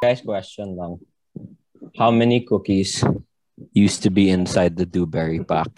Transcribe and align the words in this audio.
Guys, 0.00 0.24
question 0.24 0.76
lang. 0.80 0.96
How 2.00 2.08
many 2.10 2.40
cookies 2.40 3.04
used 3.76 4.02
to 4.04 4.10
be 4.10 4.30
inside 4.32 4.72
the 4.76 4.86
dewberry 4.88 5.44
pack? 5.44 5.68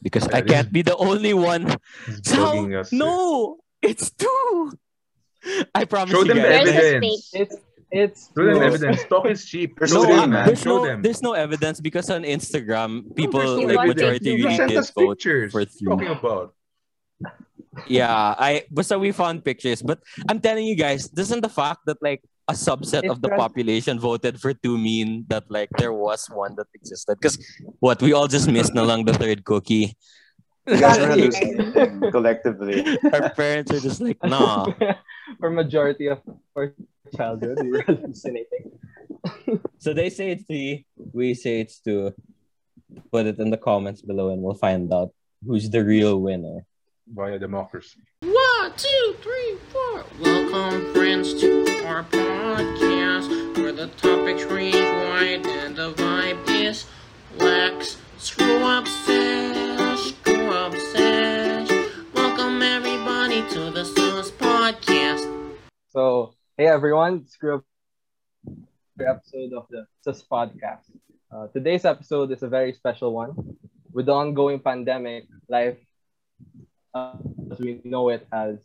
Because 0.00 0.24
I 0.32 0.40
can't 0.40 0.72
be 0.72 0.80
the 0.80 0.96
only 0.96 1.36
one. 1.36 1.76
So, 2.24 2.64
us. 2.72 2.88
no, 2.88 3.60
it's 3.84 4.08
two. 4.08 4.72
I 5.76 5.84
promise 5.84 6.12
Show 6.16 6.24
you 6.24 6.32
them 6.32 6.40
guys. 6.40 6.64
The 6.64 6.72
evidence. 6.72 7.30
It's 7.36 7.56
it's 7.92 8.20
Show 8.32 8.48
them 8.48 8.62
evidence. 8.64 9.04
Talk 9.12 9.28
is 9.28 9.44
cheap. 9.44 9.76
There's 9.76 9.92
Show 9.92 10.00
No, 10.00 10.08
no 10.08 10.16
them, 10.24 10.30
man. 10.32 10.46
there's 10.48 10.62
Show 10.64 10.76
no 10.80 10.84
them. 10.88 10.98
there's 11.04 11.20
no 11.20 11.32
evidence 11.36 11.80
because 11.84 12.08
on 12.08 12.24
Instagram 12.24 13.12
people 13.12 13.44
no 13.44 13.76
like 13.76 13.92
majority 13.92 14.32
You 14.32 14.36
You 14.40 14.44
really 14.48 14.56
sent 14.56 14.72
did 14.72 14.78
us 14.80 14.88
vote. 14.88 15.20
pictures. 15.20 15.52
for 15.52 15.60
What 15.60 15.68
are 15.68 15.76
you 15.76 15.88
talking 15.92 16.16
about? 16.16 16.54
Yeah, 17.84 18.08
I 18.40 18.64
basta 18.72 18.96
we 18.96 19.12
found 19.12 19.44
pictures, 19.44 19.84
but 19.84 20.00
I'm 20.32 20.40
telling 20.40 20.64
you 20.64 20.76
guys, 20.80 21.12
doesn't 21.12 21.44
the 21.44 21.52
fact 21.52 21.84
that 21.84 22.00
like 22.00 22.24
a 22.50 22.54
subset 22.58 23.06
It's 23.06 23.12
of 23.14 23.22
the 23.22 23.30
just- 23.30 23.38
population 23.38 23.98
voted 24.02 24.42
for 24.42 24.52
two 24.52 24.76
mean 24.76 25.24
that 25.30 25.46
like 25.48 25.70
there 25.78 25.94
was 25.94 26.26
one 26.28 26.58
that 26.58 26.66
existed? 26.74 27.16
Because 27.16 27.38
what 27.78 28.02
we 28.02 28.12
all 28.12 28.26
just 28.26 28.50
missed 28.50 28.74
na 28.74 28.82
lang 28.82 29.06
the 29.06 29.14
third 29.14 29.46
cookie. 29.46 29.94
You 30.68 30.76
guys 30.78 30.98
are 30.98 31.10
hallucinating 31.14 32.10
collectively. 32.12 32.84
Our 33.10 33.30
parents 33.32 33.72
are 33.72 33.80
just 33.80 33.98
like, 34.02 34.20
nah. 34.22 34.68
For 35.40 35.48
majority 35.50 36.06
of 36.12 36.20
our 36.54 36.74
childhood, 37.16 37.58
we 37.64 37.70
were 37.72 37.82
hallucinating. 37.86 38.76
So 39.80 39.94
they 39.96 40.10
say 40.12 40.36
it's 40.36 40.44
three, 40.44 40.84
we 41.16 41.32
say 41.34 41.60
it's 41.64 41.80
two. 41.80 42.12
Put 43.10 43.26
it 43.26 43.38
in 43.40 43.50
the 43.50 43.56
comments 43.56 44.02
below 44.02 44.30
and 44.30 44.42
we'll 44.42 44.58
find 44.58 44.92
out 44.92 45.10
who's 45.42 45.70
the 45.70 45.82
real 45.82 46.20
winner. 46.20 46.66
Via 47.08 47.38
democracy. 47.40 47.98
One, 48.60 48.72
two, 48.76 49.16
three, 49.22 49.56
four. 49.70 50.04
Welcome, 50.20 50.92
friends, 50.92 51.32
to 51.40 51.82
our 51.86 52.04
podcast 52.04 53.56
where 53.56 53.72
the 53.72 53.86
topics 53.96 54.44
range 54.44 54.74
wide 54.74 55.46
and 55.46 55.74
the 55.74 55.94
vibe 55.94 56.46
is 56.46 56.84
lax. 57.38 57.96
Screw 58.18 58.62
up, 58.62 58.86
sesh, 58.86 60.12
screw 60.12 60.50
up, 60.50 60.74
sesh. 60.74 61.70
Welcome, 62.12 62.60
everybody, 62.60 63.48
to 63.48 63.70
the 63.70 63.82
Sus 63.82 64.30
Podcast. 64.30 65.24
So, 65.88 66.34
hey 66.58 66.66
everyone, 66.66 67.26
screw 67.28 67.54
up 67.54 67.64
episode 69.00 69.54
of 69.54 69.68
the 69.70 69.86
Sus 70.02 70.22
Podcast. 70.22 70.84
Uh, 71.32 71.46
today's 71.46 71.86
episode 71.86 72.30
is 72.30 72.42
a 72.42 72.48
very 72.48 72.74
special 72.74 73.14
one. 73.14 73.56
With 73.90 74.04
the 74.04 74.12
ongoing 74.12 74.60
pandemic, 74.60 75.28
life 75.48 75.78
uh, 76.94 77.16
as 77.50 77.58
we 77.58 77.80
know 77.84 78.08
it 78.08 78.26
has 78.32 78.58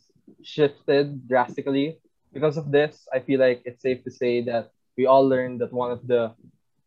shifted 0.44 1.28
drastically. 1.28 2.00
Because 2.34 2.58
of 2.58 2.72
this, 2.72 3.08
I 3.14 3.20
feel 3.20 3.40
like 3.40 3.62
it's 3.66 3.82
safe 3.82 4.04
to 4.04 4.12
say 4.12 4.42
that 4.44 4.72
we 4.98 5.06
all 5.06 5.28
learned 5.28 5.62
that 5.62 5.72
one 5.72 5.92
of 5.92 6.06
the 6.08 6.34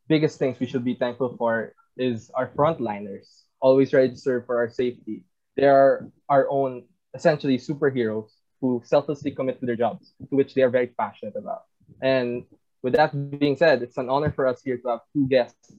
biggest 0.09 0.39
things 0.39 0.59
we 0.59 0.67
should 0.67 0.85
be 0.85 0.95
thankful 0.95 1.37
for 1.37 1.75
is 1.97 2.31
our 2.35 2.49
frontliners, 2.49 3.43
always 3.61 3.93
ready 3.93 4.11
to 4.11 4.17
serve 4.17 4.47
for 4.47 4.57
our 4.59 4.69
safety. 4.71 5.25
They 5.57 5.67
are 5.67 6.09
our 6.29 6.49
own, 6.51 6.85
essentially, 7.15 7.59
superheroes 7.59 8.31
who 8.61 8.83
selflessly 8.85 9.31
commit 9.31 9.61
to 9.61 9.67
their 9.67 9.77
jobs, 9.77 10.15
to 10.31 10.37
which 10.37 10.55
they 10.55 10.63
are 10.63 10.71
very 10.71 10.89
passionate 10.89 11.37
about. 11.37 11.63
And 12.03 12.45
with 12.83 12.95
that 12.95 13.13
being 13.39 13.57
said, 13.57 13.83
it's 13.83 13.97
an 13.99 14.09
honor 14.09 14.31
for 14.31 14.47
us 14.47 14.63
here 14.63 14.79
to 14.79 14.89
have 14.89 15.01
two 15.13 15.27
guests 15.29 15.73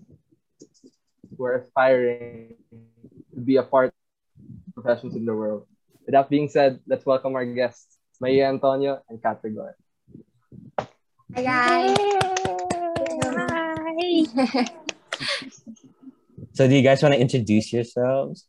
who 1.37 1.43
are 1.45 1.55
aspiring 1.55 2.55
to 3.33 3.41
be 3.41 3.57
a 3.57 3.63
part 3.63 3.93
professions 4.81 5.15
in 5.15 5.25
the 5.25 5.35
world. 5.35 5.67
With 6.05 6.13
that 6.13 6.29
being 6.29 6.47
said, 6.47 6.79
let's 6.87 7.05
welcome 7.05 7.35
our 7.35 7.45
guests, 7.45 7.97
Maia 8.19 8.47
Antonio 8.47 9.03
and 9.09 9.21
Kat 9.21 9.39
Rigor. 9.43 9.75
Hi 11.35 11.43
guys. 11.43 11.97
Hi. 13.35 14.65
So 16.59 16.67
do 16.67 16.75
you 16.75 16.83
guys 16.83 17.01
want 17.01 17.15
to 17.15 17.21
introduce 17.21 17.71
yourselves? 17.71 18.45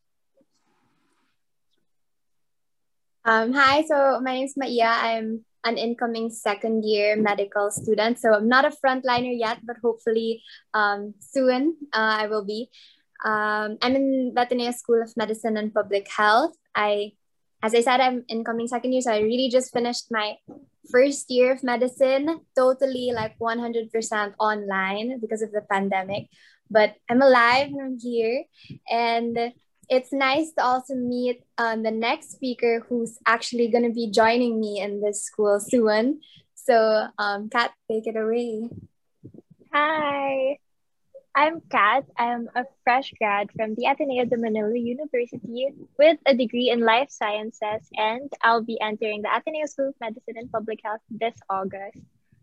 um, 3.24 3.52
hi, 3.52 3.84
so 3.86 4.18
my 4.20 4.34
name 4.34 4.46
is 4.46 4.56
Maia. 4.56 4.90
I'm 4.90 5.44
an 5.62 5.78
incoming 5.78 6.30
second 6.30 6.84
year 6.84 7.14
medical 7.14 7.70
student. 7.70 8.18
So 8.18 8.34
I'm 8.34 8.48
not 8.48 8.64
a 8.64 8.74
frontliner 8.74 9.30
yet, 9.30 9.58
but 9.62 9.76
hopefully 9.80 10.42
um, 10.74 11.14
soon 11.20 11.76
uh, 11.92 12.18
I 12.18 12.26
will 12.26 12.44
be. 12.44 12.70
Um, 13.24 13.76
I'm 13.82 13.96
in 13.96 14.34
Ateneo 14.36 14.72
School 14.72 15.02
of 15.02 15.16
Medicine 15.16 15.56
and 15.56 15.72
Public 15.72 16.08
Health. 16.08 16.54
I, 16.74 17.12
as 17.62 17.74
I 17.74 17.82
said, 17.82 18.00
I'm 18.00 18.24
incoming 18.28 18.68
second 18.68 18.92
year, 18.92 19.02
so 19.02 19.12
I 19.12 19.20
really 19.20 19.48
just 19.50 19.72
finished 19.72 20.06
my 20.10 20.36
first 20.90 21.30
year 21.30 21.52
of 21.52 21.62
medicine, 21.62 22.40
totally 22.56 23.12
like 23.14 23.38
100% 23.38 24.34
online 24.38 25.20
because 25.20 25.42
of 25.42 25.52
the 25.52 25.62
pandemic. 25.62 26.28
But 26.70 26.94
I'm 27.08 27.20
alive 27.20 27.68
and 27.68 27.82
I'm 27.82 27.98
here. 27.98 28.44
And 28.88 29.52
it's 29.88 30.12
nice 30.12 30.52
to 30.52 30.62
also 30.62 30.94
meet 30.94 31.42
um, 31.58 31.82
the 31.82 31.90
next 31.90 32.30
speaker 32.30 32.86
who's 32.88 33.18
actually 33.26 33.68
going 33.68 33.84
to 33.84 33.92
be 33.92 34.10
joining 34.10 34.60
me 34.60 34.80
in 34.80 35.02
this 35.02 35.24
school 35.24 35.58
soon. 35.58 36.20
So, 36.54 37.08
um, 37.18 37.48
Kat, 37.50 37.72
take 37.90 38.06
it 38.06 38.16
away. 38.16 38.68
Hi, 39.72 40.58
I'm 41.34 41.60
Kat. 41.70 42.04
I'm 42.18 42.48
a 42.56 42.64
fresh 42.82 43.12
grad 43.18 43.50
from 43.54 43.74
the 43.76 43.86
Ateneo 43.86 44.24
de 44.24 44.36
Manila 44.36 44.76
University 44.76 45.68
with 45.96 46.18
a 46.26 46.34
degree 46.34 46.70
in 46.70 46.80
life 46.80 47.10
sciences, 47.10 47.88
and 47.94 48.32
I'll 48.42 48.64
be 48.64 48.80
entering 48.80 49.22
the 49.22 49.30
Ateneo 49.34 49.66
School 49.66 49.90
of 49.90 49.94
Medicine 50.00 50.34
and 50.36 50.50
Public 50.50 50.80
Health 50.82 51.00
this 51.08 51.34
August. 51.48 51.98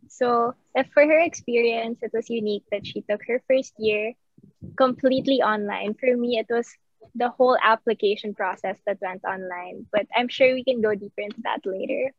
So, 0.08 0.56
if 0.74 0.88
for 0.94 1.04
her 1.04 1.20
experience, 1.20 2.00
it 2.02 2.12
was 2.14 2.30
unique 2.30 2.64
that 2.72 2.88
she 2.88 3.02
took 3.02 3.22
her 3.28 3.44
first 3.48 3.74
year 3.78 4.14
completely 4.78 5.42
online. 5.42 5.94
For 5.96 6.16
me, 6.16 6.40
it 6.40 6.48
was 6.50 6.72
the 7.14 7.30
whole 7.30 7.58
application 7.62 8.34
process 8.34 8.78
that 8.86 9.00
went 9.02 9.26
online, 9.26 9.86
but 9.92 10.08
I'm 10.16 10.30
sure 10.30 10.54
we 10.54 10.64
can 10.64 10.82
go 10.82 10.96
deeper 10.96 11.22
into 11.22 11.42
that 11.44 11.60
later. 11.66 12.14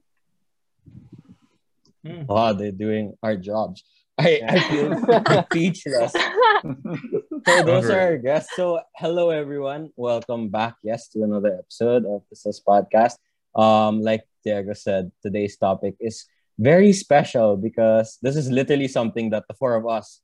Hmm. 2.04 2.26
Wow, 2.26 2.52
they're 2.52 2.72
doing 2.72 3.14
our 3.22 3.36
jobs. 3.36 3.82
I, 4.18 4.40
I 4.48 4.58
feel 4.68 5.44
speechless. 5.50 6.12
So 6.12 7.62
those 7.62 7.88
are 7.88 8.00
our 8.00 8.18
guests. 8.18 8.50
So 8.56 8.80
hello 8.96 9.30
everyone. 9.30 9.90
Welcome 9.96 10.48
back, 10.48 10.74
yes, 10.82 11.08
to 11.10 11.22
another 11.22 11.54
episode 11.54 12.04
of 12.04 12.22
the 12.28 12.34
SUS 12.34 12.60
podcast. 12.60 13.14
Um, 13.54 14.02
like 14.02 14.24
Diego 14.44 14.72
said, 14.72 15.12
today's 15.22 15.56
topic 15.56 15.94
is 16.00 16.26
very 16.58 16.92
special 16.92 17.56
because 17.56 18.18
this 18.20 18.34
is 18.34 18.50
literally 18.50 18.88
something 18.88 19.30
that 19.30 19.44
the 19.46 19.54
four 19.54 19.76
of 19.76 19.86
us 19.86 20.20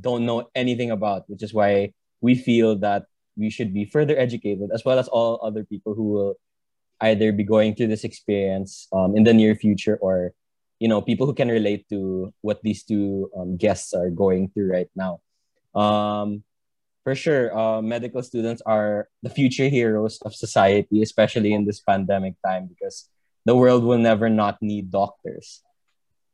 don't 0.00 0.24
know 0.24 0.48
anything 0.54 0.92
about, 0.92 1.28
which 1.28 1.42
is 1.42 1.52
why 1.52 1.92
we 2.20 2.36
feel 2.36 2.76
that 2.78 3.06
we 3.36 3.50
should 3.50 3.74
be 3.74 3.84
further 3.84 4.16
educated, 4.16 4.70
as 4.72 4.84
well 4.84 4.98
as 4.98 5.08
all 5.08 5.40
other 5.42 5.64
people 5.64 5.94
who 5.94 6.04
will 6.04 6.34
either 7.00 7.32
be 7.32 7.42
going 7.42 7.74
through 7.74 7.88
this 7.88 8.04
experience 8.04 8.86
um, 8.92 9.16
in 9.16 9.24
the 9.24 9.34
near 9.34 9.56
future 9.56 9.98
or 10.00 10.32
you 10.84 10.88
know 10.92 11.00
people 11.00 11.24
who 11.24 11.32
can 11.32 11.48
relate 11.48 11.88
to 11.88 12.28
what 12.44 12.60
these 12.60 12.84
two 12.84 13.32
um, 13.32 13.56
guests 13.56 13.96
are 13.96 14.12
going 14.12 14.52
through 14.52 14.68
right 14.68 14.92
now. 14.92 15.24
Um, 15.72 16.44
for 17.08 17.16
sure 17.16 17.48
uh, 17.56 17.80
medical 17.80 18.20
students 18.20 18.60
are 18.68 19.08
the 19.24 19.32
future 19.32 19.68
heroes 19.72 20.20
of 20.28 20.36
society 20.36 21.00
especially 21.00 21.56
in 21.56 21.64
this 21.64 21.80
pandemic 21.80 22.36
time 22.44 22.68
because 22.68 23.08
the 23.48 23.56
world 23.56 23.82
will 23.82 23.96
never 23.96 24.28
not 24.28 24.60
need 24.60 24.92
doctors. 24.92 25.64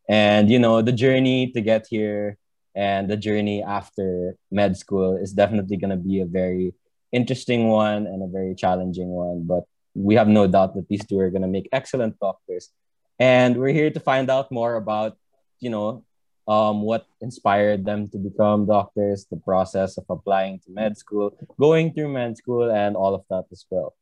And 0.09 0.51
you 0.51 0.59
know 0.59 0.83
the 0.83 0.99
journey 0.99 1.55
to 1.55 1.61
get 1.63 1.87
here 1.87 2.35
and 2.75 3.07
the 3.07 3.17
journey 3.17 3.63
after 3.63 4.35
med 4.51 4.75
school 4.77 5.15
is 5.15 5.31
definitely 5.31 5.79
going 5.79 5.95
to 5.95 6.03
be 6.11 6.19
a 6.19 6.27
very 6.27 6.75
interesting 7.15 7.71
one 7.71 8.11
and 8.11 8.19
a 8.19 8.27
very 8.27 8.59
challenging 8.59 9.15
one. 9.15 9.47
But 9.47 9.63
we 9.95 10.19
have 10.19 10.27
no 10.27 10.51
doubt 10.51 10.75
that 10.75 10.91
these 10.91 11.07
two 11.07 11.23
are 11.23 11.31
going 11.31 11.47
to 11.47 11.55
make 11.57 11.71
excellent 11.71 12.19
doctors 12.19 12.75
and 13.21 13.57
we're 13.59 13.77
here 13.77 13.91
to 13.91 14.01
find 14.01 14.31
out 14.31 14.51
more 14.51 14.75
about 14.77 15.17
you 15.61 15.69
know 15.71 16.03
um, 16.49 16.83
what 16.83 17.07
inspired 17.21 17.85
them 17.85 18.09
to 18.09 18.19
become 18.19 18.67
doctors 18.67 19.27
the 19.31 19.37
process 19.37 19.99
of 19.99 20.05
applying 20.09 20.59
to 20.67 20.73
med 20.73 20.97
school 20.97 21.31
going 21.61 21.93
through 21.93 22.09
med 22.09 22.37
school 22.37 22.73
and 22.73 22.97
all 22.97 23.15
of 23.15 23.23
that 23.31 23.45
as 23.53 23.65
well. 23.71 23.95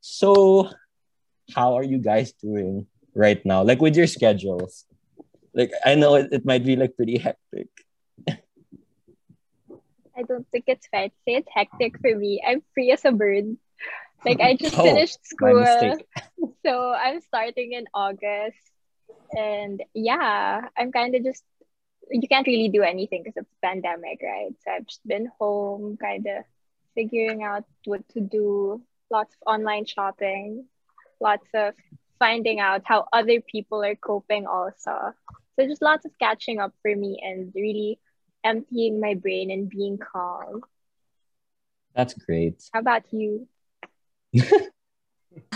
So 0.00 0.70
how 1.54 1.74
are 1.74 1.82
you 1.82 1.98
guys 1.98 2.32
doing 2.32 2.86
right 3.14 3.44
now? 3.44 3.64
Like 3.64 3.80
with 3.80 3.96
your 3.96 4.06
schedules? 4.06 4.84
Like 5.54 5.72
i 5.84 5.96
know 5.96 6.14
it, 6.14 6.28
it 6.30 6.44
might 6.44 6.64
be 6.64 6.76
like 6.76 6.94
pretty 6.94 7.16
hectic. 7.18 7.68
I 8.28 10.22
don't 10.28 10.46
think 10.52 10.64
it's 10.68 10.86
say 10.92 11.10
it's 11.26 11.48
hectic 11.50 11.98
for 11.98 12.14
me. 12.14 12.44
I'm 12.46 12.62
free 12.74 12.92
as 12.92 13.04
a 13.04 13.10
bird. 13.10 13.56
Like 14.26 14.40
I 14.40 14.56
just 14.56 14.78
Oh, 14.78 14.82
finished 14.82 15.24
school, 15.26 15.96
so 16.66 16.92
I'm 16.92 17.20
starting 17.22 17.72
in 17.74 17.86
August, 17.94 18.58
and 19.32 19.82
yeah, 19.94 20.68
I'm 20.76 20.92
kind 20.92 21.14
of 21.14 21.24
just 21.24 21.44
you 22.10 22.28
can't 22.28 22.46
really 22.46 22.68
do 22.68 22.82
anything 22.82 23.22
because 23.24 23.38
of 23.38 23.46
the 23.46 23.66
pandemic, 23.68 24.20
right? 24.22 24.54
So 24.64 24.72
I've 24.72 24.86
just 24.86 25.06
been 25.06 25.30
home, 25.40 25.96
kind 25.98 26.26
of 26.26 26.44
figuring 26.94 27.42
out 27.44 27.64
what 27.84 28.08
to 28.10 28.20
do. 28.20 28.82
Lots 29.10 29.34
of 29.34 29.52
online 29.54 29.86
shopping, 29.86 30.66
lots 31.20 31.48
of 31.54 31.74
finding 32.18 32.60
out 32.60 32.82
how 32.84 33.06
other 33.12 33.40
people 33.40 33.84
are 33.84 33.96
coping 33.96 34.46
also. 34.46 35.12
So 35.56 35.66
just 35.66 35.82
lots 35.82 36.04
of 36.06 36.12
catching 36.20 36.60
up 36.60 36.72
for 36.82 36.94
me 36.94 37.20
and 37.22 37.52
really 37.54 38.00
emptying 38.44 39.00
my 39.00 39.14
brain 39.14 39.50
and 39.50 39.68
being 39.70 39.98
calm. 39.98 40.62
That's 41.94 42.14
great. 42.14 42.70
How 42.72 42.80
about 42.80 43.12
you? 43.12 43.48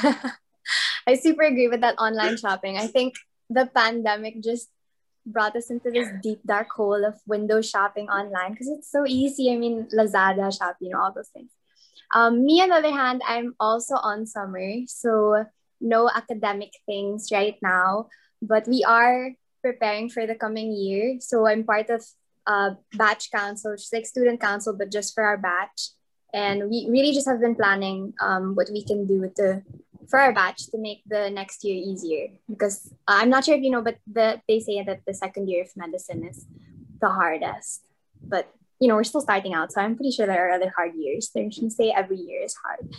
I 1.06 1.14
super 1.14 1.42
agree 1.42 1.68
with 1.68 1.80
that 1.80 1.98
online 1.98 2.36
shopping. 2.36 2.76
I 2.78 2.86
think 2.86 3.14
the 3.48 3.66
pandemic 3.66 4.42
just 4.42 4.68
brought 5.26 5.56
us 5.56 5.70
into 5.70 5.90
this 5.90 6.08
deep 6.22 6.40
dark 6.46 6.70
hole 6.70 7.04
of 7.04 7.20
window 7.26 7.60
shopping 7.60 8.08
online 8.08 8.52
because 8.52 8.68
it's 8.68 8.90
so 8.90 9.04
easy. 9.06 9.52
I 9.52 9.56
mean, 9.56 9.88
Lazada, 9.92 10.48
Shopee, 10.50 10.80
you 10.80 10.90
know, 10.90 11.00
all 11.00 11.12
those 11.12 11.28
things. 11.28 11.50
Um, 12.14 12.44
me, 12.44 12.60
on 12.60 12.70
the 12.70 12.76
other 12.76 12.90
hand, 12.90 13.22
I'm 13.26 13.54
also 13.60 13.94
on 13.94 14.26
summer, 14.26 14.86
so 14.86 15.44
no 15.80 16.10
academic 16.10 16.72
things 16.86 17.28
right 17.32 17.56
now, 17.62 18.08
but 18.42 18.66
we 18.66 18.84
are 18.84 19.30
preparing 19.62 20.08
for 20.08 20.26
the 20.26 20.34
coming 20.34 20.72
year. 20.72 21.18
So 21.20 21.46
I'm 21.46 21.64
part 21.64 21.88
of 21.90 22.04
uh, 22.46 22.74
batch 22.94 23.30
council, 23.30 23.72
which 23.72 23.82
is 23.82 23.90
like 23.92 24.06
student 24.06 24.40
council, 24.40 24.74
but 24.76 24.90
just 24.90 25.14
for 25.14 25.22
our 25.22 25.36
batch. 25.36 25.90
And 26.32 26.70
we 26.70 26.86
really 26.88 27.12
just 27.12 27.28
have 27.28 27.40
been 27.40 27.54
planning 27.54 28.14
um, 28.20 28.54
what 28.54 28.68
we 28.72 28.84
can 28.84 29.06
do 29.06 29.30
to 29.36 29.62
for 30.08 30.18
our 30.18 30.34
batch 30.34 30.66
to 30.70 30.78
make 30.78 31.02
the 31.06 31.30
next 31.30 31.62
year 31.62 31.76
easier 31.76 32.28
because 32.50 32.92
uh, 33.06 33.22
I'm 33.22 33.30
not 33.30 33.44
sure 33.44 33.54
if 33.54 33.62
you 33.62 33.70
know, 33.70 33.80
but 33.80 33.96
the, 34.10 34.42
they 34.48 34.58
say 34.58 34.82
that 34.82 35.06
the 35.06 35.14
second 35.14 35.48
year 35.48 35.62
of 35.62 35.70
medicine 35.76 36.26
is 36.26 36.46
the 37.00 37.08
hardest. 37.08 37.82
But 38.20 38.52
you 38.80 38.88
know, 38.88 38.96
we're 38.96 39.04
still 39.04 39.20
starting 39.20 39.54
out, 39.54 39.72
so 39.72 39.80
I'm 39.80 39.94
pretty 39.94 40.10
sure 40.10 40.26
there 40.26 40.48
are 40.48 40.52
other 40.52 40.72
hard 40.74 40.94
years. 40.96 41.30
They 41.34 41.48
should 41.50 41.72
say 41.72 41.90
every 41.90 42.16
year 42.16 42.42
is 42.42 42.56
hard, 42.56 42.92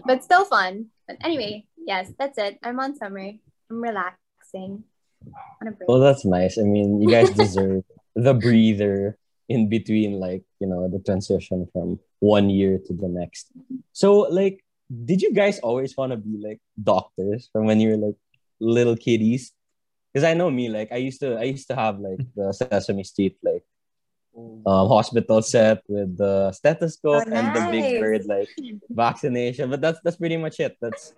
but 0.06 0.22
still 0.22 0.44
fun. 0.44 0.86
But 1.08 1.16
anyway, 1.24 1.66
yes, 1.76 2.12
that's 2.18 2.38
it. 2.38 2.58
I'm 2.62 2.78
on 2.78 2.94
summer. 2.94 3.32
I'm 3.70 3.82
relaxing. 3.82 4.84
On 5.62 5.68
a 5.68 5.72
break. 5.72 5.88
Well, 5.88 5.98
that's 5.98 6.26
nice. 6.26 6.58
I 6.58 6.62
mean, 6.62 7.00
you 7.00 7.08
guys 7.08 7.30
deserve 7.44 7.84
the 8.14 8.34
breather 8.34 9.18
in 9.48 9.68
between, 9.68 10.14
like, 10.20 10.42
you 10.60 10.66
know, 10.66 10.88
the 10.88 10.98
transition 11.00 11.68
from 11.72 11.98
one 12.20 12.50
year 12.50 12.78
to 12.86 12.92
the 12.92 13.08
next. 13.08 13.52
So, 13.92 14.20
like, 14.20 14.64
did 15.04 15.22
you 15.22 15.32
guys 15.32 15.58
always 15.60 15.96
want 15.96 16.12
to 16.12 16.16
be 16.16 16.38
like 16.38 16.60
doctors 16.82 17.48
from 17.52 17.66
when 17.66 17.80
you 17.80 17.90
were 17.90 17.96
like 17.96 18.16
little 18.60 18.96
kiddies? 18.96 19.52
Because 20.12 20.24
I 20.24 20.34
know 20.34 20.50
me, 20.50 20.68
like 20.68 20.92
I 20.92 20.96
used 20.96 21.20
to, 21.20 21.36
I 21.36 21.44
used 21.44 21.68
to 21.68 21.74
have 21.74 21.98
like 21.98 22.20
the 22.36 22.52
Sesame 22.52 23.02
Street 23.02 23.36
like 23.42 23.64
um, 24.36 24.88
hospital 24.88 25.42
set 25.42 25.82
with 25.88 26.16
the 26.16 26.50
stethoscope 26.52 27.24
Oh, 27.26 27.32
and 27.32 27.54
the 27.54 27.68
big 27.70 28.00
bird 28.00 28.26
like 28.26 28.48
vaccination. 28.90 29.70
But 29.70 29.80
that's 29.80 30.00
that's 30.02 30.16
pretty 30.16 30.36
much 30.36 30.58
it. 30.60 30.76
That's, 30.80 31.14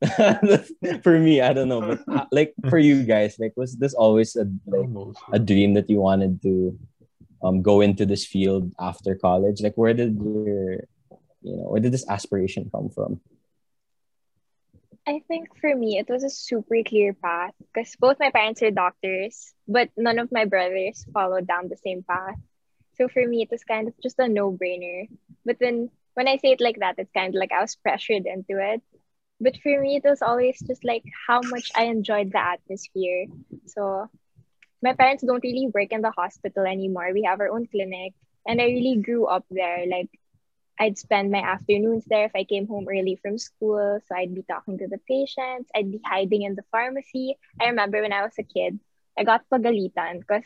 that's 0.00 0.72
for 1.02 1.18
me. 1.18 1.40
I 1.40 1.52
don't 1.52 1.68
know, 1.68 1.80
but 1.80 2.00
uh, 2.08 2.26
like 2.32 2.54
for 2.68 2.78
you 2.78 3.04
guys, 3.04 3.36
like 3.38 3.52
was 3.56 3.76
this 3.76 3.94
always 3.94 4.34
a 4.36 4.46
like 4.66 4.88
a 5.32 5.38
dream 5.38 5.74
that 5.74 5.88
you 5.88 6.00
wanted 6.00 6.42
to 6.42 6.78
um 7.46 7.62
go 7.62 7.80
into 7.80 8.04
this 8.06 8.26
field 8.26 8.72
after 8.80 9.14
college? 9.14 9.62
Like 9.62 9.74
where 9.76 9.94
did 9.94 10.18
your 10.18 10.82
you 11.42 11.56
know 11.56 11.70
where 11.70 11.80
did 11.80 11.92
this 11.92 12.08
aspiration 12.08 12.68
come 12.74 12.90
from? 12.90 13.20
I 15.06 15.22
think 15.28 15.54
for 15.60 15.70
me, 15.74 15.98
it 15.98 16.10
was 16.10 16.24
a 16.24 16.30
super 16.30 16.82
clear 16.84 17.14
path 17.14 17.54
because 17.60 17.94
both 17.94 18.18
my 18.18 18.30
parents 18.30 18.60
are 18.62 18.72
doctors, 18.72 19.54
but 19.68 19.88
none 19.96 20.18
of 20.18 20.32
my 20.32 20.46
brothers 20.46 21.06
followed 21.14 21.46
down 21.46 21.68
the 21.68 21.76
same 21.76 22.02
path. 22.02 22.34
So 22.98 23.06
for 23.06 23.24
me, 23.24 23.42
it 23.42 23.50
was 23.52 23.62
kind 23.62 23.86
of 23.86 23.94
just 24.02 24.18
a 24.18 24.26
no 24.26 24.50
brainer. 24.50 25.06
But 25.44 25.58
then 25.60 25.90
when 26.14 26.26
I 26.26 26.38
say 26.38 26.50
it 26.50 26.60
like 26.60 26.80
that, 26.80 26.98
it's 26.98 27.12
kind 27.12 27.32
of 27.34 27.38
like 27.38 27.52
I 27.52 27.60
was 27.60 27.76
pressured 27.76 28.26
into 28.26 28.58
it. 28.58 28.82
But 29.38 29.54
for 29.62 29.80
me, 29.80 29.96
it 29.96 30.08
was 30.08 30.22
always 30.22 30.58
just 30.66 30.82
like 30.82 31.04
how 31.28 31.40
much 31.44 31.70
I 31.76 31.84
enjoyed 31.84 32.32
the 32.32 32.42
atmosphere. 32.42 33.26
So 33.66 34.08
my 34.82 34.92
parents 34.92 35.24
don't 35.24 35.42
really 35.42 35.70
work 35.72 35.92
in 35.92 36.02
the 36.02 36.10
hospital 36.10 36.64
anymore. 36.64 37.10
We 37.12 37.22
have 37.24 37.40
our 37.40 37.48
own 37.50 37.66
clinic. 37.66 38.14
And 38.46 38.60
I 38.60 38.64
really 38.66 38.96
grew 38.96 39.26
up 39.26 39.44
there. 39.50 39.86
Like 39.86 40.10
I'd 40.78 40.98
spend 40.98 41.30
my 41.30 41.40
afternoons 41.40 42.04
there 42.06 42.24
if 42.26 42.32
I 42.34 42.44
came 42.44 42.66
home 42.66 42.86
early 42.88 43.16
from 43.16 43.38
school. 43.38 43.98
So 44.06 44.14
I'd 44.14 44.34
be 44.34 44.42
talking 44.42 44.78
to 44.78 44.88
the 44.88 44.98
patients. 45.08 45.70
I'd 45.74 45.90
be 45.90 46.00
hiding 46.04 46.42
in 46.42 46.54
the 46.54 46.64
pharmacy. 46.70 47.36
I 47.60 47.66
remember 47.66 48.00
when 48.02 48.12
I 48.12 48.22
was 48.22 48.34
a 48.38 48.42
kid, 48.44 48.78
I 49.18 49.24
got 49.24 49.48
pagalitan 49.52 50.20
because 50.20 50.44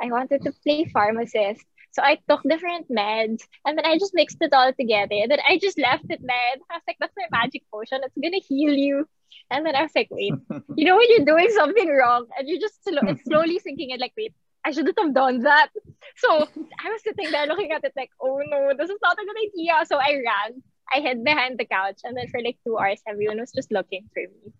I 0.00 0.06
wanted 0.10 0.42
to 0.42 0.52
play 0.62 0.84
pharmacist. 0.84 1.64
So 1.92 2.02
I 2.02 2.18
took 2.28 2.42
different 2.42 2.90
meds 2.90 3.42
and 3.64 3.76
then 3.76 3.84
I 3.84 3.98
just 3.98 4.14
mixed 4.14 4.38
it 4.40 4.52
all 4.52 4.72
together. 4.72 5.14
And 5.14 5.30
then 5.30 5.40
I 5.46 5.58
just 5.58 5.78
left 5.78 6.04
it 6.08 6.20
there. 6.22 6.52
And 6.52 6.62
I 6.70 6.74
was 6.74 6.82
like, 6.86 6.96
that's 6.98 7.14
my 7.16 7.26
magic 7.30 7.64
potion. 7.72 8.00
It's 8.02 8.16
going 8.20 8.32
to 8.32 8.46
heal 8.46 8.72
you. 8.72 9.06
And 9.50 9.64
then 9.66 9.76
I 9.76 9.82
was 9.82 9.92
like, 9.94 10.08
wait, 10.10 10.32
you 10.76 10.84
know 10.86 10.96
when 10.96 11.08
you're 11.10 11.26
doing 11.26 11.50
something 11.50 11.88
wrong 11.88 12.26
and 12.36 12.48
you're 12.48 12.60
just 12.60 12.82
slow, 12.84 13.02
it's 13.02 13.24
slowly 13.24 13.58
sinking 13.58 13.90
in 13.90 14.00
like, 14.00 14.14
wait, 14.16 14.34
I 14.64 14.70
shouldn't 14.70 14.98
have 14.98 15.14
done 15.14 15.40
that. 15.40 15.68
So 16.16 16.28
I 16.30 16.90
was 16.90 17.02
sitting 17.02 17.30
there 17.30 17.46
looking 17.46 17.72
at 17.72 17.84
it 17.84 17.92
like, 17.96 18.10
oh 18.20 18.40
no, 18.46 18.72
this 18.76 18.90
is 18.90 18.98
not 19.02 19.18
a 19.18 19.24
good 19.26 19.36
idea. 19.50 19.74
So 19.86 19.96
I 19.96 20.14
ran. 20.14 20.62
I 20.94 21.00
hid 21.00 21.24
behind 21.24 21.58
the 21.58 21.64
couch 21.64 22.00
and 22.04 22.16
then 22.16 22.28
for 22.28 22.40
like 22.42 22.58
two 22.66 22.76
hours 22.78 23.00
everyone 23.06 23.40
was 23.40 23.52
just 23.52 23.72
looking 23.72 24.08
for 24.12 24.22
me. 24.22 24.52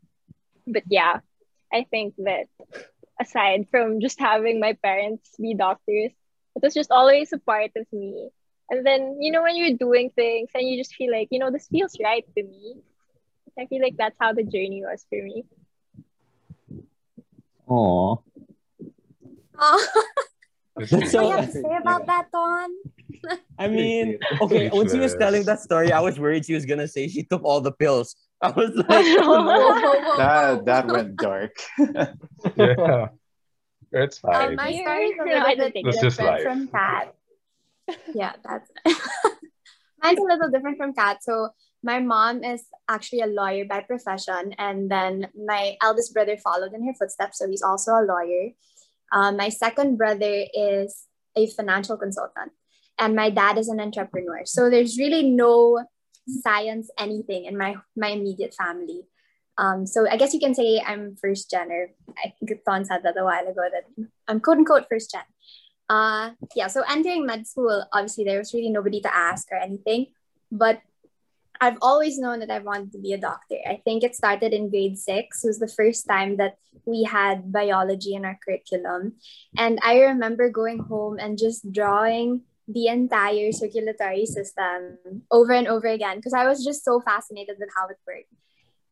But 0.66 0.84
yeah, 0.88 1.20
I 1.72 1.86
think 1.90 2.14
that 2.18 2.46
aside 3.20 3.66
from 3.70 4.00
just 4.00 4.18
having 4.18 4.60
my 4.60 4.74
parents 4.82 5.30
be 5.40 5.54
doctors, 5.54 6.12
it 6.56 6.62
was 6.62 6.74
just 6.74 6.90
always 6.90 7.32
a 7.32 7.38
part 7.38 7.70
of 7.76 7.86
me. 7.92 8.28
And 8.70 8.86
then, 8.86 9.18
you 9.20 9.30
know, 9.32 9.42
when 9.42 9.56
you're 9.56 9.76
doing 9.76 10.10
things 10.10 10.50
and 10.54 10.66
you 10.66 10.78
just 10.80 10.94
feel 10.94 11.10
like, 11.12 11.28
you 11.30 11.38
know, 11.38 11.50
this 11.50 11.68
feels 11.68 11.96
right 12.02 12.24
to 12.36 12.42
me. 12.42 12.74
I 13.58 13.66
feel 13.66 13.82
like 13.82 13.96
that's 13.98 14.16
how 14.18 14.32
the 14.32 14.42
journey 14.44 14.82
was 14.82 15.04
for 15.10 15.22
me. 15.22 15.44
Aw. 17.68 18.16
Oh, 19.58 19.86
That's 20.76 20.90
so- 20.90 20.96
what 20.98 21.10
do 21.10 21.18
you 21.28 21.36
have 21.36 21.46
to 21.46 21.52
say 21.52 21.76
about 21.80 22.06
that, 22.06 22.26
Don? 22.32 22.70
I 23.58 23.68
mean, 23.68 24.18
okay, 24.40 24.68
when 24.70 24.88
she 24.88 24.98
was 24.98 25.14
telling 25.14 25.44
that 25.44 25.60
story, 25.60 25.92
I 25.92 26.00
was 26.00 26.18
worried 26.18 26.46
she 26.46 26.54
was 26.54 26.64
gonna 26.66 26.88
say 26.88 27.06
she 27.08 27.22
took 27.22 27.44
all 27.44 27.60
the 27.60 27.70
pills. 27.72 28.16
I 28.40 28.50
was 28.50 28.70
like, 28.88 28.88
Whoa, 28.88 29.44
whoa, 29.44 30.00
whoa, 30.00 30.16
That 30.16 30.64
that 30.64 30.86
went 30.88 31.16
dark. 31.16 31.54
Yeah. 32.56 33.08
It's 33.92 34.20
Um, 34.24 34.32
fine. 34.32 34.56
my 34.56 34.72
story 34.72 35.06
is 35.06 35.18
a 35.20 35.24
no, 35.24 35.32
I 35.32 35.38
little 35.38 35.56
don't 35.56 35.58
bit 35.58 35.72
think 35.72 35.86
That's 35.86 36.00
just 36.00 36.18
different 36.18 36.34
life. 36.36 36.42
from 36.42 36.68
Kat. 36.68 37.14
Yeah, 38.14 38.32
that's 38.44 38.70
mine's 40.02 40.18
a 40.18 40.22
little 40.22 40.50
different 40.50 40.76
from 40.78 40.94
Kat. 40.94 41.22
So 41.22 41.50
my 41.82 41.98
mom 41.98 42.44
is 42.44 42.64
actually 42.88 43.20
a 43.20 43.26
lawyer 43.26 43.64
by 43.64 43.80
profession, 43.80 44.54
and 44.56 44.90
then 44.90 45.28
my 45.34 45.76
eldest 45.82 46.14
brother 46.14 46.36
followed 46.36 46.72
in 46.74 46.86
her 46.86 46.94
footsteps, 46.94 47.38
so 47.38 47.48
he's 47.48 47.62
also 47.62 47.92
a 47.92 48.06
lawyer. 48.06 48.50
Um, 49.12 49.36
my 49.36 49.48
second 49.50 49.96
brother 49.98 50.46
is 50.54 51.06
a 51.36 51.48
financial 51.48 51.96
consultant, 51.96 52.52
and 52.98 53.16
my 53.16 53.30
dad 53.30 53.58
is 53.58 53.68
an 53.68 53.80
entrepreneur. 53.80 54.42
So 54.46 54.70
there's 54.70 54.96
really 54.96 55.28
no 55.28 55.84
science 56.28 56.88
anything 56.98 57.44
in 57.46 57.58
my 57.58 57.74
my 57.96 58.08
immediate 58.10 58.54
family. 58.54 59.02
Um, 59.58 59.86
so 59.86 60.08
I 60.08 60.16
guess 60.16 60.32
you 60.32 60.40
can 60.40 60.54
say 60.54 60.80
I'm 60.84 61.16
first 61.16 61.50
gen, 61.50 61.70
or 61.70 61.90
I 62.16 62.32
think 62.38 62.64
Ton 62.64 62.84
said 62.84 63.02
that 63.04 63.18
a 63.18 63.24
while 63.24 63.46
ago 63.46 63.62
that 63.70 64.06
I'm 64.28 64.40
quote 64.40 64.58
unquote 64.58 64.86
first 64.88 65.10
gen. 65.10 65.22
Uh, 65.88 66.30
yeah, 66.54 66.68
so 66.68 66.82
entering 66.88 67.26
med 67.26 67.46
school, 67.46 67.84
obviously 67.92 68.24
there 68.24 68.38
was 68.38 68.54
really 68.54 68.70
nobody 68.70 69.00
to 69.00 69.14
ask 69.14 69.48
or 69.52 69.58
anything, 69.58 70.06
but 70.50 70.80
I've 71.60 71.78
always 71.80 72.18
known 72.18 72.40
that 72.40 72.50
I 72.50 72.58
wanted 72.58 72.90
to 72.92 72.98
be 72.98 73.12
a 73.12 73.18
doctor. 73.18 73.54
I 73.64 73.80
think 73.84 74.02
it 74.02 74.16
started 74.16 74.52
in 74.52 74.68
grade 74.68 74.98
six. 74.98 75.44
It 75.44 75.48
was 75.48 75.60
the 75.60 75.68
first 75.68 76.08
time 76.08 76.38
that 76.38 76.56
we 76.86 77.04
had 77.04 77.52
biology 77.52 78.14
in 78.14 78.24
our 78.24 78.36
curriculum. 78.42 79.14
And 79.56 79.78
I 79.84 80.00
remember 80.00 80.50
going 80.50 80.80
home 80.80 81.18
and 81.20 81.38
just 81.38 81.70
drawing 81.70 82.42
the 82.66 82.88
entire 82.88 83.52
circulatory 83.52 84.26
system 84.26 84.98
over 85.30 85.52
and 85.52 85.68
over 85.68 85.86
again 85.86 86.16
because 86.16 86.34
I 86.34 86.48
was 86.48 86.64
just 86.64 86.84
so 86.84 87.00
fascinated 87.00 87.56
with 87.60 87.68
how 87.76 87.86
it 87.86 87.98
worked. 88.06 88.26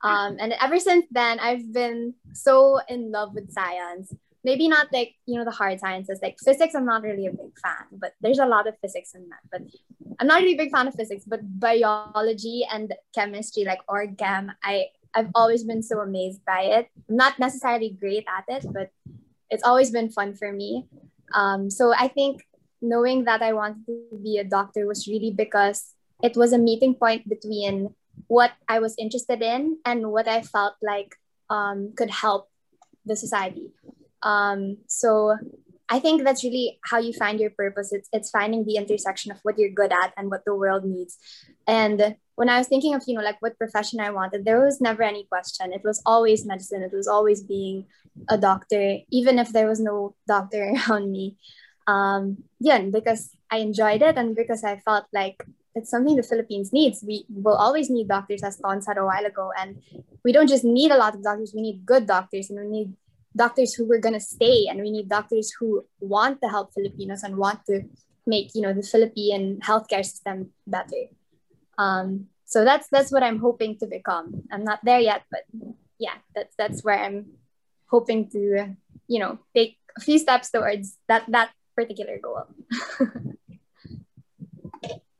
Um, 0.02 0.37
and 0.40 0.54
ever 0.61 0.78
since 0.78 1.07
then, 1.11 1.38
I've 1.40 1.73
been 1.73 2.14
so 2.33 2.80
in 2.88 3.11
love 3.11 3.35
with 3.35 3.52
science. 3.52 4.14
Maybe 4.42 4.69
not 4.69 4.88
like, 4.92 5.16
you 5.26 5.37
know, 5.37 5.45
the 5.45 5.50
hard 5.50 5.80
sciences. 5.80 6.21
Like 6.23 6.38
physics, 6.42 6.75
I'm 6.75 6.87
not 6.87 7.02
really 7.02 7.26
a 7.26 7.30
big 7.30 7.59
fan, 7.62 7.85
but 7.92 8.14
there's 8.23 8.38
a 8.38 8.47
lot 8.47 8.66
of 8.66 8.78
physics 8.80 9.12
in 9.14 9.28
that. 9.28 9.40
But 9.52 9.62
I'm 10.19 10.26
not 10.26 10.40
really 10.40 10.54
a 10.54 10.59
big 10.59 10.73
fan 10.73 10.88
of 10.88 10.95
physics, 10.95 11.25
but 11.26 11.40
biology 11.61 12.66
and 12.73 12.95
chemistry, 13.14 13.64
like 13.64 13.80
orgam, 13.87 14.54
I, 14.64 14.87
I've 15.14 15.30
always 15.35 15.64
been 15.64 15.83
so 15.83 16.00
amazed 16.00 16.45
by 16.47 16.62
it. 16.62 16.88
I'm 17.09 17.16
not 17.16 17.38
necessarily 17.38 17.90
great 17.90 18.25
at 18.28 18.45
it, 18.49 18.64
but 18.73 18.90
it's 19.50 19.64
always 19.64 19.90
been 19.90 20.09
fun 20.09 20.35
for 20.35 20.52
me. 20.52 20.87
Um, 21.35 21.71
so 21.71 21.92
I 21.92 22.09
think 22.09 22.47
knowing 22.80 23.25
that 23.25 23.42
I 23.42 23.52
wanted 23.52 23.85
to 23.87 24.19
be 24.23 24.38
a 24.38 24.45
doctor 24.45 24.87
was 24.87 25.07
really 25.07 25.33
because 25.33 25.95
it 26.23 26.37
was 26.37 26.52
a 26.52 26.59
meeting 26.59 26.95
point 26.95 27.28
between 27.28 27.95
what 28.29 28.53
I 28.69 28.79
was 28.79 28.95
interested 28.99 29.43
in 29.43 29.79
and 29.85 30.11
what 30.12 30.29
I 30.29 30.43
felt 30.43 30.75
like 30.83 31.15
um, 31.49 31.93
could 31.97 32.11
help 32.11 32.49
the 33.05 33.17
society. 33.17 33.73
Um, 34.23 34.79
so 34.87 35.37
I 35.89 35.99
think 35.99 36.23
that's 36.23 36.45
really 36.45 36.79
how 36.85 36.99
you 36.99 37.12
find 37.12 37.41
your 37.41 37.50
purpose. 37.50 37.93
It's 37.93 38.09
it's 38.12 38.31
finding 38.31 38.65
the 38.65 38.77
intersection 38.77 39.33
of 39.33 39.41
what 39.43 39.59
you're 39.59 39.75
good 39.75 39.93
at 39.93 40.12
and 40.17 40.31
what 40.31 40.45
the 40.45 40.55
world 40.55 40.85
needs. 40.85 41.19
And 41.67 42.15
when 42.37 42.49
I 42.49 42.59
was 42.59 42.69
thinking 42.69 42.95
of, 42.95 43.03
you 43.07 43.15
know, 43.15 43.23
like 43.23 43.43
what 43.43 43.59
profession 43.59 43.99
I 43.99 44.11
wanted, 44.11 44.45
there 44.45 44.65
was 44.65 44.81
never 44.81 45.03
any 45.03 45.25
question. 45.25 45.73
It 45.73 45.83
was 45.85 46.00
always 46.07 46.47
medicine. 46.47 46.83
It 46.83 46.95
was 46.95 47.09
always 47.09 47.43
being 47.43 47.87
a 48.29 48.39
doctor, 48.39 48.99
even 49.11 49.39
if 49.39 49.53
there 49.53 49.69
was 49.69 49.81
no 49.81 50.15
doctor 50.29 50.73
around 50.89 51.11
me. 51.11 51.37
Um, 51.89 52.45
yeah, 52.61 52.79
because 52.83 53.35
I 53.50 53.59
enjoyed 53.59 54.03
it 54.03 54.17
and 54.17 54.37
because 54.37 54.62
I 54.62 54.77
felt 54.79 55.07
like 55.12 55.45
it's 55.75 55.91
something 55.91 56.17
the 56.17 56.23
Philippines 56.23 56.73
needs. 56.73 57.05
We 57.07 57.25
will 57.29 57.55
always 57.55 57.91
need 57.91 58.09
doctors, 58.09 58.43
as 58.43 58.59
Ton 58.59 58.83
said 58.83 58.99
a 58.99 59.05
while 59.05 59.25
ago. 59.25 59.53
And 59.59 59.83
we 60.25 60.33
don't 60.33 60.49
just 60.49 60.65
need 60.65 60.91
a 60.91 60.97
lot 60.97 61.15
of 61.15 61.23
doctors, 61.23 61.53
we 61.55 61.62
need 61.62 61.87
good 61.87 62.07
doctors 62.07 62.50
and 62.50 62.59
we 62.61 62.67
need 62.67 62.93
doctors 63.37 63.75
who 63.75 63.91
are 63.93 63.99
going 63.99 64.15
to 64.15 64.21
stay 64.21 64.67
and 64.69 64.81
we 64.81 64.91
need 64.91 65.09
doctors 65.09 65.53
who 65.53 65.85
want 66.00 66.41
to 66.43 66.49
help 66.49 66.75
Filipinos 66.75 67.23
and 67.23 67.37
want 67.37 67.65
to 67.67 67.83
make, 68.27 68.55
you 68.55 68.62
know, 68.62 68.73
the 68.73 68.83
Philippine 68.83 69.61
healthcare 69.61 70.05
system 70.05 70.50
better. 70.67 71.09
Um, 71.79 72.27
so 72.45 72.65
that's 72.65 72.89
that's 72.91 73.12
what 73.12 73.23
I'm 73.23 73.39
hoping 73.39 73.79
to 73.79 73.87
become. 73.87 74.43
I'm 74.50 74.65
not 74.65 74.81
there 74.85 74.99
yet, 74.99 75.23
but 75.31 75.47
yeah, 75.99 76.19
that's 76.35 76.55
that's 76.57 76.83
where 76.83 76.99
I'm 76.99 77.39
hoping 77.87 78.29
to, 78.31 78.75
you 79.07 79.19
know, 79.21 79.39
take 79.55 79.79
a 79.97 80.00
few 80.00 80.19
steps 80.19 80.50
towards 80.50 80.99
that 81.07 81.25
that 81.29 81.50
particular 81.77 82.19
goal. 82.19 82.47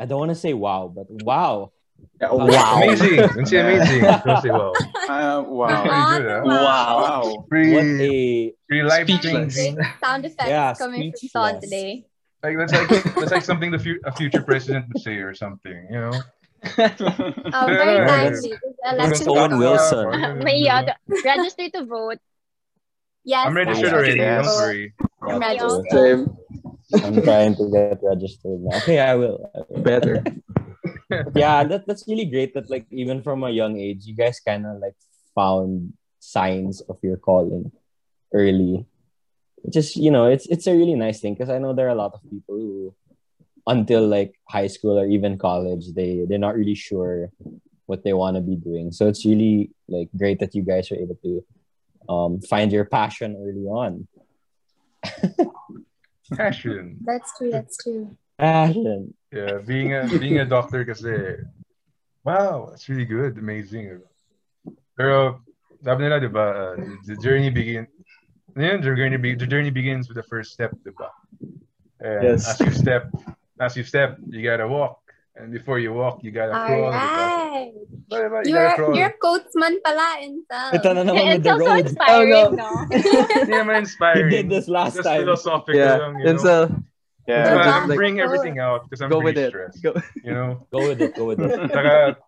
I 0.01 0.07
don't 0.07 0.19
want 0.19 0.31
to 0.31 0.35
say 0.35 0.55
wow, 0.55 0.91
but 0.95 1.07
wow. 1.11 1.73
Yeah, 2.21 2.33
Wow. 2.33 2.81
Amazing. 2.83 3.17
Don't 3.17 3.53
amazing. 3.53 4.01
Don't 4.25 4.43
say 4.43 4.49
wow. 4.51 4.73
Uh, 5.09 5.45
wow. 5.47 5.83
Pretty 5.83 6.23
good, 6.23 6.31
huh? 6.31 6.43
Wow. 6.47 7.23
What 7.37 7.49
Pretty, 7.51 7.77
a 7.77 8.55
pretty 8.67 8.83
life 8.83 9.07
Speechless. 9.07 9.55
changing. 9.55 9.79
Sound 10.03 10.25
effects 10.25 10.49
Yeah, 10.49 10.73
coming 10.79 11.11
from 11.13 11.17
speechless. 11.19 11.33
Ton 11.53 11.61
today. 11.61 12.07
Like 12.43 12.57
that's 12.57 12.73
like 12.73 12.89
that's 13.15 13.31
like 13.33 13.45
something 13.45 13.71
the 13.71 13.79
fu- 13.79 14.01
a 14.05 14.13
future 14.13 14.41
president 14.43 14.87
would 14.89 15.03
say 15.03 15.17
or 15.17 15.35
something. 15.35 15.87
You 15.91 16.01
know. 16.01 16.13
Oh, 16.79 17.67
very 17.69 17.97
Yeah. 17.97 18.07
timely. 18.07 18.53
The 18.83 18.95
election 18.95 19.29
Owen 19.29 19.53
is 19.53 19.59
Wilson. 19.59 20.11
coming. 20.13 20.45
May 20.45 20.69
uh, 20.69 20.93
register 21.25 21.69
to 21.71 21.85
vote. 21.85 22.19
Yes, 23.25 23.47
I'm 23.47 23.55
registered 23.57 23.89
Yeah. 23.93 23.95
already. 23.97 24.17
Yes. 24.17 24.47
Don't 24.47 24.57
worry. 24.57 24.95
I'm 25.23 25.29
Yeah, 25.43 25.49
registered. 25.49 25.85
Same. 25.91 26.37
I'm 26.95 27.23
trying 27.23 27.55
to 27.57 27.71
get 27.71 27.99
registered 28.03 28.61
now. 28.61 28.77
Okay, 28.83 28.99
I 28.99 29.15
will. 29.15 29.51
I 29.55 29.61
will. 29.69 29.83
Better. 29.83 30.25
yeah, 31.35 31.65
that, 31.65 31.85
that's 31.87 32.07
really 32.09 32.25
great 32.25 32.55
that 32.55 32.71
like 32.71 32.87
even 32.91 33.23
from 33.23 33.45
a 33.45 33.51
young 33.51 33.79
age, 33.79 34.07
you 34.07 34.15
guys 34.15 34.41
kind 34.41 34.67
of 34.67 34.79
like 34.79 34.97
found 35.35 35.93
signs 36.19 36.81
of 36.83 36.99
your 37.03 37.17
calling 37.17 37.73
early. 38.33 38.87
Just 39.69 39.97
you 39.97 40.11
know, 40.11 40.27
it's 40.27 40.47
it's 40.47 40.67
a 40.67 40.75
really 40.75 40.95
nice 40.95 41.21
thing 41.21 41.35
because 41.35 41.51
I 41.51 41.59
know 41.59 41.73
there 41.75 41.87
are 41.87 41.97
a 41.97 42.03
lot 42.03 42.15
of 42.15 42.23
people 42.31 42.57
who, 42.57 42.95
until 43.67 44.07
like 44.07 44.35
high 44.49 44.69
school 44.69 44.99
or 44.99 45.07
even 45.07 45.39
college, 45.39 45.93
they 45.95 46.25
they're 46.27 46.39
not 46.39 46.57
really 46.57 46.75
sure 46.75 47.31
what 47.87 48.05
they 48.05 48.15
want 48.15 48.37
to 48.37 48.41
be 48.41 48.57
doing. 48.57 48.93
So 48.93 49.09
it's 49.09 49.27
really 49.27 49.71
like 49.89 50.09
great 50.17 50.39
that 50.41 50.55
you 50.55 50.63
guys 50.63 50.91
are 50.91 50.97
able 50.97 51.19
to 51.23 51.45
um, 52.09 52.41
find 52.41 52.73
your 52.73 52.85
passion 52.85 53.37
early 53.37 53.67
on. 53.67 54.09
Passion. 56.37 56.97
That's 57.01 57.37
true. 57.37 57.51
That's 57.51 57.77
true. 57.77 58.17
Passion. 58.39 59.15
Yeah, 59.33 59.59
being 59.59 59.95
a 59.95 60.09
being 60.19 60.39
a 60.39 60.45
doctor 60.45 60.85
kasi 60.85 61.39
wow, 62.25 62.71
that's 62.71 62.89
really 62.89 63.05
good, 63.07 63.39
amazing. 63.39 64.03
Pero 64.99 65.43
sabi 65.83 66.07
nila, 66.07 66.19
'di 66.19 66.31
ba, 66.31 66.47
uh, 66.51 66.75
the 67.07 67.15
journey 67.23 67.51
begin 67.51 67.87
yun, 68.59 68.83
the 68.83 68.91
journey 68.95 69.17
be, 69.17 69.35
the 69.39 69.47
journey 69.47 69.71
begins 69.71 70.11
with 70.11 70.19
the 70.19 70.27
first 70.27 70.51
step, 70.51 70.75
'di 70.83 70.93
ba? 70.99 71.11
And 72.03 72.41
Yes. 72.41 72.49
as 72.49 72.59
you 72.59 72.73
step, 72.75 73.05
as 73.61 73.77
you 73.77 73.85
step, 73.85 74.19
you 74.27 74.43
gotta 74.43 74.67
walk. 74.67 74.99
And 75.37 75.53
before 75.53 75.79
you 75.79 75.93
walk, 75.95 76.21
you 76.27 76.31
gotta 76.35 76.53
All 76.53 76.67
crawl. 76.67 76.91
'di 76.91 76.99
ba? 76.99 77.07
right. 77.07 77.73
Diba, 78.11 78.17
diba? 78.19 78.39
You 78.45 78.51
You're 78.51 78.67
gotta 78.67 78.77
crawl. 78.77 78.95
you're 78.99 79.15
coachman 79.23 79.75
pala, 79.81 80.09
Intel. 80.21 80.69
Ito 80.75 80.89
na 80.93 81.03
naman 81.07 81.23
with 81.31 81.37
It's 81.39 81.45
the 81.47 81.53
also 81.55 81.71
road. 81.71 81.87
inspiring, 81.87 82.33
oh, 82.35 82.49
no? 82.51 82.71
Hindi 82.91 83.53
naman 83.55 83.75
You 83.79 83.85
inspiring. 83.87 84.31
did 84.35 84.47
this 84.51 84.67
last 84.69 84.99
Just 84.99 85.07
time. 85.07 85.23
philosophical 85.23 85.79
Yeah. 85.79 85.97
lang, 86.03 86.19
you 86.19 86.27
It's 86.29 86.45
know? 86.45 86.67
a 86.67 86.83
Yeah. 87.31 87.47
Diba, 87.47 87.63
I'm 87.63 87.89
bring 87.95 88.19
everything 88.19 88.59
out 88.59 88.91
because 88.91 88.99
I'm 89.07 89.09
go 89.13 89.23
with 89.23 89.39
pretty 89.39 89.47
it. 89.47 89.51
stressed. 89.55 89.79
Go. 89.87 89.95
You 90.27 90.35
know? 90.35 90.67
Go 90.75 90.83
with 90.91 90.99
it. 90.99 91.15
Go 91.15 91.25
with 91.31 91.39
it. 91.39 91.53
Saka, 91.75 92.19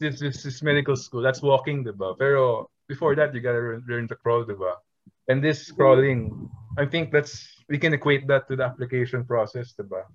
this, 0.00 0.20
this 0.20 0.46
is 0.46 0.62
medical 0.62 0.96
school. 0.96 1.20
That's 1.22 1.42
walking, 1.42 1.84
diba? 1.84 2.16
Pero 2.18 2.70
before 2.88 3.14
that, 3.16 3.34
you 3.34 3.40
gotta 3.44 3.58
learn, 3.60 3.84
learn 3.88 4.04
to 4.08 4.16
crawl, 4.16 4.44
diba? 4.44 4.72
And 5.28 5.44
this 5.44 5.68
crawling, 5.70 6.48
I 6.80 6.86
think 6.88 7.12
that's 7.12 7.44
we 7.68 7.76
can 7.76 7.92
equate 7.92 8.26
that 8.28 8.48
to 8.48 8.56
the 8.56 8.64
application 8.64 9.24
process, 9.28 9.74
diba? 9.76 10.08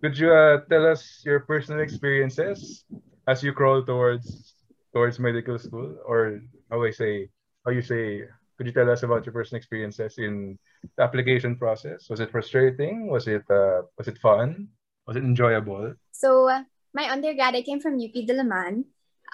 Could 0.00 0.16
you 0.16 0.32
uh, 0.32 0.64
tell 0.68 0.86
us 0.86 1.20
your 1.24 1.40
personal 1.40 1.80
experiences 1.84 2.84
as 3.28 3.42
you 3.42 3.52
crawl 3.52 3.84
towards 3.84 4.54
towards 4.92 5.20
medical 5.20 5.58
school, 5.58 5.94
or 6.08 6.40
how 6.70 6.82
I 6.82 6.90
say, 6.90 7.28
how 7.64 7.70
you 7.70 7.82
say? 7.82 8.24
Could 8.56 8.66
you 8.66 8.72
tell 8.72 8.90
us 8.90 9.02
about 9.04 9.24
your 9.24 9.32
personal 9.32 9.56
experiences 9.56 10.16
in 10.18 10.58
the 10.96 11.02
application 11.02 11.56
process? 11.56 12.08
Was 12.08 12.20
it 12.20 12.30
frustrating? 12.32 13.08
Was 13.08 13.28
it 13.28 13.44
uh, 13.48 13.88
was 13.96 14.08
it 14.08 14.16
fun? 14.18 14.68
Was 15.06 15.16
it 15.16 15.24
enjoyable? 15.24 15.94
So 16.12 16.48
uh, 16.48 16.64
my 16.92 17.08
undergrad, 17.08 17.54
I 17.54 17.62
came 17.62 17.80
from 17.80 18.00
UP 18.00 18.12
Diliman. 18.12 18.84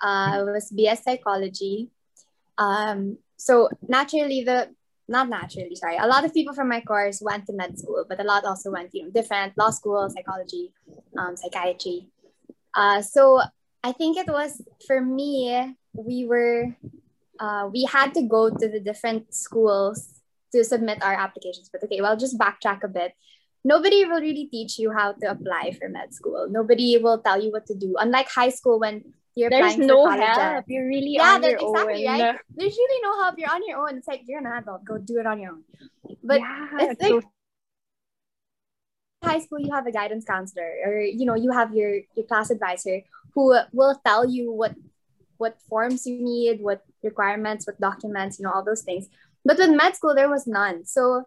Uh, 0.03 0.45
was 0.45 0.71
BS 0.71 1.03
Psychology. 1.03 1.91
Um, 2.59 3.19
so 3.37 3.71
naturally, 3.89 4.45
the 4.45 4.71
not 5.09 5.29
naturally, 5.29 5.77
sorry. 5.77 5.97
A 5.97 6.07
lot 6.07 6.25
of 6.25 6.35
people 6.35 6.55
from 6.55 6.69
my 6.69 6.81
course 6.81 7.21
went 7.23 7.47
to 7.47 7.53
med 7.53 7.79
school, 7.79 8.05
but 8.09 8.21
a 8.21 8.25
lot 8.25 8.45
also 8.45 8.71
went, 8.71 8.91
you 8.93 9.05
know, 9.05 9.11
different 9.11 9.57
law 9.57 9.71
school, 9.71 10.09
psychology, 10.11 10.73
um, 11.17 11.37
psychiatry. 11.37 12.09
Uh, 12.75 13.03
so 13.03 13.41
I 13.85 13.93
think 13.93 14.17
it 14.17 14.27
was 14.27 14.61
for 14.87 15.01
me. 15.01 15.77
We 15.95 16.27
were, 16.27 16.77
uh, 17.39 17.71
we 17.73 17.85
had 17.85 18.15
to 18.15 18.23
go 18.23 18.51
to 18.51 18.69
the 18.69 18.81
different 18.81 19.33
schools 19.33 20.21
to 20.53 20.65
submit 20.65 21.03
our 21.03 21.15
applications. 21.15 21.71
But 21.71 21.85
okay, 21.85 22.01
well, 22.01 22.17
just 22.17 22.39
backtrack 22.39 22.83
a 22.83 22.89
bit 22.89 23.13
nobody 23.67 24.05
will 24.05 24.23
really 24.23 24.47
teach 24.47 24.79
you 24.79 24.93
how 24.95 25.13
to 25.13 25.27
apply 25.27 25.75
for 25.75 25.89
med 25.89 26.15
school. 26.15 26.47
Nobody 26.49 26.99
will 27.03 27.19
tell 27.19 27.43
you 27.43 27.51
what 27.51 27.67
to 27.67 27.75
do. 27.75 27.97
Unlike 27.99 28.31
high 28.31 28.55
school 28.55 28.79
when 28.79 29.03
you're 29.37 29.51
There's 29.51 29.77
no 29.77 30.09
help. 30.09 30.65
You're 30.67 30.89
really 30.89 31.13
Yeah, 31.13 31.39
that's 31.39 31.63
exactly 31.63 32.09
own. 32.09 32.21
right. 32.21 32.37
There's 32.57 32.77
really 32.77 33.03
no 33.03 33.23
help. 33.23 33.39
You're 33.39 33.53
on 33.53 33.67
your 33.69 33.79
own. 33.87 33.99
It's 33.99 34.09
like 34.09 34.23
you're 34.27 34.41
an 34.41 34.47
adult. 34.47 34.85
Go 34.85 34.97
do 34.97 35.19
it 35.19 35.27
on 35.27 35.39
your 35.39 35.53
own. 35.53 35.65
But 36.25 36.41
yeah, 36.41 36.69
it's 36.81 37.03
like 37.03 37.23
high 39.23 39.41
school 39.41 39.59
you 39.59 39.73
have 39.73 39.87
a 39.87 39.93
guidance 39.93 40.25
counselor 40.25 40.71
or 40.85 41.01
you 41.01 41.27
know 41.27 41.35
you 41.35 41.51
have 41.51 41.75
your 41.75 42.01
your 42.15 42.25
class 42.27 42.51
advisor 42.51 43.03
who 43.35 43.59
will 43.73 44.01
tell 44.07 44.29
you 44.29 44.53
what 44.53 44.75
what 45.39 45.59
forms 45.69 46.07
you 46.07 46.23
need 46.23 46.61
what 46.61 46.85
requirements 47.03 47.67
what 47.67 47.81
documents 47.81 48.39
you 48.39 48.45
know 48.45 48.53
all 48.53 48.63
those 48.63 48.83
things 48.83 49.09
but 49.45 49.59
with 49.59 49.71
med 49.71 49.97
school 49.97 50.15
there 50.15 50.31
was 50.31 50.47
none 50.47 50.85
so 50.85 51.25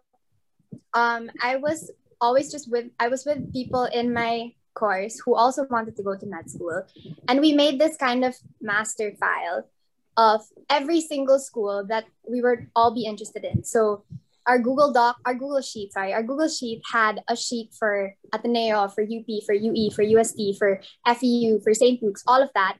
um 0.94 1.30
i 1.42 1.56
was 1.56 1.90
always 2.22 2.50
just 2.50 2.70
with 2.70 2.86
i 2.98 3.08
was 3.08 3.26
with 3.26 3.52
people 3.52 3.84
in 3.84 4.14
my 4.14 4.50
course 4.74 5.20
who 5.24 5.34
also 5.34 5.66
wanted 5.70 5.96
to 5.96 6.02
go 6.02 6.16
to 6.16 6.26
med 6.26 6.48
school 6.50 6.82
and 7.28 7.40
we 7.40 7.52
made 7.52 7.78
this 7.78 7.96
kind 7.96 8.24
of 8.24 8.34
master 8.60 9.12
file 9.18 9.68
of 10.16 10.42
every 10.68 11.00
single 11.00 11.38
school 11.38 11.84
that 11.86 12.04
we 12.28 12.40
would 12.40 12.66
all 12.74 12.94
be 12.94 13.04
interested 13.04 13.44
in 13.44 13.64
so 13.64 14.04
our 14.46 14.58
Google 14.58 14.92
Doc, 14.92 15.18
our 15.24 15.34
Google 15.34 15.60
Sheet, 15.60 15.92
sorry, 15.92 16.12
our 16.12 16.22
Google 16.22 16.48
Sheet 16.48 16.82
had 16.90 17.22
a 17.28 17.36
sheet 17.36 17.70
for 17.78 18.14
Ateneo, 18.32 18.88
for 18.88 19.02
UP, 19.02 19.28
for 19.46 19.54
UE, 19.54 19.90
for 19.90 20.02
UST, 20.02 20.58
for 20.58 20.80
FEU, 21.06 21.60
for 21.62 21.74
St. 21.74 22.02
Luke's, 22.02 22.24
all 22.26 22.42
of 22.42 22.50
that. 22.54 22.78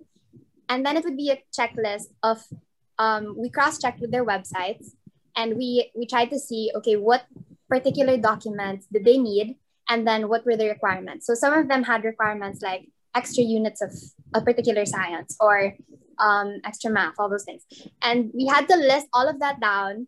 And 0.69 0.85
then 0.85 0.97
it 0.97 1.05
would 1.05 1.17
be 1.17 1.31
a 1.31 1.39
checklist 1.57 2.11
of, 2.23 2.43
um, 2.99 3.35
we 3.37 3.51
cross-checked 3.51 4.01
with 4.01 4.11
their 4.11 4.25
websites 4.25 4.95
and 5.37 5.57
we, 5.57 5.91
we 5.97 6.07
tried 6.07 6.31
to 6.31 6.39
see, 6.39 6.73
okay, 6.77 6.97
what 6.97 7.25
particular 7.69 8.17
documents 8.17 8.87
did 8.93 9.05
they 9.05 9.19
need? 9.19 9.57
And 9.91 10.07
then 10.07 10.29
what 10.31 10.47
were 10.47 10.57
the 10.57 10.69
requirements? 10.71 11.27
So 11.27 11.35
some 11.35 11.53
of 11.53 11.67
them 11.69 11.83
had 11.83 12.05
requirements 12.05 12.63
like 12.63 12.89
extra 13.15 13.43
units 13.43 13.83
of 13.83 13.91
a 14.35 14.41
particular 14.41 14.87
science 14.87 15.37
or 15.41 15.75
um, 16.23 16.61
extra 16.65 16.91
math, 16.91 17.15
all 17.19 17.29
those 17.29 17.45
things. 17.45 17.67
And 18.01 18.31
we 18.33 18.47
had 18.47 18.69
to 18.69 18.77
list 18.77 19.09
all 19.13 19.29
of 19.29 19.41
that 19.41 19.59
down 19.61 20.07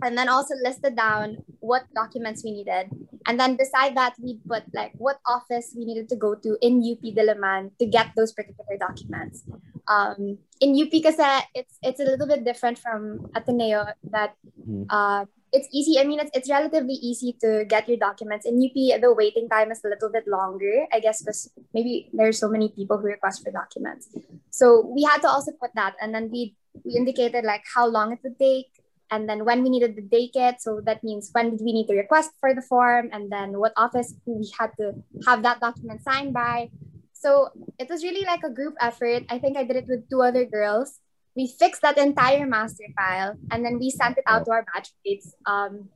and 0.00 0.16
then 0.16 0.28
also 0.28 0.54
listed 0.64 0.96
down 0.96 1.44
what 1.60 1.84
documents 1.94 2.42
we 2.42 2.52
needed. 2.52 2.88
And 3.26 3.38
then 3.38 3.56
beside 3.56 3.96
that, 3.96 4.14
we 4.22 4.40
put 4.48 4.62
like 4.72 4.92
what 4.96 5.18
office 5.26 5.74
we 5.76 5.84
needed 5.84 6.08
to 6.08 6.16
go 6.16 6.34
to 6.34 6.56
in 6.62 6.80
UP 6.80 7.02
Diliman 7.14 7.76
to 7.78 7.86
get 7.86 8.16
those 8.16 8.32
particular 8.32 8.78
documents. 8.78 9.44
Um, 9.88 10.38
in 10.60 10.78
UP, 10.78 10.94
kasi 11.02 11.26
it's 11.54 11.76
it's 11.82 12.00
a 12.00 12.04
little 12.04 12.26
bit 12.26 12.44
different 12.44 12.78
from 12.78 13.28
Ateneo 13.34 13.84
that 14.14 14.38
Mhm. 14.62 14.86
uh, 14.88 15.26
it's 15.52 15.68
easy. 15.70 16.00
I 16.00 16.04
mean, 16.04 16.18
it's, 16.18 16.30
it's 16.32 16.50
relatively 16.50 16.94
easy 16.94 17.36
to 17.42 17.64
get 17.68 17.86
your 17.88 17.98
documents. 17.98 18.46
In 18.46 18.56
UP, 18.56 19.00
the 19.00 19.12
waiting 19.12 19.48
time 19.48 19.70
is 19.70 19.84
a 19.84 19.88
little 19.88 20.08
bit 20.08 20.26
longer, 20.26 20.86
I 20.92 21.00
guess, 21.00 21.20
because 21.20 21.50
maybe 21.74 22.08
there's 22.12 22.38
so 22.38 22.48
many 22.48 22.70
people 22.70 22.96
who 22.96 23.06
request 23.06 23.44
for 23.44 23.50
documents. 23.50 24.08
So 24.50 24.80
we 24.86 25.02
had 25.02 25.20
to 25.22 25.28
also 25.28 25.52
put 25.52 25.70
that, 25.74 25.94
and 26.00 26.14
then 26.14 26.30
we 26.30 26.56
we 26.84 26.94
indicated 26.96 27.44
like 27.44 27.62
how 27.74 27.86
long 27.86 28.12
it 28.12 28.20
would 28.24 28.38
take, 28.38 28.72
and 29.10 29.28
then 29.28 29.44
when 29.44 29.62
we 29.62 29.68
needed 29.68 29.94
to 29.96 30.02
take 30.08 30.34
it. 30.34 30.60
So 30.60 30.80
that 30.86 31.04
means 31.04 31.28
when 31.32 31.50
did 31.50 31.60
we 31.60 31.72
need 31.72 31.86
to 31.88 31.94
request 31.94 32.30
for 32.40 32.54
the 32.54 32.62
form, 32.62 33.10
and 33.12 33.30
then 33.30 33.58
what 33.58 33.72
office 33.76 34.14
we 34.24 34.50
had 34.58 34.70
to 34.80 34.94
have 35.26 35.42
that 35.42 35.60
document 35.60 36.02
signed 36.02 36.32
by. 36.32 36.70
So 37.12 37.50
it 37.78 37.88
was 37.88 38.02
really 38.02 38.24
like 38.24 38.42
a 38.42 38.50
group 38.50 38.74
effort. 38.80 39.22
I 39.28 39.38
think 39.38 39.56
I 39.56 39.64
did 39.64 39.76
it 39.76 39.86
with 39.86 40.08
two 40.08 40.22
other 40.22 40.44
girls. 40.44 40.98
We 41.34 41.46
fixed 41.48 41.82
that 41.82 41.96
entire 41.98 42.46
master 42.46 42.84
file 42.96 43.36
and 43.50 43.64
then 43.64 43.78
we 43.78 43.90
sent 43.90 44.18
it 44.18 44.24
out 44.26 44.44
to 44.46 44.50
our 44.52 44.64
batchmates 44.68 45.32
um, 45.46 45.88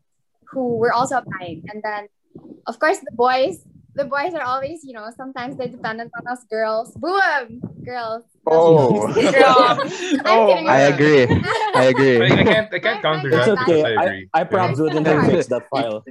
who 0.50 0.76
were 0.78 0.93
also 0.93 1.19
applying. 1.19 1.64
And 1.69 1.83
then, 1.83 2.09
of 2.66 2.78
course, 2.78 2.99
the 3.00 3.12
boys, 3.12 3.64
the 3.95 4.05
boys 4.05 4.33
are 4.35 4.43
always, 4.43 4.85
you 4.85 4.93
know, 4.95 5.11
sometimes 5.16 5.57
they're 5.57 5.69
dependent 5.69 6.11
on 6.19 6.26
us 6.26 6.45
girls. 6.49 6.93
Boom! 6.97 7.61
Girls. 7.85 8.25
Oh. 8.47 9.07
I'm 9.16 9.90
Oh. 10.25 10.50
I 10.52 10.81
agree. 10.93 11.25
I 11.28 11.73
I, 11.75 11.85
agree. 11.93 12.23
I 12.23 12.45
can't 12.45 12.73
I 12.73 12.78
can't 12.78 13.02
My- 13.02 13.02
counter 13.02 13.31
my 13.31 13.37
It's 13.37 13.47
that 13.47 13.59
okay. 13.61 13.64
because 13.64 13.85
I 13.85 13.88
I, 13.88 14.05
agree. 14.05 14.28
I 14.33 14.45
probably 14.45 14.83
wouldn't 14.83 15.07
have 15.07 15.26
fixed 15.26 15.50
that 15.50 15.69
file. 15.69 16.05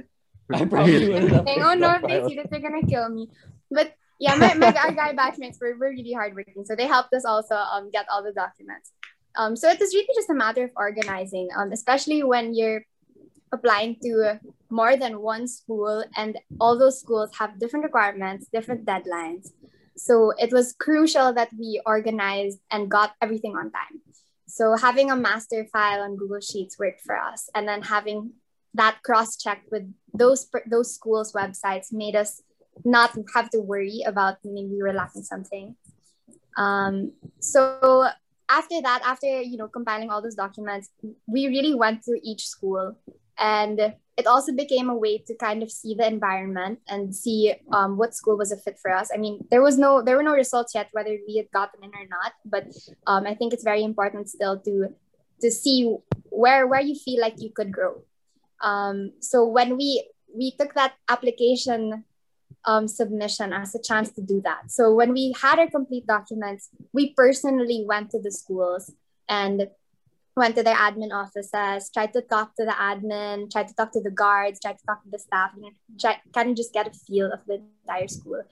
I 0.52 0.64
probably 0.72 1.08
wouldn't 1.08 1.32
have 1.32 1.44
fixed 1.44 1.64
oh 1.66 1.74
no, 1.74 1.88
that 1.88 2.02
if 2.04 2.08
they 2.08 2.18
file. 2.20 2.28
see 2.28 2.36
this, 2.36 2.46
they're 2.50 2.60
gonna 2.60 2.86
kill 2.86 3.08
me. 3.08 3.28
But 3.70 3.94
yeah, 4.18 4.34
my, 4.36 4.54
my 4.54 4.72
our 4.74 4.92
guy 4.92 5.12
batchmates 5.14 5.60
were, 5.60 5.74
were 5.76 5.90
really 5.90 6.12
hardworking. 6.12 6.64
So 6.64 6.74
they 6.76 6.86
helped 6.86 7.12
us 7.14 7.24
also 7.24 7.54
um 7.56 7.90
get 7.90 8.06
all 8.10 8.22
the 8.22 8.32
documents. 8.32 8.92
Um, 9.36 9.56
so 9.56 9.68
it 9.68 9.78
was 9.78 9.94
really 9.94 10.08
just 10.14 10.30
a 10.30 10.34
matter 10.34 10.64
of 10.64 10.70
organizing, 10.76 11.48
um, 11.56 11.72
especially 11.72 12.22
when 12.22 12.54
you're 12.54 12.82
applying 13.52 13.96
to 14.02 14.40
more 14.70 14.96
than 14.96 15.20
one 15.20 15.46
school 15.46 16.04
and 16.16 16.38
all 16.60 16.78
those 16.78 16.98
schools 16.98 17.30
have 17.38 17.60
different 17.60 17.84
requirements, 17.84 18.48
different 18.52 18.84
deadlines. 18.84 19.52
So 19.96 20.32
it 20.38 20.52
was 20.52 20.74
crucial 20.78 21.32
that 21.34 21.50
we 21.58 21.80
organized 21.86 22.58
and 22.70 22.90
got 22.90 23.14
everything 23.22 23.56
on 23.56 23.70
time. 23.70 24.00
So 24.48 24.76
having 24.76 25.10
a 25.10 25.16
master 25.16 25.66
file 25.72 26.02
on 26.02 26.16
Google 26.16 26.40
Sheets 26.40 26.78
worked 26.78 27.02
for 27.02 27.16
us, 27.16 27.50
and 27.54 27.66
then 27.68 27.82
having 27.82 28.32
that 28.74 29.02
cross-checked 29.02 29.70
with 29.70 29.92
those 30.12 30.48
those 30.66 30.94
schools' 30.94 31.32
websites 31.32 31.92
made 31.92 32.16
us 32.16 32.42
not 32.84 33.16
have 33.34 33.50
to 33.50 33.60
worry 33.60 34.02
about 34.06 34.36
maybe 34.44 34.68
we 34.68 34.82
were 34.82 34.92
lacking 34.92 35.22
something. 35.22 35.76
Um, 36.56 37.12
so 37.40 38.08
after 38.48 38.80
that, 38.82 39.02
after 39.04 39.40
you 39.40 39.56
know 39.56 39.68
compiling 39.68 40.10
all 40.10 40.22
those 40.22 40.34
documents, 40.34 40.90
we 41.26 41.48
really 41.48 41.74
went 41.74 42.02
to 42.04 42.18
each 42.22 42.46
school, 42.46 42.96
and 43.38 43.94
it 44.16 44.26
also 44.26 44.52
became 44.52 44.88
a 44.88 44.96
way 44.96 45.18
to 45.18 45.34
kind 45.36 45.62
of 45.62 45.70
see 45.70 45.94
the 45.94 46.06
environment 46.06 46.80
and 46.88 47.14
see 47.14 47.54
um, 47.72 47.98
what 47.98 48.14
school 48.14 48.36
was 48.36 48.50
a 48.50 48.56
fit 48.56 48.78
for 48.80 48.90
us. 48.90 49.10
I 49.12 49.18
mean, 49.18 49.46
there 49.50 49.62
was 49.62 49.78
no 49.78 50.02
there 50.02 50.16
were 50.16 50.22
no 50.22 50.32
results 50.32 50.74
yet 50.74 50.88
whether 50.92 51.16
we 51.26 51.36
had 51.36 51.50
gotten 51.52 51.84
in 51.84 51.90
or 51.90 52.06
not, 52.08 52.32
but 52.44 52.66
um, 53.06 53.26
I 53.26 53.34
think 53.34 53.52
it's 53.52 53.64
very 53.64 53.82
important 53.82 54.28
still 54.28 54.58
to 54.60 54.88
to 55.40 55.50
see 55.50 55.96
where 56.30 56.66
where 56.66 56.80
you 56.80 56.94
feel 56.94 57.20
like 57.20 57.34
you 57.38 57.50
could 57.54 57.72
grow. 57.72 58.02
Um, 58.62 59.12
so 59.20 59.44
when 59.44 59.76
we 59.76 60.08
we 60.34 60.52
took 60.52 60.74
that 60.74 60.94
application 61.08 62.04
um, 62.64 62.88
submission 62.88 63.52
as 63.52 63.74
a 63.74 63.82
chance 63.82 64.10
to 64.12 64.22
do 64.22 64.40
that. 64.42 64.70
So 64.70 64.92
when 64.94 65.12
we 65.12 65.34
had 65.40 65.58
our 65.58 65.70
complete 65.70 66.06
documents, 66.06 66.68
we 66.92 67.14
personally 67.14 67.84
went 67.86 68.10
to 68.10 68.20
the 68.20 68.30
schools 68.30 68.92
and 69.28 69.68
went 70.36 70.54
to 70.56 70.62
their 70.62 70.76
admin 70.76 71.12
offices, 71.12 71.90
tried 71.90 72.12
to 72.12 72.20
talk 72.20 72.54
to 72.56 72.64
the 72.64 72.72
admin, 72.72 73.50
tried 73.50 73.68
to 73.68 73.74
talk 73.74 73.90
to 73.92 74.00
the 74.00 74.10
guards, 74.10 74.60
tried 74.60 74.78
to 74.78 74.86
talk 74.86 75.02
to 75.02 75.10
the 75.10 75.18
staff, 75.18 75.52
know, 75.56 75.70
try, 75.98 76.20
kind 76.34 76.50
of 76.50 76.56
just 76.56 76.72
get 76.72 76.86
a 76.86 76.90
feel 76.90 77.32
of 77.32 77.40
the 77.46 77.62
entire 77.82 78.08
school. 78.08 78.42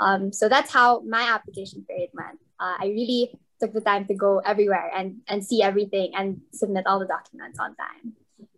Um, 0.00 0.32
so 0.32 0.48
that's 0.48 0.72
how 0.72 1.00
my 1.00 1.22
application 1.22 1.84
period 1.84 2.10
went. 2.12 2.38
Uh, 2.58 2.74
I 2.80 2.86
really 2.86 3.38
took 3.60 3.72
the 3.72 3.80
time 3.80 4.06
to 4.06 4.14
go 4.14 4.38
everywhere 4.38 4.90
and, 4.94 5.18
and 5.28 5.44
see 5.44 5.62
everything 5.62 6.12
and 6.16 6.40
submit 6.52 6.86
all 6.86 6.98
the 6.98 7.06
documents 7.06 7.58
on 7.58 7.74
time. 7.76 8.14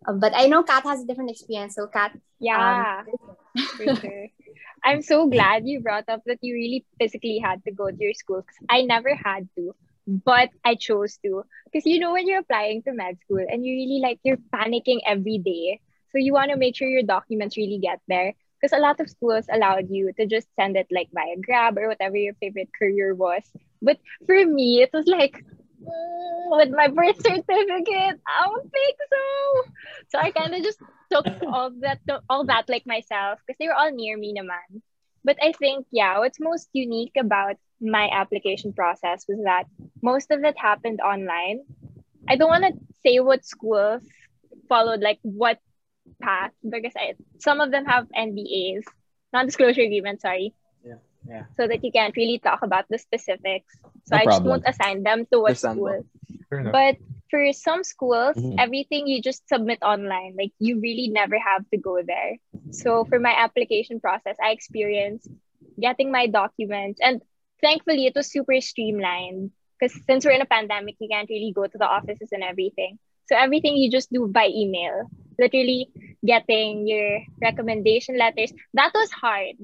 Um, 0.07 0.19
but 0.19 0.33
I 0.35 0.47
know 0.47 0.63
Kat 0.63 0.83
has 0.83 1.01
a 1.01 1.05
different 1.05 1.29
experience. 1.29 1.75
So 1.75 1.87
Kat, 1.87 2.17
Yeah, 2.39 3.03
sure. 3.57 4.27
I'm 4.83 5.01
so 5.01 5.27
glad 5.27 5.63
you 5.65 5.81
brought 5.81 6.09
up 6.09 6.21
that 6.25 6.39
you 6.41 6.53
really 6.53 6.85
physically 6.99 7.39
had 7.43 7.63
to 7.65 7.71
go 7.71 7.89
to 7.89 7.97
your 7.99 8.13
school 8.13 8.41
because 8.41 8.57
I 8.69 8.81
never 8.83 9.15
had 9.15 9.47
to, 9.57 9.73
but 10.07 10.49
I 10.63 10.75
chose 10.75 11.17
to. 11.25 11.43
Because 11.65 11.85
you 11.85 11.99
know 11.99 12.11
when 12.13 12.27
you're 12.27 12.39
applying 12.39 12.83
to 12.83 12.93
med 12.93 13.17
school 13.21 13.43
and 13.47 13.65
you 13.65 13.73
really 13.73 14.01
like 14.01 14.19
you're 14.23 14.37
panicking 14.53 14.99
every 15.05 15.37
day. 15.39 15.79
So 16.11 16.17
you 16.17 16.33
want 16.33 16.51
to 16.51 16.57
make 16.57 16.75
sure 16.75 16.87
your 16.87 17.03
documents 17.03 17.57
really 17.57 17.79
get 17.81 17.99
there. 18.07 18.33
Because 18.59 18.77
a 18.77 18.81
lot 18.81 18.99
of 18.99 19.09
schools 19.09 19.45
allowed 19.51 19.89
you 19.89 20.11
to 20.19 20.25
just 20.25 20.47
send 20.55 20.75
it 20.77 20.87
like 20.91 21.09
via 21.13 21.35
Grab 21.43 21.77
or 21.77 21.87
whatever 21.87 22.15
your 22.15 22.33
favorite 22.35 22.69
courier 22.77 23.13
was. 23.15 23.43
But 23.81 23.97
for 24.25 24.35
me, 24.45 24.81
it 24.81 24.89
was 24.93 25.07
like 25.07 25.43
"Mm, 25.43 25.60
with 25.81 26.69
my 26.71 26.87
birth 26.87 27.15
certificate, 27.17 28.19
I 28.27 28.45
don't 28.45 28.71
think 28.71 28.97
so. 29.09 29.71
So 30.09 30.19
I 30.19 30.31
kind 30.31 30.53
of 30.53 30.63
just 30.63 30.79
took 31.11 31.25
all 31.47 31.71
that 31.81 31.99
all 32.29 32.45
that 32.45 32.69
like 32.69 32.85
myself 32.85 33.39
because 33.45 33.57
they 33.59 33.67
were 33.67 33.75
all 33.75 33.91
near 33.91 34.17
me 34.17 34.33
naman. 34.33 34.81
But 35.23 35.37
I 35.41 35.51
think 35.53 35.87
yeah, 35.91 36.19
what's 36.19 36.39
most 36.39 36.69
unique 36.73 37.13
about 37.17 37.55
my 37.81 38.09
application 38.11 38.73
process 38.73 39.25
was 39.27 39.39
that 39.43 39.65
most 40.01 40.31
of 40.31 40.43
it 40.43 40.57
happened 40.57 41.01
online. 41.01 41.61
I 42.29 42.35
don't 42.35 42.49
want 42.49 42.65
to 42.65 42.73
say 43.03 43.19
what 43.19 43.45
schools 43.45 44.03
followed 44.69 45.01
like 45.01 45.19
what 45.23 45.59
path 46.21 46.51
because 46.67 46.93
I, 46.95 47.15
some 47.39 47.59
of 47.61 47.71
them 47.71 47.85
have 47.85 48.07
NDAs, 48.15 48.83
non-disclosure 49.33 49.81
agreement, 49.81 50.21
sorry. 50.21 50.53
Yeah, 51.27 51.33
yeah. 51.35 51.43
So 51.57 51.67
that 51.67 51.83
you 51.83 51.91
can't 51.91 52.15
really 52.15 52.39
talk 52.39 52.61
about 52.63 52.85
the 52.89 52.97
specifics. 52.97 53.73
So 54.05 54.15
No 54.15 54.21
I 54.21 54.25
just 54.25 54.43
won't 54.43 54.63
assign 54.67 55.03
them 55.03 55.25
to 55.31 55.39
what 55.39 55.57
Understandable. 55.57 56.03
school. 56.51 56.71
But 56.71 56.97
for 57.29 57.51
some 57.53 57.83
schools, 57.83 58.37
Mhm. 58.37 58.55
everything 58.57 59.07
you 59.07 59.21
just 59.21 59.47
submit 59.47 59.79
online. 59.81 60.35
Like 60.37 60.51
you 60.59 60.79
really 60.79 61.09
never 61.09 61.37
have 61.39 61.69
to 61.71 61.77
go 61.77 62.01
there. 62.03 62.37
So 62.71 63.05
for 63.05 63.19
my 63.19 63.33
application 63.33 63.99
process, 63.99 64.37
I 64.43 64.51
experienced 64.51 65.29
getting 65.79 66.11
my 66.11 66.27
documents 66.27 66.99
and 67.01 67.21
thankfully 67.61 68.05
it 68.07 68.15
was 68.15 68.27
super 68.31 68.59
streamlined 68.61 69.51
because 69.79 69.95
since 70.05 70.25
we're 70.25 70.31
in 70.37 70.41
a 70.41 70.45
pandemic, 70.45 70.95
you 70.99 71.07
can't 71.09 71.29
really 71.29 71.51
go 71.53 71.67
to 71.67 71.77
the 71.77 71.87
offices 71.87 72.29
and 72.31 72.43
everything. 72.43 72.99
So 73.27 73.35
everything 73.37 73.77
you 73.77 73.89
just 73.89 74.11
do 74.11 74.27
by 74.27 74.47
email. 74.47 75.09
Literally 75.39 75.89
getting 76.25 76.87
your 76.87 77.21
recommendation 77.41 78.17
letters. 78.17 78.53
That 78.73 78.91
was 78.93 79.11
hard. 79.11 79.55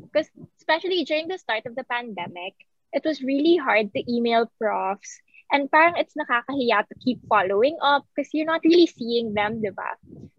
Because 0.00 0.30
especially 0.68 1.04
during 1.04 1.28
the 1.28 1.38
start 1.38 1.66
of 1.66 1.74
the 1.76 1.84
pandemic, 1.84 2.54
it 2.92 3.04
was 3.04 3.22
really 3.22 3.56
hard 3.56 3.92
to 3.94 4.12
email 4.12 4.50
profs 4.60 5.20
and 5.52 5.70
parang 5.70 5.94
it's 5.96 6.14
nakakahiya 6.16 6.86
to 6.88 6.94
keep 7.04 7.20
following 7.28 7.78
up 7.82 8.04
because 8.14 8.30
you're 8.34 8.46
not 8.46 8.62
really 8.64 8.86
seeing 8.86 9.34
them, 9.34 9.62
di 9.62 9.70
ba? 9.70 9.90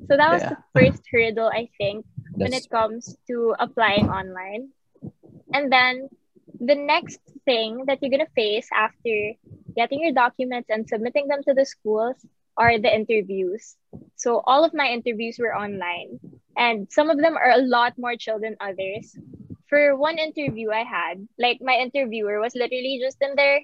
So 0.09 0.17
that 0.17 0.29
was 0.31 0.45
Yeah. 0.45 0.49
the 0.49 0.57
first 0.73 1.03
hurdle, 1.11 1.49
I 1.53 1.69
think, 1.77 2.05
when 2.37 2.53
it 2.53 2.69
comes 2.69 3.17
to 3.29 3.55
applying 3.59 4.09
online. 4.09 4.69
And 5.53 5.71
then 5.71 6.09
the 6.59 6.75
next 6.75 7.21
thing 7.45 7.85
that 7.87 7.99
you're 8.01 8.11
going 8.11 8.25
to 8.25 8.33
face 8.35 8.69
after 8.75 9.33
getting 9.75 10.01
your 10.03 10.13
documents 10.13 10.69
and 10.69 10.87
submitting 10.87 11.27
them 11.27 11.43
to 11.43 11.53
the 11.53 11.65
schools 11.65 12.25
are 12.57 12.77
the 12.79 12.93
interviews. 12.93 13.77
So 14.15 14.41
all 14.45 14.63
of 14.65 14.73
my 14.73 14.87
interviews 14.89 15.37
were 15.39 15.55
online, 15.55 16.19
and 16.57 16.91
some 16.91 17.09
of 17.09 17.17
them 17.17 17.37
are 17.37 17.51
a 17.51 17.61
lot 17.61 17.97
more 17.97 18.15
chill 18.17 18.39
than 18.39 18.57
others. 18.59 19.17
For 19.69 19.95
one 19.95 20.17
interview 20.17 20.71
I 20.71 20.83
had, 20.83 21.27
like 21.37 21.59
my 21.61 21.75
interviewer 21.75 22.39
was 22.41 22.55
literally 22.55 22.99
just 23.01 23.17
in 23.21 23.35
there 23.35 23.61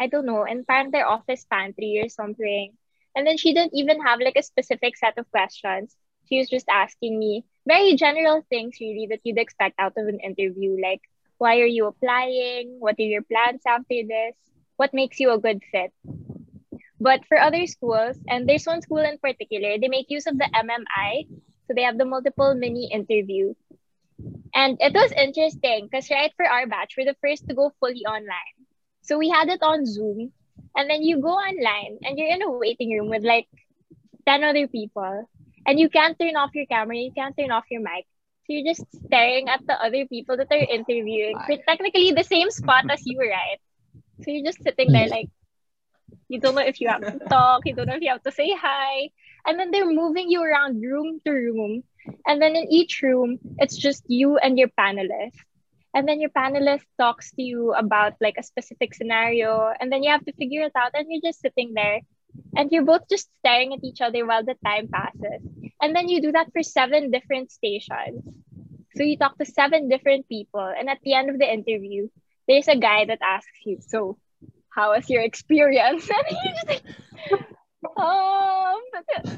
I 0.00 0.06
don't 0.08 0.26
know, 0.26 0.44
in 0.44 0.64
parang 0.64 0.90
their 0.90 1.06
office 1.08 1.44
pantry 1.44 2.00
or 2.02 2.08
something. 2.08 2.72
And 3.14 3.26
then 3.26 3.36
she 3.36 3.54
didn't 3.54 3.74
even 3.74 4.00
have 4.02 4.20
like 4.20 4.36
a 4.36 4.42
specific 4.42 4.96
set 4.96 5.16
of 5.18 5.30
questions. 5.30 5.96
She 6.28 6.38
was 6.38 6.48
just 6.50 6.66
asking 6.68 7.18
me 7.18 7.44
very 7.66 7.94
general 7.94 8.44
things 8.50 8.76
really 8.80 9.06
that 9.10 9.20
you'd 9.24 9.38
expect 9.38 9.76
out 9.78 9.94
of 9.96 10.08
an 10.08 10.20
interview, 10.20 10.76
like 10.82 11.02
why 11.38 11.60
are 11.60 11.66
you 11.70 11.86
applying? 11.86 12.76
What 12.80 12.96
are 12.98 13.02
your 13.02 13.22
plans 13.22 13.62
after 13.66 14.02
this? 14.08 14.34
What 14.76 14.92
makes 14.94 15.20
you 15.20 15.32
a 15.32 15.38
good 15.38 15.62
fit? 15.70 15.92
But 17.00 17.24
for 17.26 17.38
other 17.38 17.66
schools, 17.66 18.16
and 18.28 18.48
there's 18.48 18.66
one 18.66 18.82
school 18.82 18.98
in 19.04 19.18
particular, 19.18 19.78
they 19.78 19.88
make 19.88 20.06
use 20.10 20.26
of 20.26 20.38
the 20.38 20.48
MMI. 20.54 21.28
So 21.66 21.74
they 21.74 21.82
have 21.82 21.98
the 21.98 22.04
multiple 22.04 22.54
mini 22.54 22.90
interview. 22.92 23.54
And 24.54 24.78
it 24.80 24.94
was 24.94 25.12
interesting 25.12 25.88
because 25.90 26.10
right 26.10 26.32
for 26.36 26.46
our 26.46 26.66
batch, 26.66 26.94
we're 26.96 27.04
the 27.06 27.16
first 27.20 27.48
to 27.48 27.54
go 27.54 27.72
fully 27.80 28.04
online. 28.06 28.56
So 29.02 29.18
we 29.18 29.28
had 29.28 29.48
it 29.48 29.62
on 29.62 29.86
Zoom. 29.86 30.32
And 30.74 30.90
then 30.90 31.02
you 31.02 31.20
go 31.20 31.32
online 31.32 31.98
and 32.02 32.18
you're 32.18 32.28
in 32.28 32.42
a 32.42 32.50
waiting 32.50 32.92
room 32.92 33.08
with 33.08 33.22
like 33.22 33.48
10 34.26 34.44
other 34.44 34.66
people. 34.68 35.28
And 35.66 35.80
you 35.80 35.88
can't 35.88 36.18
turn 36.18 36.36
off 36.36 36.54
your 36.54 36.66
camera, 36.66 36.96
you 36.96 37.12
can't 37.12 37.36
turn 37.36 37.50
off 37.50 37.64
your 37.70 37.80
mic. 37.80 38.06
So 38.46 38.52
you're 38.52 38.74
just 38.74 38.84
staring 39.06 39.48
at 39.48 39.66
the 39.66 39.74
other 39.74 40.06
people 40.06 40.36
that 40.36 40.46
are 40.50 40.66
interviewing 40.72 41.36
for 41.46 41.56
technically 41.68 42.12
the 42.12 42.22
same 42.22 42.50
spot 42.50 42.84
as 42.88 43.02
you, 43.04 43.18
right? 43.18 43.58
So 44.22 44.30
you're 44.30 44.44
just 44.44 44.62
sitting 44.62 44.92
there 44.92 45.08
like, 45.08 45.28
you 46.28 46.40
don't 46.40 46.54
know 46.54 46.62
if 46.62 46.80
you 46.80 46.88
have 46.88 47.00
to 47.00 47.18
talk, 47.28 47.62
you 47.64 47.74
don't 47.74 47.88
know 47.88 47.96
if 47.96 48.02
you 48.02 48.10
have 48.10 48.22
to 48.22 48.30
say 48.30 48.54
hi. 48.56 49.10
And 49.44 49.58
then 49.58 49.70
they're 49.72 49.90
moving 49.90 50.30
you 50.30 50.42
around 50.42 50.80
room 50.80 51.20
to 51.24 51.30
room. 51.32 51.82
And 52.26 52.40
then 52.40 52.56
in 52.56 52.66
each 52.70 53.02
room, 53.02 53.38
it's 53.58 53.76
just 53.76 54.04
you 54.08 54.36
and 54.38 54.58
your 54.58 54.68
panelist. 54.78 55.38
and 55.96 56.06
then 56.06 56.20
your 56.20 56.30
panelist 56.30 56.84
talks 57.00 57.32
to 57.32 57.42
you 57.42 57.72
about 57.72 58.14
like 58.20 58.36
a 58.38 58.42
specific 58.42 58.92
scenario. 58.92 59.72
And 59.80 59.90
then 59.90 60.02
you 60.02 60.10
have 60.10 60.24
to 60.26 60.32
figure 60.32 60.62
it 60.62 60.72
out 60.76 60.92
and 60.94 61.06
you're 61.08 61.24
just 61.24 61.40
sitting 61.40 61.72
there. 61.74 62.00
And 62.54 62.70
you're 62.70 62.84
both 62.84 63.08
just 63.08 63.30
staring 63.38 63.72
at 63.72 63.82
each 63.82 64.02
other 64.02 64.26
while 64.26 64.44
the 64.44 64.56
time 64.62 64.88
passes. 64.92 65.40
And 65.80 65.96
then 65.96 66.08
you 66.08 66.20
do 66.20 66.32
that 66.32 66.52
for 66.52 66.62
seven 66.62 67.10
different 67.10 67.50
stations. 67.50 68.28
So 68.94 69.04
you 69.04 69.16
talk 69.16 69.38
to 69.38 69.46
seven 69.46 69.88
different 69.88 70.28
people. 70.28 70.60
And 70.60 70.90
at 70.90 71.00
the 71.02 71.14
end 71.14 71.30
of 71.30 71.38
the 71.38 71.50
interview 71.50 72.08
there's 72.48 72.68
a 72.68 72.76
guy 72.76 73.04
that 73.04 73.18
asks 73.22 73.58
you, 73.64 73.78
so 73.80 74.18
how 74.70 74.92
was 74.92 75.08
your 75.10 75.22
experience? 75.22 76.08
And 76.28 76.38
you're 76.44 76.54
just 76.54 76.68
like, 76.68 76.82
um, 77.96 78.80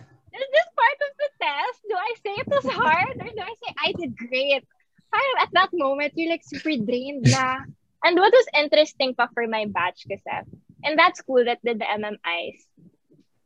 is 0.39 0.51
this 0.53 0.69
part 0.79 0.99
of 1.03 1.13
the 1.19 1.31
test? 1.43 1.79
Do 1.89 1.97
I 1.99 2.13
say 2.23 2.33
it 2.39 2.49
was 2.49 2.67
hard 2.73 3.17
or 3.19 3.29
do 3.29 3.43
I 3.43 3.55
say 3.59 3.71
I 3.77 3.93
did 3.93 4.17
great? 4.17 4.65
Parang 5.11 5.37
at 5.41 5.53
that 5.53 5.71
moment, 5.73 6.13
you're 6.17 6.31
like 6.31 6.45
super 6.45 6.77
drained 6.77 7.27
na. 7.27 7.65
And 8.05 8.15
what 8.17 8.33
was 8.33 8.47
interesting 8.55 9.15
pa 9.15 9.27
for 9.35 9.47
my 9.51 9.67
batch 9.67 10.07
kasi, 10.07 10.47
in 10.85 10.97
that 10.97 11.17
school 11.17 11.43
that 11.45 11.59
did 11.65 11.81
the 11.83 11.89
MMIs, 11.89 12.63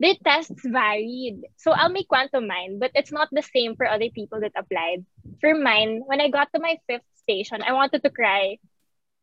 their 0.02 0.18
tests 0.20 0.60
varied. 0.66 1.40
So 1.56 1.70
I'll 1.72 1.94
make 1.94 2.08
quantum 2.08 2.46
mine, 2.50 2.78
but 2.78 2.90
it's 2.94 3.12
not 3.12 3.30
the 3.32 3.46
same 3.46 3.76
for 3.76 3.86
other 3.86 4.10
people 4.10 4.40
that 4.40 4.52
applied. 4.58 5.06
For 5.40 5.54
mine, 5.54 6.02
when 6.04 6.20
I 6.20 6.28
got 6.28 6.52
to 6.52 6.60
my 6.60 6.76
fifth 6.90 7.06
station, 7.22 7.62
I 7.62 7.72
wanted 7.72 8.02
to 8.02 8.10
cry. 8.10 8.58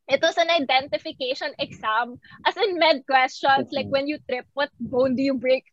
It 0.07 0.23
was 0.23 0.37
an 0.37 0.49
identification 0.49 1.53
exam, 1.59 2.17
as 2.47 2.57
in 2.57 2.79
med 2.79 3.05
questions, 3.05 3.69
like 3.71 3.91
when 3.93 4.07
you 4.07 4.17
trip, 4.25 4.47
what 4.53 4.71
bone 4.79 5.15
do 5.15 5.21
you 5.21 5.35
break? 5.35 5.65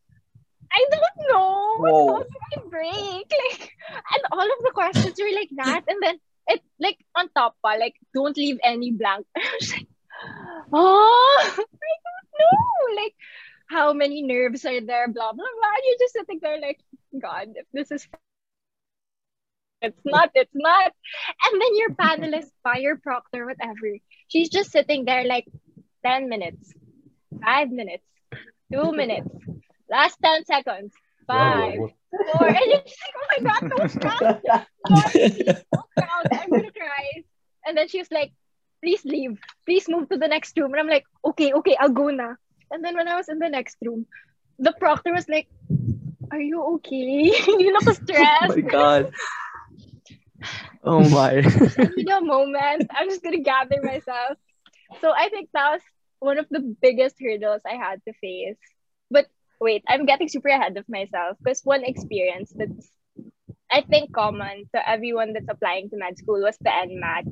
I 0.72 0.84
don't 0.90 1.28
know. 1.28 1.76
What 1.78 1.92
Whoa. 1.92 2.06
bone 2.06 2.26
do 2.30 2.38
I 2.56 2.68
break? 2.68 3.32
Like, 3.50 3.70
and 4.12 4.22
all 4.32 4.42
of 4.42 4.60
the 4.62 4.72
questions 4.74 5.14
were 5.18 5.34
like 5.34 5.50
that. 5.56 5.84
And 5.86 6.02
then 6.02 6.18
it 6.48 6.60
like 6.80 6.98
on 7.14 7.28
top 7.36 7.56
pa, 7.62 7.74
like 7.78 7.94
don't 8.14 8.36
leave 8.36 8.58
any 8.62 8.92
blank. 8.92 9.26
I 9.36 9.56
was 9.60 9.72
like, 9.72 9.88
oh, 10.72 11.38
I 11.52 11.54
don't 11.56 12.28
know. 12.40 13.02
Like 13.02 13.14
how 13.68 13.92
many 13.92 14.22
nerves 14.22 14.64
are 14.64 14.80
there? 14.80 15.08
Blah 15.08 15.32
blah 15.32 15.52
blah. 15.58 15.74
And 15.76 15.84
you're 15.86 16.00
just 16.00 16.14
sitting 16.14 16.40
there 16.42 16.60
like, 16.60 16.80
God, 17.20 17.54
if 17.54 17.66
this 17.72 17.90
is 17.90 18.06
it's 19.82 20.00
not, 20.04 20.30
it's 20.34 20.54
not. 20.54 20.92
And 21.44 21.60
then 21.60 21.76
your 21.76 21.90
panelist, 21.90 22.50
pa, 22.64 22.76
your 22.76 22.96
proctor, 22.96 23.46
whatever, 23.46 23.98
she's 24.28 24.48
just 24.48 24.72
sitting 24.72 25.04
there 25.04 25.24
like 25.24 25.46
10 26.04 26.28
minutes, 26.28 26.72
five 27.44 27.70
minutes, 27.70 28.04
two 28.72 28.92
minutes, 28.92 29.28
last 29.90 30.18
10 30.22 30.44
seconds, 30.44 30.92
five, 31.26 31.80
four. 32.24 32.46
And 32.46 32.64
you're 32.66 32.82
just 32.86 32.98
like, 33.04 33.14
oh 33.16 33.26
my 33.30 33.50
God, 33.50 33.62
don't 33.68 33.92
count. 34.00 34.30
God, 34.88 35.12
don't 35.72 35.90
count. 35.98 36.28
I'm 36.42 36.50
going 36.50 36.64
to 36.64 36.72
cry. 36.72 37.22
And 37.66 37.76
then 37.76 37.88
she 37.88 37.98
was 37.98 38.10
like, 38.10 38.32
please 38.82 39.04
leave. 39.04 39.38
Please 39.64 39.88
move 39.88 40.08
to 40.08 40.16
the 40.16 40.28
next 40.28 40.56
room. 40.58 40.72
And 40.72 40.80
I'm 40.80 40.88
like, 40.88 41.04
okay, 41.24 41.52
okay, 41.52 41.76
I'll 41.78 41.90
go 41.90 42.08
now. 42.10 42.36
And 42.70 42.84
then 42.84 42.96
when 42.96 43.08
I 43.08 43.16
was 43.16 43.28
in 43.28 43.38
the 43.38 43.48
next 43.48 43.76
room, 43.84 44.06
the 44.58 44.72
proctor 44.78 45.12
was 45.12 45.28
like, 45.28 45.48
are 46.30 46.40
you 46.40 46.62
okay? 46.76 46.96
you 47.46 47.72
look 47.72 47.88
stressed. 47.94 48.26
Oh 48.42 48.48
my 48.48 48.60
god. 48.60 49.10
Oh 50.84 51.08
my. 51.08 51.40
Give 51.40 51.90
me 51.96 52.12
a 52.12 52.20
moment. 52.20 52.86
I'm 52.90 53.08
just 53.08 53.22
gonna 53.22 53.40
gather 53.40 53.82
myself. 53.82 54.38
So 55.00 55.12
I 55.12 55.28
think 55.30 55.48
that 55.52 55.72
was 55.72 55.80
one 56.20 56.38
of 56.38 56.46
the 56.50 56.76
biggest 56.80 57.16
hurdles 57.20 57.62
I 57.66 57.74
had 57.74 58.00
to 58.06 58.12
face. 58.20 58.56
Wait, 59.60 59.82
I'm 59.88 60.04
getting 60.06 60.28
super 60.28 60.48
ahead 60.48 60.76
of 60.76 60.88
myself 60.88 61.36
because 61.42 61.62
one 61.64 61.84
experience 61.84 62.52
that's 62.56 62.90
I 63.70 63.82
think 63.82 64.12
common 64.12 64.68
to 64.74 64.88
everyone 64.88 65.32
that's 65.32 65.48
applying 65.48 65.90
to 65.90 65.96
med 65.96 66.18
school 66.18 66.40
was 66.42 66.56
the 66.58 66.70
NMAT. 66.70 67.24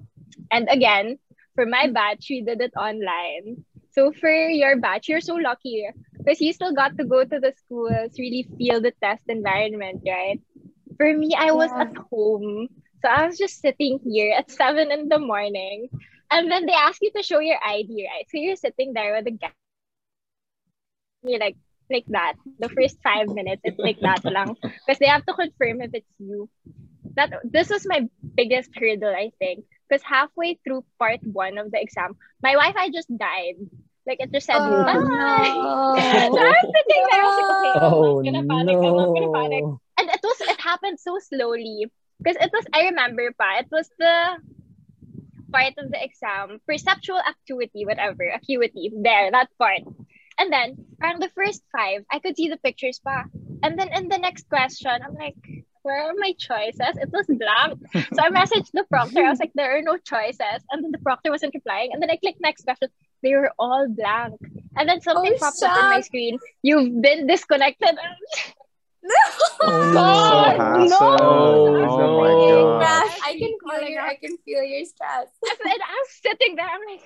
And 0.50 0.68
again, 0.70 1.18
for 1.54 1.66
my 1.66 1.88
batch, 1.90 2.26
we 2.30 2.42
did 2.42 2.60
it 2.60 2.72
online. 2.76 3.64
So 3.90 4.12
for 4.12 4.30
your 4.30 4.78
batch, 4.80 5.08
you're 5.08 5.20
so 5.20 5.34
lucky 5.34 5.88
because 6.18 6.40
you 6.40 6.52
still 6.52 6.72
got 6.74 6.96
to 6.98 7.04
go 7.04 7.24
to 7.24 7.38
the 7.40 7.52
schools, 7.56 8.16
really 8.18 8.46
feel 8.58 8.80
the 8.80 8.92
test 9.02 9.24
environment, 9.28 10.02
right? 10.06 10.40
For 10.96 11.12
me, 11.16 11.34
I 11.38 11.52
was 11.52 11.72
Yeah. 11.72 11.80
at 11.80 11.94
home. 12.10 12.68
So 13.02 13.08
I 13.08 13.26
was 13.26 13.38
just 13.38 13.60
sitting 13.60 14.00
here 14.04 14.34
at 14.36 14.50
seven 14.50 14.90
in 14.90 15.08
the 15.08 15.18
morning. 15.18 15.88
And 16.30 16.50
then 16.50 16.66
they 16.66 16.72
ask 16.74 17.00
you 17.02 17.10
to 17.16 17.22
show 17.22 17.40
your 17.40 17.58
ID, 17.64 18.06
right? 18.10 18.26
So 18.30 18.38
you're 18.38 18.56
sitting 18.56 18.92
there 18.94 19.14
with 19.14 19.26
a 19.26 19.32
guy. 19.32 19.54
You're 21.22 21.40
like, 21.40 21.56
like 21.90 22.06
that. 22.08 22.34
The 22.58 22.68
first 22.68 22.98
five 23.02 23.28
minutes, 23.28 23.62
it's 23.64 23.78
like 23.78 23.98
that 24.00 24.24
lang. 24.24 24.56
Because 24.86 24.98
they 24.98 25.06
have 25.06 25.24
to 25.26 25.34
confirm 25.34 25.82
if 25.82 25.90
it's 25.94 26.10
you. 26.18 26.48
That 27.16 27.32
this 27.44 27.70
was 27.70 27.86
my 27.86 28.08
biggest 28.34 28.70
hurdle, 28.76 29.14
I 29.14 29.30
think. 29.38 29.64
Because 29.88 30.02
halfway 30.02 30.58
through 30.64 30.84
part 30.98 31.20
one 31.24 31.58
of 31.58 31.70
the 31.70 31.80
exam, 31.80 32.16
my 32.42 32.52
Wi-Fi 32.52 32.90
just 32.90 33.10
died. 33.16 33.56
Like 34.06 34.20
it 34.20 34.32
just 34.32 34.46
said 34.46 34.60
Oh, 34.60 34.84
bye. 34.84 34.92
no. 34.94 35.94
so 36.32 36.38
I 36.40 36.52
was 36.52 36.68
sitting 36.74 37.02
there, 37.10 37.20
I 37.20 37.24
was 37.24 37.36
like, 37.36 37.50
okay, 37.56 37.74
Oh 37.80 37.98
I'm 37.98 38.06
not 38.06 38.24
gonna 38.24 38.44
panic, 38.48 38.78
I'm 38.82 38.96
not 38.96 39.12
gonna 39.12 39.30
panic 39.32 39.64
no. 39.64 39.80
and 39.98 40.08
it 40.10 40.20
was 40.22 40.40
it 40.40 40.60
happened 40.60 40.98
so 41.00 41.18
slowly 41.18 41.86
because 42.18 42.36
it 42.40 42.50
was 42.52 42.64
I 42.72 42.84
remember 42.90 43.30
pa 43.38 43.58
it 43.60 43.68
was 43.70 43.88
the 43.98 44.38
part 45.52 45.74
of 45.78 45.90
the 45.90 46.02
exam 46.02 46.58
perceptual 46.66 47.20
acuity 47.22 47.84
whatever 47.86 48.24
acuity 48.34 48.90
there 48.94 49.30
that 49.30 49.48
part 49.58 49.82
and 50.38 50.52
then 50.52 50.76
around 51.02 51.22
the 51.22 51.30
first 51.34 51.62
five 51.76 52.04
I 52.10 52.18
could 52.18 52.36
see 52.36 52.48
the 52.48 52.56
pictures 52.58 53.00
pa 53.04 53.24
and 53.62 53.78
then 53.78 53.88
in 53.94 54.08
the 54.08 54.18
next 54.18 54.48
question 54.48 54.90
I'm 54.90 55.14
like 55.14 55.36
where 55.82 56.02
are 56.04 56.14
my 56.16 56.32
choices 56.38 56.96
it 56.96 57.10
was 57.12 57.26
blank 57.26 57.78
so 58.14 58.22
I 58.22 58.30
messaged 58.30 58.70
the 58.72 58.84
proctor 58.90 59.24
I 59.24 59.30
was 59.30 59.38
like 59.40 59.52
there 59.54 59.76
are 59.76 59.82
no 59.82 59.96
choices 59.98 60.60
and 60.70 60.82
then 60.82 60.90
the 60.92 60.98
proctor 60.98 61.30
wasn't 61.30 61.54
replying 61.54 61.92
and 61.92 62.02
then 62.02 62.10
I 62.10 62.16
clicked 62.16 62.40
next 62.40 62.64
question 62.64 62.88
they 63.22 63.34
were 63.34 63.52
all 63.58 63.86
blank 63.88 64.34
and 64.76 64.88
then 64.88 65.00
something 65.00 65.32
Oh, 65.34 65.38
popped 65.40 65.62
up 65.62 65.76
on 65.76 65.90
my 65.90 66.00
screen 66.00 66.38
you've 66.62 67.00
been 67.02 67.26
disconnected 67.26 67.96
Oh, 69.60 69.92
God, 69.92 70.56
oh, 70.58 70.60
hassle. 70.60 70.88
no. 70.88 71.16
Oh 71.18 72.20
my 72.22 72.30
oh, 72.32 72.48
no. 72.48 72.78
god. 72.80 72.80
Gosh, 72.80 73.18
I 73.24 73.32
can 73.32 73.38
keep 73.38 73.58
feel 73.70 73.88
your. 73.88 74.02
I 74.02 74.16
can 74.16 74.36
feel 74.44 74.62
your 74.62 74.84
stress. 74.86 75.28
and 75.64 75.80
I'm 75.82 76.06
sitting 76.08 76.56
there, 76.56 76.66
I'm 76.66 76.80
like, 76.90 77.04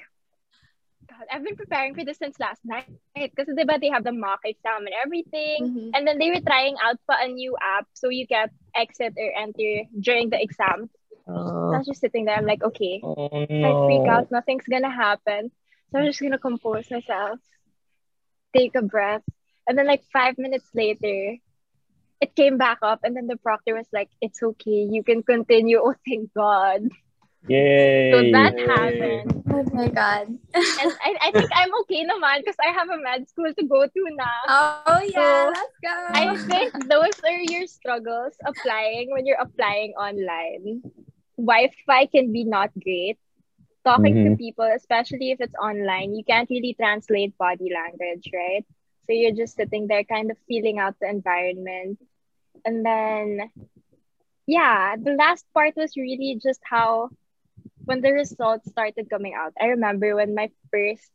God, 1.09 1.27
I've 1.33 1.45
been 1.45 1.57
preparing 1.57 1.95
for 1.95 2.05
this 2.05 2.19
since 2.19 2.39
last 2.39 2.61
night. 2.65 2.87
Because 3.15 3.49
diba, 3.49 3.81
they 3.81 3.89
have 3.89 4.05
the 4.05 4.13
mock 4.13 4.41
exam 4.45 4.87
and 4.87 4.95
everything. 5.05 5.59
Mhm. 5.67 5.91
And 5.95 6.07
then 6.07 6.19
they 6.19 6.31
were 6.31 6.41
trying 6.41 6.77
out 6.83 6.99
pa 7.07 7.17
a 7.21 7.29
new 7.29 7.57
app 7.61 7.87
so 7.95 8.09
you 8.11 8.27
can 8.27 8.51
exit 8.75 9.15
or 9.17 9.31
enter 9.37 9.85
during 9.99 10.31
the 10.31 10.41
exam. 10.41 10.91
So 11.27 11.75
I 11.75 11.79
was 11.79 11.87
just 11.87 12.01
sitting 12.01 12.25
there, 12.25 12.37
I'm 12.37 12.47
like, 12.47 12.63
okay, 12.63 13.01
Oh 13.03 13.29
if 13.43 13.65
I 13.65 13.75
freak 13.87 14.07
out, 14.09 14.31
nothing's 14.31 14.67
gonna 14.69 14.91
happen. 14.91 15.51
So 15.91 15.99
I'm 15.99 16.07
just 16.07 16.21
gonna 16.21 16.39
compose 16.39 16.91
myself, 16.91 17.41
take 18.57 18.75
a 18.75 18.83
breath. 18.83 19.23
And 19.67 19.77
then 19.79 19.87
like 19.87 20.05
five 20.13 20.39
minutes 20.39 20.69
later, 20.75 21.37
it 22.21 22.35
came 22.35 22.57
back 22.59 22.79
up 22.83 23.01
and 23.05 23.17
then 23.17 23.27
the 23.27 23.37
proctor 23.37 23.75
was 23.75 23.87
like, 23.93 24.11
it's 24.21 24.43
okay, 24.43 24.89
you 24.91 25.03
can 25.05 25.23
continue. 25.23 25.81
Oh 25.85 25.95
thank 26.07 26.33
God. 26.35 26.89
Yay. 27.49 27.63
So 28.13 28.23
that 28.31 28.55
happened. 28.59 29.45
Oh 29.51 29.65
my 29.73 29.89
god. 29.89 30.29
And 30.79 30.93
I, 31.03 31.17
I 31.29 31.33
think 31.33 31.51
I'm 31.55 31.75
okay 31.83 32.05
naman 32.05 32.41
because 32.41 32.57
I 32.61 32.71
have 32.73 32.89
a 32.89 32.99
med 32.99 33.29
school 33.29 33.53
to 33.55 33.65
go 33.67 33.87
to 33.87 34.03
now. 34.17 34.55
Oh 34.65 35.01
yeah, 35.01 35.11
So, 35.15 35.51
let's 35.51 35.77
go. 35.83 35.89
I 36.15 36.37
think 36.47 36.75
those 36.89 37.21
are 37.25 37.41
your 37.41 37.67
struggles 37.67 38.35
applying 38.45 39.11
when 39.13 39.27
you're 39.27 39.41
applying 39.41 39.93
online. 39.95 40.83
Wi-Fi 41.37 42.07
can 42.07 42.33
be 42.33 42.45
not 42.45 42.71
great. 42.79 43.19
Talking 43.85 44.21
to 44.23 44.31
Mhm. 44.31 44.37
people, 44.37 44.65
especially 44.75 45.31
if 45.33 45.41
it's 45.41 45.55
online, 45.57 46.15
you 46.15 46.25
can't 46.25 46.49
really 46.51 46.75
translate 46.75 47.37
body 47.39 47.71
language, 47.73 48.31
right? 48.35 48.65
So 49.07 49.13
you're 49.13 49.35
just 49.37 49.57
sitting 49.57 49.87
there 49.89 50.05
kind 50.05 50.31
of 50.31 50.37
feeling 50.49 50.79
out 50.79 50.95
the 51.01 51.09
environment. 51.09 51.99
And 52.65 52.85
then 52.85 53.51
yeah, 54.47 54.97
the 54.97 55.13
last 55.13 55.47
part 55.55 55.75
was 55.77 55.97
really 55.97 56.39
just 56.43 56.61
how 56.65 57.11
when 57.89 58.03
the 58.03 58.13
results 58.13 58.71
started 58.71 59.09
coming 59.11 59.35
out. 59.35 59.55
I 59.61 59.67
remember 59.67 60.15
when 60.15 60.35
my 60.35 60.51
first 60.71 61.11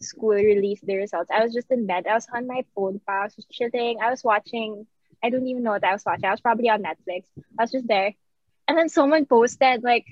school 0.00 0.34
released 0.34 0.86
the 0.86 0.96
results. 0.96 1.30
I 1.30 1.42
was 1.42 1.52
just 1.52 1.70
in 1.70 1.86
bed. 1.86 2.06
I 2.06 2.14
was 2.14 2.28
on 2.32 2.46
my 2.46 2.64
phone. 2.74 3.00
I 3.08 3.24
was 3.24 3.34
just 3.34 3.50
chilling. 3.50 3.98
I 4.00 4.10
was 4.10 4.22
watching. 4.22 4.86
I 5.22 5.30
don't 5.30 5.46
even 5.48 5.62
know 5.64 5.72
what 5.72 5.84
I 5.84 5.92
was 5.92 6.04
watching. 6.06 6.26
I 6.26 6.30
was 6.30 6.40
probably 6.40 6.68
on 6.70 6.82
Netflix. 6.82 7.24
I 7.58 7.64
was 7.64 7.72
just 7.72 7.88
there. 7.88 8.14
And 8.68 8.78
then 8.78 8.88
someone 8.88 9.26
posted 9.26 9.82
like, 9.82 10.06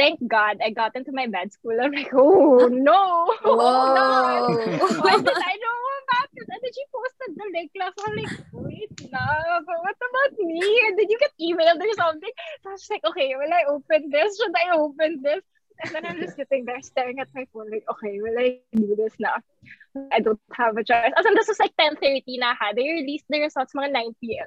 thank 0.00 0.26
God 0.26 0.56
I 0.64 0.70
got 0.70 0.96
into 0.96 1.12
my 1.12 1.26
med 1.26 1.52
school. 1.52 1.76
I'm 1.80 1.92
like, 1.92 2.12
oh 2.14 2.68
no. 2.72 3.02
Oh, 3.44 4.48
no. 4.70 4.88
Why 5.04 5.16
did 5.16 5.40
I 5.50 5.54
know 5.64 5.78
about 6.02 6.28
this? 6.34 6.48
And 6.48 6.60
then 6.62 6.72
she 6.76 6.84
posted 6.96 7.30
the 7.36 7.46
link. 7.54 7.70
So 7.76 8.04
I'm 8.06 8.16
like, 8.16 8.34
wait 8.52 8.90
but 9.66 9.78
what 9.84 9.96
about 10.08 10.38
me? 10.38 10.60
Did 10.96 11.10
you 11.10 11.18
get 11.18 11.32
emailed 11.40 11.80
or 11.80 11.92
something? 11.94 12.30
So 12.62 12.70
I 12.70 12.72
was 12.72 12.86
like, 12.90 13.04
okay, 13.04 13.34
will 13.36 13.52
I 13.52 13.64
open 13.68 14.10
this? 14.10 14.38
Should 14.38 14.54
I 14.56 14.76
open 14.76 15.22
this? 15.22 15.42
And 15.82 15.94
then 15.94 16.06
I'm 16.06 16.20
just 16.20 16.36
sitting 16.36 16.64
there 16.64 16.80
staring 16.82 17.20
at 17.20 17.28
my 17.34 17.46
phone 17.52 17.70
like, 17.70 17.84
okay, 17.90 18.20
will 18.20 18.38
I 18.38 18.58
do 18.74 18.94
this 18.96 19.14
now? 19.18 19.36
I 20.12 20.20
don't 20.20 20.40
have 20.52 20.76
a 20.76 20.84
choice. 20.84 21.12
As 21.16 21.26
in, 21.26 21.34
this 21.34 21.48
was 21.48 21.58
like 21.58 21.72
10.30 21.80 22.22
na 22.38 22.54
ha. 22.54 22.72
They 22.76 22.88
released 22.88 23.24
the 23.28 23.40
results 23.40 23.72
mga 23.74 23.92
9 23.92 24.14
p.m. 24.20 24.46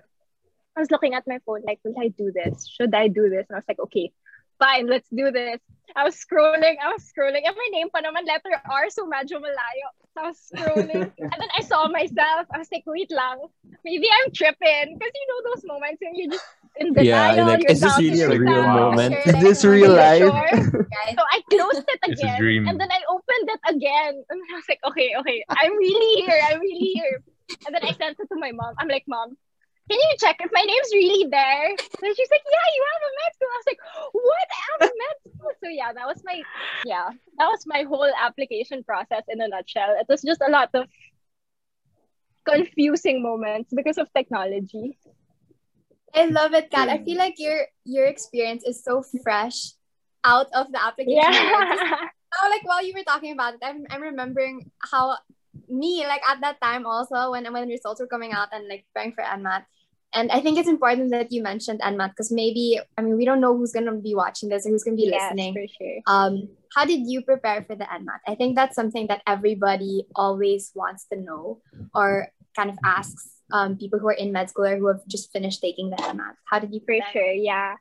I 0.75 0.79
was 0.79 0.91
looking 0.91 1.13
at 1.13 1.27
my 1.27 1.39
phone 1.45 1.61
like, 1.65 1.79
will 1.83 1.95
I 1.99 2.09
do 2.09 2.31
this? 2.31 2.67
Should 2.67 2.93
I 2.95 3.07
do 3.07 3.29
this? 3.29 3.45
And 3.49 3.55
I 3.55 3.59
was 3.59 3.65
like, 3.67 3.79
okay, 3.79 4.11
fine, 4.59 4.87
let's 4.87 5.09
do 5.09 5.31
this. 5.31 5.59
I 5.95 6.03
was 6.03 6.15
scrolling, 6.15 6.75
I 6.81 6.91
was 6.91 7.03
scrolling. 7.05 7.45
And 7.45 7.55
my 7.55 7.69
name 7.71 7.89
pa 7.93 8.01
naman, 8.01 8.25
letter 8.25 8.57
R, 8.65 8.89
so 8.89 9.05
medyo 9.05 9.37
malayo. 9.37 9.87
I 10.17 10.29
was 10.29 10.39
scrolling. 10.49 11.11
and 11.19 11.37
then 11.37 11.51
I 11.57 11.61
saw 11.61 11.87
myself. 11.87 12.47
I 12.53 12.57
was 12.57 12.69
like, 12.71 12.83
wait 12.85 13.11
lang. 13.11 13.45
Maybe 13.85 14.07
I'm 14.09 14.31
tripping. 14.31 14.97
Because 14.97 15.13
you 15.13 15.25
know 15.29 15.39
those 15.53 15.63
moments 15.65 16.01
when 16.01 16.15
you're 16.15 16.31
just 16.31 16.45
in 16.77 16.93
denial. 16.93 17.35
Yeah, 17.35 17.43
like, 17.45 17.61
you're 17.61 17.71
is 17.71 17.81
this 17.81 17.91
doubting 17.91 18.13
really 18.13 18.37
a 18.37 18.39
real 18.39 18.53
you're 18.53 18.67
moment? 18.67 19.13
like, 19.25 19.35
Is 19.35 19.41
this 19.41 19.65
real 19.65 19.93
life?" 19.93 20.21
sure?" 20.21 20.87
So 21.13 21.21
I 21.21 21.41
closed 21.49 21.85
it 21.85 22.01
again. 22.09 22.67
And 22.67 22.79
then 22.79 22.89
I 22.89 23.01
opened 23.09 23.47
it 23.49 23.61
again. 23.69 24.23
And 24.29 24.37
I 24.49 24.53
was 24.55 24.65
like, 24.69 24.79
okay, 24.87 25.13
okay, 25.19 25.43
I'm 25.49 25.75
really 25.77 26.21
here. 26.21 26.39
I'm 26.49 26.59
really 26.59 26.89
here. 26.97 27.21
And 27.65 27.75
then 27.75 27.83
I 27.83 27.91
sent 27.93 28.17
it 28.19 28.27
to 28.29 28.37
my 28.39 28.51
mom. 28.51 28.73
I'm 28.79 28.87
like, 28.87 29.03
mom, 29.07 29.37
can 29.89 29.99
you 29.99 30.15
check 30.19 30.37
if 30.39 30.51
my 30.53 30.61
name's 30.61 30.91
really 30.93 31.29
there? 31.29 31.67
And 31.69 32.15
she's 32.15 32.31
like, 32.31 32.45
yeah, 32.49 32.67
you 32.75 32.81
have 32.91 33.01
a 33.03 33.11
med 33.19 33.31
school. 33.35 33.51
I 33.51 33.57
was 33.57 33.67
like, 33.67 33.81
what? 34.13 34.47
I 34.51 34.59
have 34.67 34.81
a 34.89 34.93
med 34.93 35.17
school. 35.35 35.51
So 35.63 35.69
yeah, 35.69 35.93
that 35.93 36.07
was 36.07 36.21
my 36.23 36.41
yeah, 36.85 37.09
that 37.37 37.47
was 37.47 37.63
my 37.65 37.83
whole 37.83 38.11
application 38.19 38.83
process 38.83 39.23
in 39.27 39.41
a 39.41 39.47
nutshell. 39.47 39.95
It 39.99 40.07
was 40.07 40.21
just 40.21 40.41
a 40.45 40.51
lot 40.51 40.69
of 40.73 40.87
confusing 42.45 43.23
moments 43.23 43.73
because 43.75 43.97
of 43.97 44.07
technology. 44.15 44.97
I 46.13 46.25
love 46.25 46.53
it, 46.53 46.69
Kat. 46.69 46.89
I 46.89 47.03
feel 47.03 47.15
mm. 47.15 47.25
like 47.25 47.35
your 47.37 47.67
your 47.83 48.05
experience 48.05 48.63
is 48.63 48.83
so 48.83 49.03
fresh 49.23 49.73
out 50.23 50.47
of 50.53 50.71
the 50.71 50.83
application. 50.83 51.33
Yeah. 51.33 52.09
Now, 52.33 52.47
oh, 52.47 52.49
like 52.49 52.65
while 52.65 52.83
you 52.83 52.93
were 52.97 53.03
talking 53.03 53.31
about 53.31 53.53
it, 53.55 53.59
I'm, 53.61 53.85
I'm 53.91 54.01
remembering 54.01 54.71
how 54.79 55.17
me, 55.69 56.05
like 56.07 56.21
at 56.27 56.41
that 56.41 56.61
time 56.61 56.85
also 56.85 57.31
when 57.31 57.51
when 57.51 57.67
results 57.67 58.01
were 58.01 58.07
coming 58.07 58.31
out 58.31 58.49
and 58.51 58.67
like 58.67 58.85
preparing 58.93 59.13
for 59.13 59.23
NMAT. 59.23 59.65
And 60.15 60.31
I 60.31 60.41
think 60.41 60.59
it's 60.59 60.69
important 60.69 61.09
that 61.09 61.31
you 61.31 61.41
mentioned 61.41 61.81
NMAT 61.81 62.11
because 62.11 62.31
maybe 62.31 62.79
I 62.97 63.01
mean 63.01 63.17
we 63.17 63.25
don't 63.25 63.41
know 63.41 63.57
who's 63.57 63.71
gonna 63.71 63.95
be 63.95 64.13
watching 64.15 64.49
this 64.49 64.65
or 64.65 64.69
who's 64.69 64.83
gonna 64.83 64.97
be 64.97 65.09
yes, 65.09 65.21
listening. 65.21 65.53
for 65.53 65.65
sure. 65.67 65.99
Um, 66.05 66.49
how 66.75 66.85
did 66.85 67.01
you 67.09 67.23
prepare 67.23 67.63
for 67.63 67.75
the 67.75 67.85
NMAT? 67.85 68.21
I 68.27 68.35
think 68.35 68.55
that's 68.55 68.75
something 68.75 69.07
that 69.07 69.21
everybody 69.25 70.05
always 70.15 70.71
wants 70.75 71.05
to 71.11 71.19
know 71.19 71.61
or 71.93 72.29
kind 72.55 72.69
of 72.69 72.77
asks 72.83 73.33
um, 73.51 73.77
people 73.77 73.99
who 73.99 74.07
are 74.07 74.19
in 74.19 74.31
med 74.31 74.49
school 74.49 74.65
or 74.65 74.77
who 74.77 74.87
have 74.87 75.05
just 75.07 75.31
finished 75.31 75.61
taking 75.61 75.89
the 75.89 75.97
NMAT. 75.97 76.35
How 76.45 76.59
did 76.59 76.73
you 76.73 76.79
prepare? 76.79 77.07
For 77.11 77.19
sure, 77.19 77.31
yeah. 77.31 77.75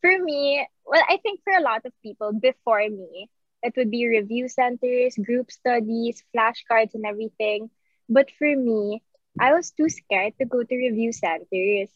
For 0.00 0.18
me, 0.22 0.66
well, 0.86 1.02
I 1.08 1.18
think 1.22 1.40
for 1.44 1.52
a 1.52 1.62
lot 1.62 1.84
of 1.84 1.92
people 2.02 2.32
before 2.32 2.88
me, 2.88 3.28
it 3.62 3.74
would 3.76 3.90
be 3.90 4.06
review 4.08 4.48
centers, 4.48 5.16
group 5.16 5.50
studies, 5.50 6.22
flashcards, 6.34 6.94
and 6.94 7.04
everything. 7.06 7.70
But 8.08 8.30
for 8.30 8.54
me, 8.56 9.02
I 9.38 9.52
was 9.52 9.70
too 9.72 9.88
scared 9.88 10.34
to 10.38 10.46
go 10.46 10.62
to 10.62 10.76
review 10.76 11.12
centers. 11.12 11.90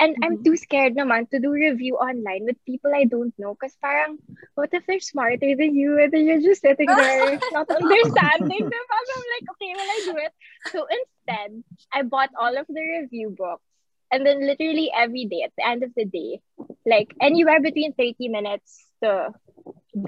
And 0.00 0.16
I'm 0.22 0.36
Mhm. 0.36 0.42
too 0.42 0.56
scared 0.56 0.94
naman 0.96 1.30
to 1.30 1.38
do 1.40 1.50
review 1.52 1.96
online 1.96 2.44
with 2.44 2.62
people 2.66 2.92
I 2.94 3.04
don't 3.04 3.32
know. 3.38 3.54
Because 3.54 3.76
parang, 3.82 4.18
what 4.54 4.70
if 4.72 4.84
they're 4.86 5.00
smarter 5.00 5.54
than 5.56 5.74
you 5.74 5.98
and 6.00 6.12
then 6.12 6.26
you're 6.26 6.40
just 6.42 6.62
sitting 6.62 6.94
there 6.96 7.40
not 7.50 7.68
understanding 7.70 8.64
them? 8.70 8.86
I'm 8.90 9.24
like, 9.34 9.46
okay, 9.54 9.72
will 9.74 9.90
I 9.90 10.00
do 10.04 10.16
it? 10.18 10.32
So 10.66 10.86
instead, 10.90 11.62
I 11.92 12.02
bought 12.02 12.30
all 12.38 12.56
of 12.56 12.66
the 12.68 12.80
review 13.00 13.34
books. 13.36 13.64
And 14.10 14.26
then 14.26 14.46
literally 14.46 14.90
every 14.94 15.24
day 15.26 15.42
at 15.44 15.52
the 15.56 15.66
end 15.66 15.82
of 15.82 15.92
the 15.94 16.04
day, 16.04 16.40
like 16.86 17.14
anywhere 17.20 17.60
between 17.60 17.92
30 17.94 18.28
minutes 18.28 18.91
to 19.02 19.30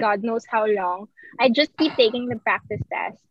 God 0.00 0.22
knows 0.22 0.44
how 0.48 0.66
long, 0.66 1.08
I 1.40 1.48
just 1.50 1.76
keep 1.76 1.96
taking 1.96 2.28
the 2.28 2.36
practice 2.38 2.80
tests. 2.92 3.22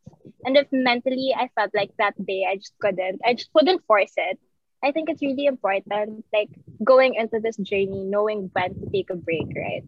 And 0.45 0.58
if 0.58 0.67
mentally 0.71 1.34
I 1.38 1.49
felt 1.56 1.71
like 1.76 1.91
that 1.97 2.13
day 2.26 2.45
I 2.49 2.56
just 2.58 2.73
couldn't, 2.80 3.21
I 3.26 3.34
just 3.34 3.52
couldn't 3.54 3.86
force 3.86 4.13
it. 4.17 4.39
I 4.84 4.91
think 4.91 5.10
it's 5.10 5.21
really 5.21 5.45
important, 5.45 6.26
like 6.34 6.49
going 6.84 7.15
into 7.15 7.39
this 7.39 7.58
journey, 7.58 8.04
knowing 8.06 8.49
when 8.54 8.76
to 8.76 8.89
take 8.91 9.10
a 9.10 9.15
break, 9.15 9.47
right? 9.56 9.84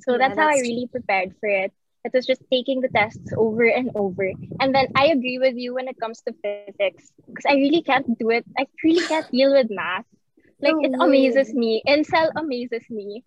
So 0.00 0.16
Yeah, 0.16 0.18
that's 0.18 0.36
how 0.36 0.48
I 0.48 0.58
that's 0.58 0.60
really 0.60 0.88
prepared 0.90 1.34
for 1.40 1.48
it. 1.48 1.72
It 2.04 2.12
was 2.14 2.26
just 2.26 2.42
taking 2.50 2.80
the 2.80 2.88
tests 2.88 3.32
over 3.36 3.64
and 3.64 3.90
over. 3.94 4.30
And 4.60 4.74
then 4.74 4.86
I 4.96 5.06
agree 5.08 5.38
with 5.38 5.56
you 5.56 5.74
when 5.74 5.88
it 5.88 5.98
comes 6.00 6.22
to 6.22 6.34
physics 6.42 6.94
because 7.26 7.26
I 7.26 7.36
really 7.36 7.64
can't 7.64 7.94
do 8.00 8.14
it. 8.14 8.26
I 8.58 8.66
really 8.66 9.06
can't 9.06 9.16
deal 9.30 9.52
with 9.52 9.68
math. 9.70 10.04
Like 10.60 10.66
So 10.66 10.80
it 10.80 10.92
amazes 11.00 11.52
me. 11.54 11.82
Incel 11.86 12.30
amazes 12.36 12.88
me. 12.90 13.22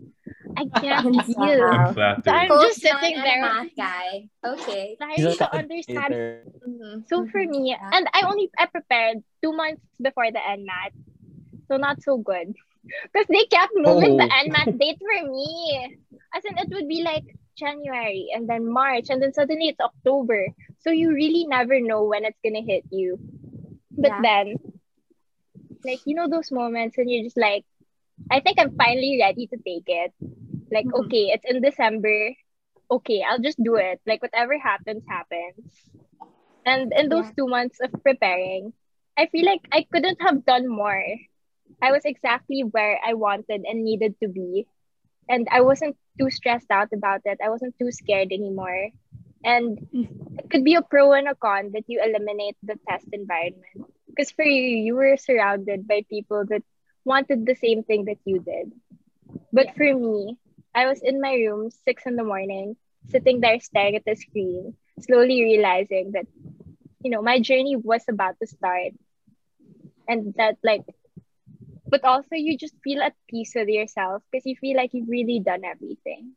I 0.58 0.66
can't 0.80 1.06
Incel. 1.06 1.26
deal. 1.26 1.64
I'm 1.64 1.88
So 1.88 1.94
flattered. 1.94 2.28
I'm 2.32 2.50
Coach 2.50 2.62
just 2.62 2.82
sitting 2.82 3.16
there 3.24 3.42
math 3.42 3.76
guy. 3.78 4.30
Okay. 4.46 4.98
He's 5.16 5.36
trying 5.38 5.38
to 5.38 5.56
understand 5.56 6.14
calculator. 6.14 6.44
Mhm. 6.68 7.08
so 7.08 7.26
for 7.32 7.42
me, 7.44 7.76
and 7.92 8.08
I 8.14 8.24
only 8.28 8.50
I 8.58 8.66
prepared 8.68 9.24
two 9.44 9.52
months 9.54 9.82
before 10.02 10.32
the 10.32 10.40
NMAT, 10.40 10.92
so 11.68 11.78
not 11.78 12.02
so 12.04 12.18
good. 12.18 12.54
Because 13.14 13.28
they 13.30 13.46
kept 13.46 13.74
moving 13.76 14.18
the 14.18 14.26
Oh. 14.26 14.42
NMAT 14.44 14.78
date 14.78 14.98
for 15.00 15.30
me. 15.30 15.96
As 16.36 16.44
in, 16.46 16.58
it 16.58 16.70
would 16.72 16.88
be 16.88 17.04
like 17.04 17.24
January 17.56 18.30
and 18.34 18.48
then 18.50 18.68
March, 18.72 19.10
and 19.10 19.22
then 19.22 19.34
suddenly 19.34 19.70
it's 19.70 19.80
October. 19.80 20.48
So 20.80 20.90
you 20.92 21.14
really 21.14 21.46
never 21.46 21.80
know 21.80 22.04
when 22.06 22.26
it's 22.26 22.40
gonna 22.44 22.62
hit 22.66 22.84
you. 22.90 23.20
But 23.98 24.14
Yeah. 24.14 24.22
then, 24.22 24.56
like 25.86 26.02
you 26.06 26.16
know 26.16 26.28
those 26.28 26.52
moments, 26.52 26.98
and 26.98 27.10
you're 27.10 27.24
just 27.24 27.38
like, 27.38 27.66
I 28.30 28.40
think 28.40 28.60
I'm 28.60 28.76
finally 28.78 29.18
ready 29.22 29.48
to 29.48 29.58
take 29.58 29.88
it. 29.88 30.12
Like, 30.72 30.86
Mhm. 30.86 31.06
okay, 31.06 31.32
it's 31.34 31.46
in 31.46 31.62
December. 31.62 32.34
Okay, 32.92 33.24
I'll 33.28 33.40
just 33.42 33.62
do 33.62 33.76
it. 33.76 34.02
Like 34.06 34.22
whatever 34.22 34.58
happens, 34.60 35.04
happens. 35.08 35.90
And 36.66 36.92
in 36.96 37.10
those 37.10 37.30
Yeah. 37.30 37.32
two 37.32 37.48
months 37.48 37.80
of 37.82 37.92
preparing, 38.04 38.74
I 39.18 39.28
feel 39.28 39.46
like 39.46 39.62
I 39.72 39.84
couldn't 39.92 40.22
have 40.22 40.46
done 40.46 40.68
more. 40.68 41.04
I 41.82 41.92
was 41.92 42.06
exactly 42.06 42.62
where 42.64 43.00
I 43.04 43.14
wanted 43.14 43.64
and 43.66 43.84
needed 43.84 44.16
to 44.22 44.28
be. 44.30 44.66
And 45.30 45.48
I 45.52 45.62
wasn't 45.62 45.98
too 46.20 46.30
stressed 46.30 46.72
out 46.72 46.90
about 46.94 47.22
it. 47.26 47.40
I 47.44 47.50
wasn't 47.50 47.78
too 47.78 47.92
scared 47.92 48.32
anymore. 48.32 48.90
And 49.44 49.80
it 50.38 50.50
could 50.50 50.64
be 50.64 50.76
a 50.76 50.82
pro 50.82 51.14
and 51.14 51.28
a 51.28 51.36
con 51.36 51.72
that 51.74 51.86
you 51.88 52.02
eliminate 52.04 52.58
the 52.64 52.78
test 52.88 53.08
environment. 53.12 53.86
Because 54.08 54.32
for 54.32 54.44
you, 54.46 54.62
you 54.78 54.96
were 54.96 55.18
surrounded 55.18 55.88
by 55.88 56.04
people 56.10 56.46
that 56.50 56.64
wanted 57.06 57.46
the 57.46 57.56
same 57.56 57.84
thing 57.84 58.06
that 58.06 58.20
you 58.26 58.40
did. 58.40 58.72
But 59.54 59.76
for 59.76 59.94
me, 59.94 60.38
I 60.74 60.86
was 60.88 61.02
in 61.02 61.22
my 61.22 61.34
room, 61.34 61.70
six 61.70 62.06
in 62.06 62.16
the 62.16 62.24
morning, 62.24 62.76
sitting 63.10 63.42
there 63.42 63.60
staring 63.60 63.96
at 63.96 64.06
the 64.06 64.16
screen, 64.16 64.76
slowly 65.00 65.44
realizing 65.44 66.12
that, 66.14 66.28
you 67.04 67.12
know, 67.12 67.22
my 67.22 67.40
journey 67.40 67.76
was 67.76 68.04
about 68.10 68.36
to 68.42 68.48
start. 68.48 68.94
And 70.08 70.34
that, 70.38 70.58
like, 70.64 70.84
but 71.88 72.04
also 72.04 72.36
you 72.36 72.58
just 72.58 72.76
feel 72.84 73.02
at 73.02 73.14
peace 73.30 73.54
with 73.56 73.68
yourself 73.68 74.24
because 74.32 74.46
you 74.46 74.56
feel 74.56 74.78
like 74.78 74.94
you've 74.94 75.10
really 75.10 75.40
done 75.40 75.64
everything. 75.66 76.34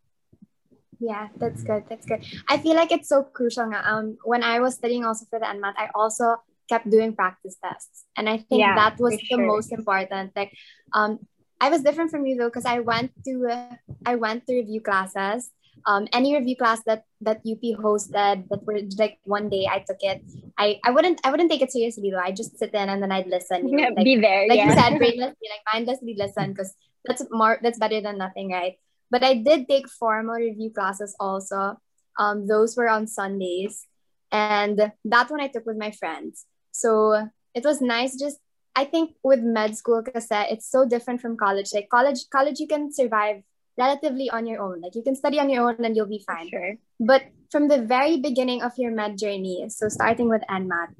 Yeah, 1.00 1.28
that's 1.36 1.62
good. 1.62 1.84
That's 1.88 2.06
good. 2.06 2.24
I 2.48 2.58
feel 2.58 2.74
like 2.74 2.92
it's 2.92 3.08
so 3.08 3.22
crucial. 3.22 3.70
Um, 3.74 4.16
when 4.24 4.42
I 4.42 4.60
was 4.60 4.74
studying 4.74 5.04
also 5.04 5.26
for 5.28 5.38
the 5.38 5.46
NMAT, 5.46 5.74
I 5.76 5.90
also 5.94 6.36
kept 6.68 6.88
doing 6.90 7.14
practice 7.14 7.56
tests, 7.62 8.04
and 8.16 8.28
I 8.28 8.38
think 8.38 8.60
Yeah, 8.60 8.74
that 8.74 8.98
was 8.98 9.16
the 9.16 9.36
sure. 9.36 9.46
most 9.46 9.72
important. 9.72 10.32
Like, 10.36 10.52
um, 10.92 11.18
I 11.60 11.70
was 11.70 11.82
different 11.82 12.10
from 12.10 12.26
you 12.26 12.36
though 12.36 12.48
because 12.48 12.66
I 12.66 12.80
went 12.80 13.12
to 13.24 13.48
uh, 13.48 13.74
I 14.04 14.16
went 14.16 14.46
to 14.46 14.54
review 14.54 14.80
classes. 14.80 15.50
Um, 15.86 16.08
any 16.12 16.34
review 16.34 16.56
class 16.56 16.80
that 16.84 17.04
that 17.20 17.44
UP 17.44 17.60
hosted 17.76 18.48
that 18.48 18.64
were 18.64 18.80
like 18.98 19.18
one 19.24 19.48
day 19.48 19.68
I 19.70 19.80
took 19.80 20.00
it. 20.00 20.22
I 20.58 20.80
I 20.84 20.90
wouldn't 20.90 21.20
I 21.24 21.30
wouldn't 21.30 21.50
take 21.50 21.62
it 21.62 21.72
seriously 21.72 22.10
though. 22.10 22.20
I 22.24 22.32
just 22.32 22.58
sit 22.58 22.72
in 22.74 22.88
and 22.88 23.02
then 23.02 23.12
I'd 23.12 23.28
listen. 23.28 23.68
You 23.68 23.76
know, 23.76 23.88
like, 23.96 24.04
be 24.04 24.16
there. 24.16 24.48
like 24.48 24.58
yeah. 24.58 24.68
you 24.68 24.74
said, 24.74 24.92
brainlessly, 25.00 25.48
like 25.52 25.64
mindlessly 25.72 26.14
listen 26.18 26.52
because 26.52 26.74
that's 27.04 27.24
more 27.30 27.58
that's 27.62 27.78
better 27.78 28.00
than 28.00 28.18
nothing, 28.18 28.50
right? 28.50 28.76
But 29.10 29.22
I 29.22 29.34
did 29.34 29.68
take 29.68 29.88
formal 29.88 30.36
review 30.36 30.70
classes 30.70 31.14
also. 31.20 31.76
Um, 32.18 32.46
those 32.46 32.76
were 32.76 32.88
on 32.88 33.06
Sundays, 33.06 33.86
and 34.32 34.92
that 35.04 35.30
one 35.30 35.40
I 35.40 35.48
took 35.48 35.66
with 35.66 35.76
my 35.76 35.90
friends. 35.92 36.46
So 36.74 37.30
it 37.54 37.64
was 37.64 37.80
nice. 37.80 38.18
Just 38.18 38.38
I 38.76 38.84
think 38.84 39.14
with 39.22 39.40
med 39.40 39.76
school, 39.76 40.02
because 40.02 40.26
it's 40.30 40.68
so 40.70 40.84
different 40.84 41.20
from 41.20 41.36
college. 41.36 41.70
Like 41.72 41.88
college, 41.88 42.28
college 42.30 42.58
you 42.58 42.66
can 42.66 42.92
survive 42.92 43.42
relatively 43.78 44.28
on 44.30 44.46
your 44.46 44.60
own. 44.60 44.80
Like 44.80 44.94
you 44.94 45.02
can 45.02 45.14
study 45.14 45.38
on 45.38 45.48
your 45.48 45.68
own 45.68 45.84
and 45.84 45.96
you'll 45.96 46.10
be 46.10 46.24
fine. 46.26 46.50
Sure. 46.50 46.74
But 46.98 47.22
from 47.50 47.68
the 47.68 47.82
very 47.82 48.18
beginning 48.18 48.62
of 48.62 48.72
your 48.76 48.90
med 48.90 49.16
journey, 49.18 49.66
so 49.68 49.88
starting 49.88 50.28
with 50.28 50.42
NMAT, 50.50 50.94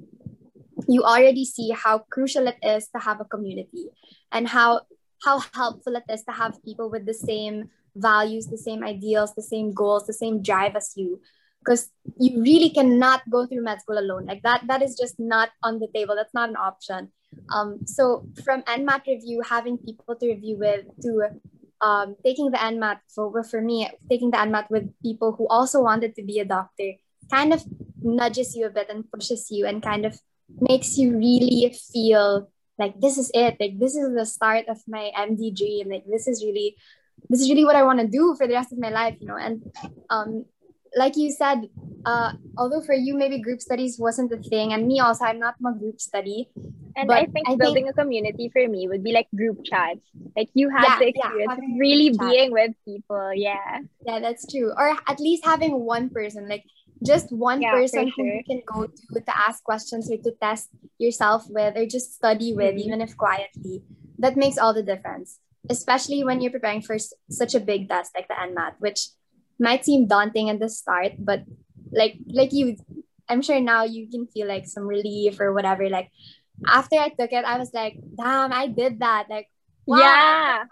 you 0.87 1.03
already 1.03 1.43
see 1.43 1.71
how 1.71 1.99
crucial 2.09 2.47
it 2.47 2.57
is 2.63 2.87
to 2.95 2.99
have 2.99 3.19
a 3.19 3.25
community 3.25 3.87
and 4.31 4.47
how 4.47 4.81
how 5.23 5.39
helpful 5.53 5.95
it 5.95 6.03
is 6.09 6.23
to 6.23 6.31
have 6.31 6.63
people 6.63 6.89
with 6.89 7.05
the 7.05 7.13
same 7.13 7.69
values, 7.95 8.47
the 8.47 8.57
same 8.57 8.83
ideals, 8.83 9.33
the 9.35 9.41
same 9.41 9.73
goals, 9.73 10.05
the 10.05 10.13
same 10.13 10.41
drive 10.41 10.75
as 10.75 10.93
you. 10.95 11.19
Because 11.65 11.89
you 12.19 12.43
really 12.43 12.69
cannot 12.69 13.27
go 13.29 13.47
through 13.47 13.63
med 13.63 13.81
school 13.81 13.97
alone. 13.97 14.25
Like 14.25 14.43
that, 14.43 14.61
that 14.67 14.83
is 14.83 14.95
just 14.95 15.15
not 15.17 15.49
on 15.63 15.79
the 15.79 15.87
table. 15.95 16.15
That's 16.15 16.33
not 16.33 16.49
an 16.49 16.55
option. 16.55 17.11
Um, 17.49 17.79
so 17.85 18.27
from 18.43 18.61
NMAT 18.63 19.07
review, 19.07 19.41
having 19.41 19.79
people 19.79 20.15
to 20.15 20.27
review 20.27 20.57
with, 20.59 20.85
to 21.01 21.29
um, 21.81 22.15
taking 22.23 22.51
the 22.51 22.57
NMAT 22.57 22.99
for 23.13 23.43
for 23.43 23.61
me, 23.61 23.89
taking 24.09 24.31
the 24.31 24.37
NMAT 24.37 24.69
with 24.69 24.89
people 25.01 25.33
who 25.33 25.47
also 25.47 25.81
wanted 25.81 26.15
to 26.15 26.23
be 26.23 26.39
a 26.39 26.45
doctor, 26.45 26.93
kind 27.31 27.53
of 27.53 27.63
nudges 28.01 28.55
you 28.55 28.65
a 28.65 28.69
bit 28.69 28.89
and 28.89 29.09
pushes 29.11 29.47
you 29.49 29.65
and 29.65 29.81
kind 29.81 30.05
of 30.05 30.19
makes 30.61 30.97
you 30.97 31.17
really 31.17 31.75
feel 31.93 32.49
like 32.77 32.99
this 32.99 33.17
is 33.17 33.31
it. 33.33 33.57
Like 33.59 33.79
this 33.79 33.95
is 33.95 34.13
the 34.13 34.25
start 34.25 34.67
of 34.67 34.81
my 34.87 35.11
MD 35.17 35.55
dream. 35.55 35.89
Like 35.89 36.05
this 36.09 36.27
is 36.27 36.43
really, 36.43 36.75
this 37.29 37.41
is 37.41 37.49
really 37.49 37.65
what 37.65 37.75
I 37.75 37.83
want 37.83 37.99
to 37.99 38.07
do 38.07 38.35
for 38.37 38.47
the 38.47 38.53
rest 38.53 38.71
of 38.71 38.79
my 38.79 38.89
life. 38.89 39.17
You 39.19 39.27
know, 39.27 39.37
and 39.37 39.61
um, 40.09 40.45
like 40.95 41.15
you 41.17 41.31
said, 41.31 41.67
uh, 42.05 42.33
although 42.57 42.81
for 42.81 42.93
you 42.93 43.15
maybe 43.15 43.39
group 43.39 43.61
studies 43.61 43.97
wasn't 43.99 44.29
the 44.29 44.37
thing, 44.37 44.73
and 44.73 44.87
me 44.87 44.99
also, 44.99 45.25
I'm 45.25 45.39
not 45.39 45.55
my 45.59 45.73
group 45.73 45.99
study. 45.99 46.49
And 46.95 47.11
I 47.11 47.25
think 47.25 47.43
I 47.47 47.51
think- 47.51 47.61
building 47.61 47.87
a 47.89 47.93
community 47.93 48.47
for 48.53 48.65
me 48.67 48.87
would 48.87 49.03
be 49.03 49.11
like 49.11 49.27
group 49.35 49.59
chats. 49.65 49.99
Like 50.35 50.49
you 50.53 50.69
had 50.69 50.83
Yeah, 50.87 50.99
the 50.99 51.05
yeah, 51.05 51.11
experience 51.11 51.51
of 51.51 51.59
really 51.79 52.09
being 52.17 52.51
with 52.51 52.71
people. 52.87 53.33
Yeah. 53.35 53.81
Yeah, 54.07 54.19
that's 54.19 54.47
true. 54.47 54.71
Or 54.71 54.95
at 55.07 55.19
least 55.19 55.43
having 55.43 55.83
one 55.83 56.09
person, 56.09 56.47
like 56.47 56.63
just 57.05 57.31
one 57.33 57.61
Yeah, 57.61 57.73
person 57.75 58.07
who 58.15 58.23
you 58.23 58.43
can 58.47 58.61
go 58.65 58.87
to 58.87 59.19
to 59.19 59.33
ask 59.47 59.59
questions 59.63 60.09
or 60.09 60.15
to 60.23 60.31
test 60.39 60.69
yourself 60.97 61.43
with 61.49 61.75
or 61.75 61.85
just 61.85 62.15
study 62.15 62.53
with, 62.55 62.75
Mhm. 62.75 62.83
even 62.87 63.01
if 63.01 63.17
quietly, 63.17 63.83
that 64.19 64.37
makes 64.37 64.57
all 64.57 64.73
the 64.73 64.83
difference. 64.83 65.39
Especially 65.69 66.23
when 66.23 66.39
you're 66.39 66.55
preparing 66.55 66.79
for 66.81 66.95
s- 66.95 67.11
such 67.29 67.53
a 67.55 67.59
big 67.59 67.89
test 67.89 68.15
like 68.15 68.29
the 68.31 68.37
NMAT, 68.39 68.79
which 68.79 69.09
might 69.59 69.85
seem 69.85 70.07
daunting 70.07 70.49
at 70.49 70.59
the 70.59 70.69
start, 70.69 71.13
but 71.19 71.43
like 71.91 72.17
like 72.27 72.53
you, 72.53 72.77
I'm 73.29 73.41
sure 73.41 73.59
now 73.59 73.83
you 73.83 74.09
can 74.09 74.27
feel 74.27 74.47
like 74.47 74.67
some 74.67 74.85
relief 74.87 75.39
or 75.39 75.53
whatever. 75.53 75.89
Like 75.89 76.09
after 76.67 76.97
I 76.97 77.09
took 77.09 77.31
it, 77.31 77.45
I 77.45 77.57
was 77.57 77.73
like, 77.73 77.97
damn, 78.17 78.53
I 78.53 78.67
did 78.67 78.99
that. 78.99 79.27
Like, 79.29 79.49
wow, 79.85 79.97
Yeah. 79.99 80.63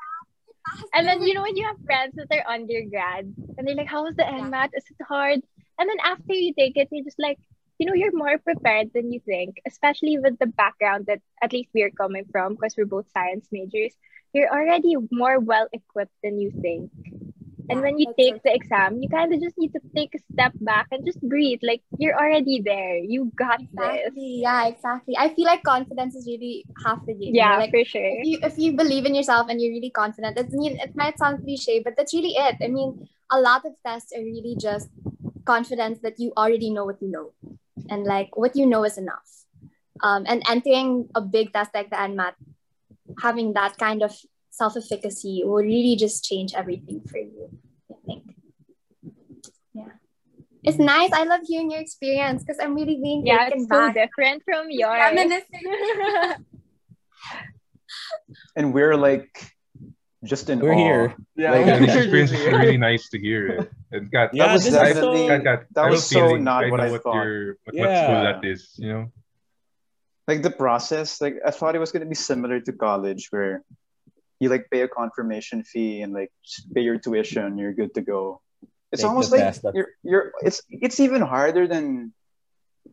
And 0.93 1.07
then 1.07 1.21
you 1.21 1.33
know 1.33 1.41
when 1.41 1.57
you 1.57 1.65
have 1.65 1.77
friends 1.85 2.13
that 2.15 2.27
are 2.31 2.51
undergrad 2.53 3.33
and 3.57 3.67
they're 3.67 3.75
like, 3.75 3.87
How 3.87 4.03
was 4.03 4.15
the 4.15 4.23
NMAT? 4.23 4.69
Is 4.73 4.85
it 4.89 5.03
hard? 5.05 5.41
And 5.79 5.89
then 5.89 5.97
after 6.03 6.33
you 6.33 6.53
take 6.53 6.77
it, 6.77 6.89
you're 6.91 7.03
just 7.03 7.19
like, 7.19 7.39
you 7.79 7.85
know, 7.87 7.93
you're 7.93 8.15
more 8.15 8.37
prepared 8.37 8.91
than 8.93 9.11
you 9.11 9.19
think, 9.25 9.57
especially 9.67 10.17
with 10.19 10.37
the 10.39 10.45
background 10.47 11.07
that 11.07 11.21
at 11.41 11.51
least 11.51 11.71
we're 11.73 11.91
coming 11.91 12.25
from, 12.31 12.53
because 12.55 12.75
we're 12.77 12.85
both 12.85 13.11
science 13.11 13.47
majors. 13.51 13.93
You're 14.33 14.49
already 14.49 14.95
more 15.11 15.39
well 15.39 15.67
equipped 15.73 16.13
than 16.23 16.39
you 16.39 16.51
think. 16.51 16.91
And 17.69 17.81
when 17.81 17.97
you 17.97 18.07
take 18.19 18.43
the 18.43 18.53
exam, 18.53 18.99
you 19.01 19.07
kind 19.09 19.33
of 19.33 19.41
just 19.41 19.57
need 19.57 19.71
to 19.73 19.79
take 19.95 20.13
a 20.15 20.19
step 20.33 20.51
back 20.61 20.87
and 20.91 21.05
just 21.05 21.21
breathe. 21.21 21.59
Like 21.63 21.81
you're 21.97 22.15
already 22.17 22.61
there. 22.61 22.97
You 22.97 23.31
got 23.35 23.59
this. 23.59 24.11
Yeah, 24.15 24.67
exactly. 24.67 25.15
I 25.17 25.33
feel 25.33 25.45
like 25.45 25.63
confidence 25.63 26.15
is 26.15 26.27
really 26.27 26.65
half 26.85 27.05
the 27.05 27.13
game. 27.13 27.33
Yeah, 27.35 27.57
Like 27.57 27.71
for 27.71 27.85
sure. 27.85 28.03
if 28.03 28.25
you 28.25 28.39
if 28.43 28.57
you 28.57 28.73
believe 28.73 29.05
in 29.05 29.15
yourself 29.15 29.47
and 29.49 29.61
you're 29.61 29.71
really 29.71 29.91
confident, 29.91 30.37
it's, 30.37 30.53
I 30.53 30.57
mean, 30.57 30.77
it 30.79 30.95
might 30.95 31.17
sound 31.17 31.43
cliche, 31.43 31.79
but 31.83 31.95
that's 31.95 32.13
really 32.13 32.35
it. 32.35 32.57
I 32.61 32.67
mean, 32.67 33.07
a 33.31 33.39
lot 33.39 33.65
of 33.65 33.73
tests 33.85 34.11
are 34.15 34.21
really 34.21 34.55
just 34.59 34.89
confidence 35.45 35.99
that 36.03 36.19
you 36.19 36.33
already 36.37 36.69
know 36.69 36.85
what 36.85 37.01
you 37.01 37.09
know, 37.11 37.31
and 37.89 38.03
like 38.03 38.35
what 38.35 38.55
you 38.55 38.65
know 38.65 38.83
is 38.83 38.97
enough. 38.97 39.29
Um, 40.01 40.25
and 40.27 40.43
entering 40.49 41.07
a 41.15 41.21
big 41.21 41.53
test 41.53 41.71
like 41.73 41.89
the 41.89 41.95
NMAT, 41.95 42.33
having 43.21 43.53
that 43.53 43.77
kind 43.77 44.03
of 44.03 44.11
self-efficacy 44.53 45.41
will 45.45 45.65
really 45.65 45.95
just 45.97 46.23
change 46.23 46.53
everything 46.53 47.01
for 47.09 47.17
you. 47.17 47.49
I 47.89 47.95
think. 48.05 48.23
Yeah. 49.73 49.97
It's 50.63 50.77
mm. 50.77 50.85
nice. 50.85 51.11
I 51.11 51.23
love 51.25 51.41
hearing 51.43 51.71
your 51.73 51.81
experience 51.81 52.43
because 52.43 52.59
I'm 52.61 52.75
really 52.75 52.99
being 53.01 53.25
Yeah, 53.25 53.49
taken 53.49 53.65
it's 53.65 53.69
so 53.69 53.79
back. 53.89 53.95
different 53.97 54.43
from 54.45 54.67
yours. 54.81 55.01
Reminiscing. 55.09 55.65
And 58.55 58.73
we're 58.73 58.95
like 58.95 59.29
just 60.23 60.49
in 60.49 60.59
We're 60.59 60.73
awe. 60.73 60.77
here. 60.77 61.15
Yeah, 61.35 61.51
Like, 61.51 61.65
Yeah, 61.65 61.79
we're 61.81 61.97
experience 61.97 62.31
is 62.31 62.45
really 62.45 62.77
nice 62.77 63.09
to 63.09 63.17
hear. 63.19 63.41
it. 63.91 64.11
Kat, 64.13 64.33
Yeah, 64.33 64.47
that 64.47 64.53
was 64.53 64.63
this 64.65 64.73
so- 64.73 65.27
Kat, 65.27 65.43
Kat, 65.43 65.59
that 65.75 65.89
was 65.89 66.05
so 66.05 66.37
not 66.37 66.65
I 66.65 66.69
what 66.71 66.79
I 66.79 66.89
what 66.91 67.03
thought. 67.03 67.21
your 67.25 67.57
what, 67.65 67.73
what 67.75 67.89
school 68.01 68.17
Yeah. 68.17 68.23
that 68.31 68.45
is, 68.45 68.73
you 68.77 68.89
know? 68.89 69.03
Like 70.27 70.41
the 70.41 70.51
process, 70.51 71.19
like 71.21 71.35
I 71.45 71.51
thought 71.51 71.75
it 71.75 71.79
was 71.83 71.91
gonna 71.91 72.07
be 72.09 72.15
similar 72.31 72.61
to 72.61 72.71
college 72.73 73.27
where 73.29 73.61
you 74.43 74.49
like 74.49 74.67
pay 74.69 74.81
a 74.81 74.91
confirmation 74.91 75.63
fee 75.63 76.01
and 76.01 76.11
like 76.11 76.31
pay 76.75 76.81
your 76.81 76.99
tuition, 76.99 77.57
you're 77.57 77.71
good 77.71 77.93
to 77.95 78.01
go. 78.01 78.41
It's 78.91 79.01
Take 79.01 79.09
almost 79.09 79.31
like 79.31 79.55
you're 79.73 79.91
you're 80.03 80.33
it's 80.43 80.61
it's 80.69 80.99
even 80.99 81.21
harder 81.23 81.65
than 81.65 82.13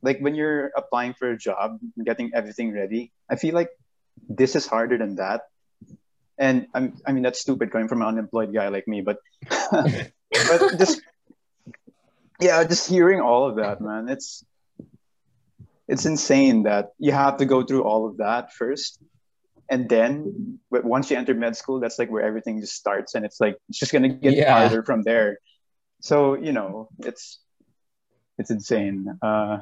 like 0.01 0.21
when 0.21 0.35
you're 0.39 0.71
applying 0.77 1.13
for 1.19 1.31
a 1.35 1.37
job, 1.37 1.83
getting 2.07 2.31
everything 2.33 2.73
ready. 2.73 3.13
I 3.29 3.35
feel 3.35 3.55
like 3.55 3.69
this 4.29 4.55
is 4.55 4.67
harder 4.67 4.97
than 4.97 5.17
that. 5.17 5.43
And 6.39 6.69
I'm 6.73 6.97
I 7.05 7.13
mean 7.13 7.27
that's 7.27 7.41
stupid 7.43 7.75
coming 7.75 7.89
from 7.89 8.01
an 8.01 8.09
unemployed 8.09 8.55
guy 8.55 8.69
like 8.69 8.87
me, 8.87 9.03
but 9.03 9.19
but 9.51 10.79
just 10.79 11.03
yeah, 12.41 12.65
just 12.65 12.89
hearing 12.89 13.21
all 13.21 13.51
of 13.51 13.57
that, 13.57 13.83
man, 13.83 14.09
it's 14.09 14.45
it's 15.91 16.07
insane 16.07 16.63
that 16.63 16.95
you 16.99 17.13
have 17.13 17.39
to 17.39 17.45
go 17.45 17.63
through 17.67 17.83
all 17.83 18.07
of 18.07 18.19
that 18.19 18.55
first, 18.55 19.03
and 19.71 19.89
then 19.89 20.59
but 20.71 20.85
once 20.85 21.11
you 21.11 21.17
enter 21.17 21.35
med 21.35 21.57
school, 21.57 21.81
that's 21.81 21.99
like 21.99 22.11
where 22.11 22.23
everything 22.23 22.61
just 22.61 22.75
starts, 22.75 23.15
and 23.15 23.25
it's 23.25 23.41
like 23.41 23.57
it's 23.69 23.79
just 23.79 23.93
gonna 23.93 24.09
get 24.09 24.35
Yeah. 24.35 24.53
harder 24.53 24.83
from 24.83 25.03
there. 25.03 25.39
So 26.01 26.35
you 26.35 26.53
know, 26.53 26.89
it's 26.99 27.39
it's 28.39 28.51
insane. 28.51 29.07
Uh, 29.23 29.59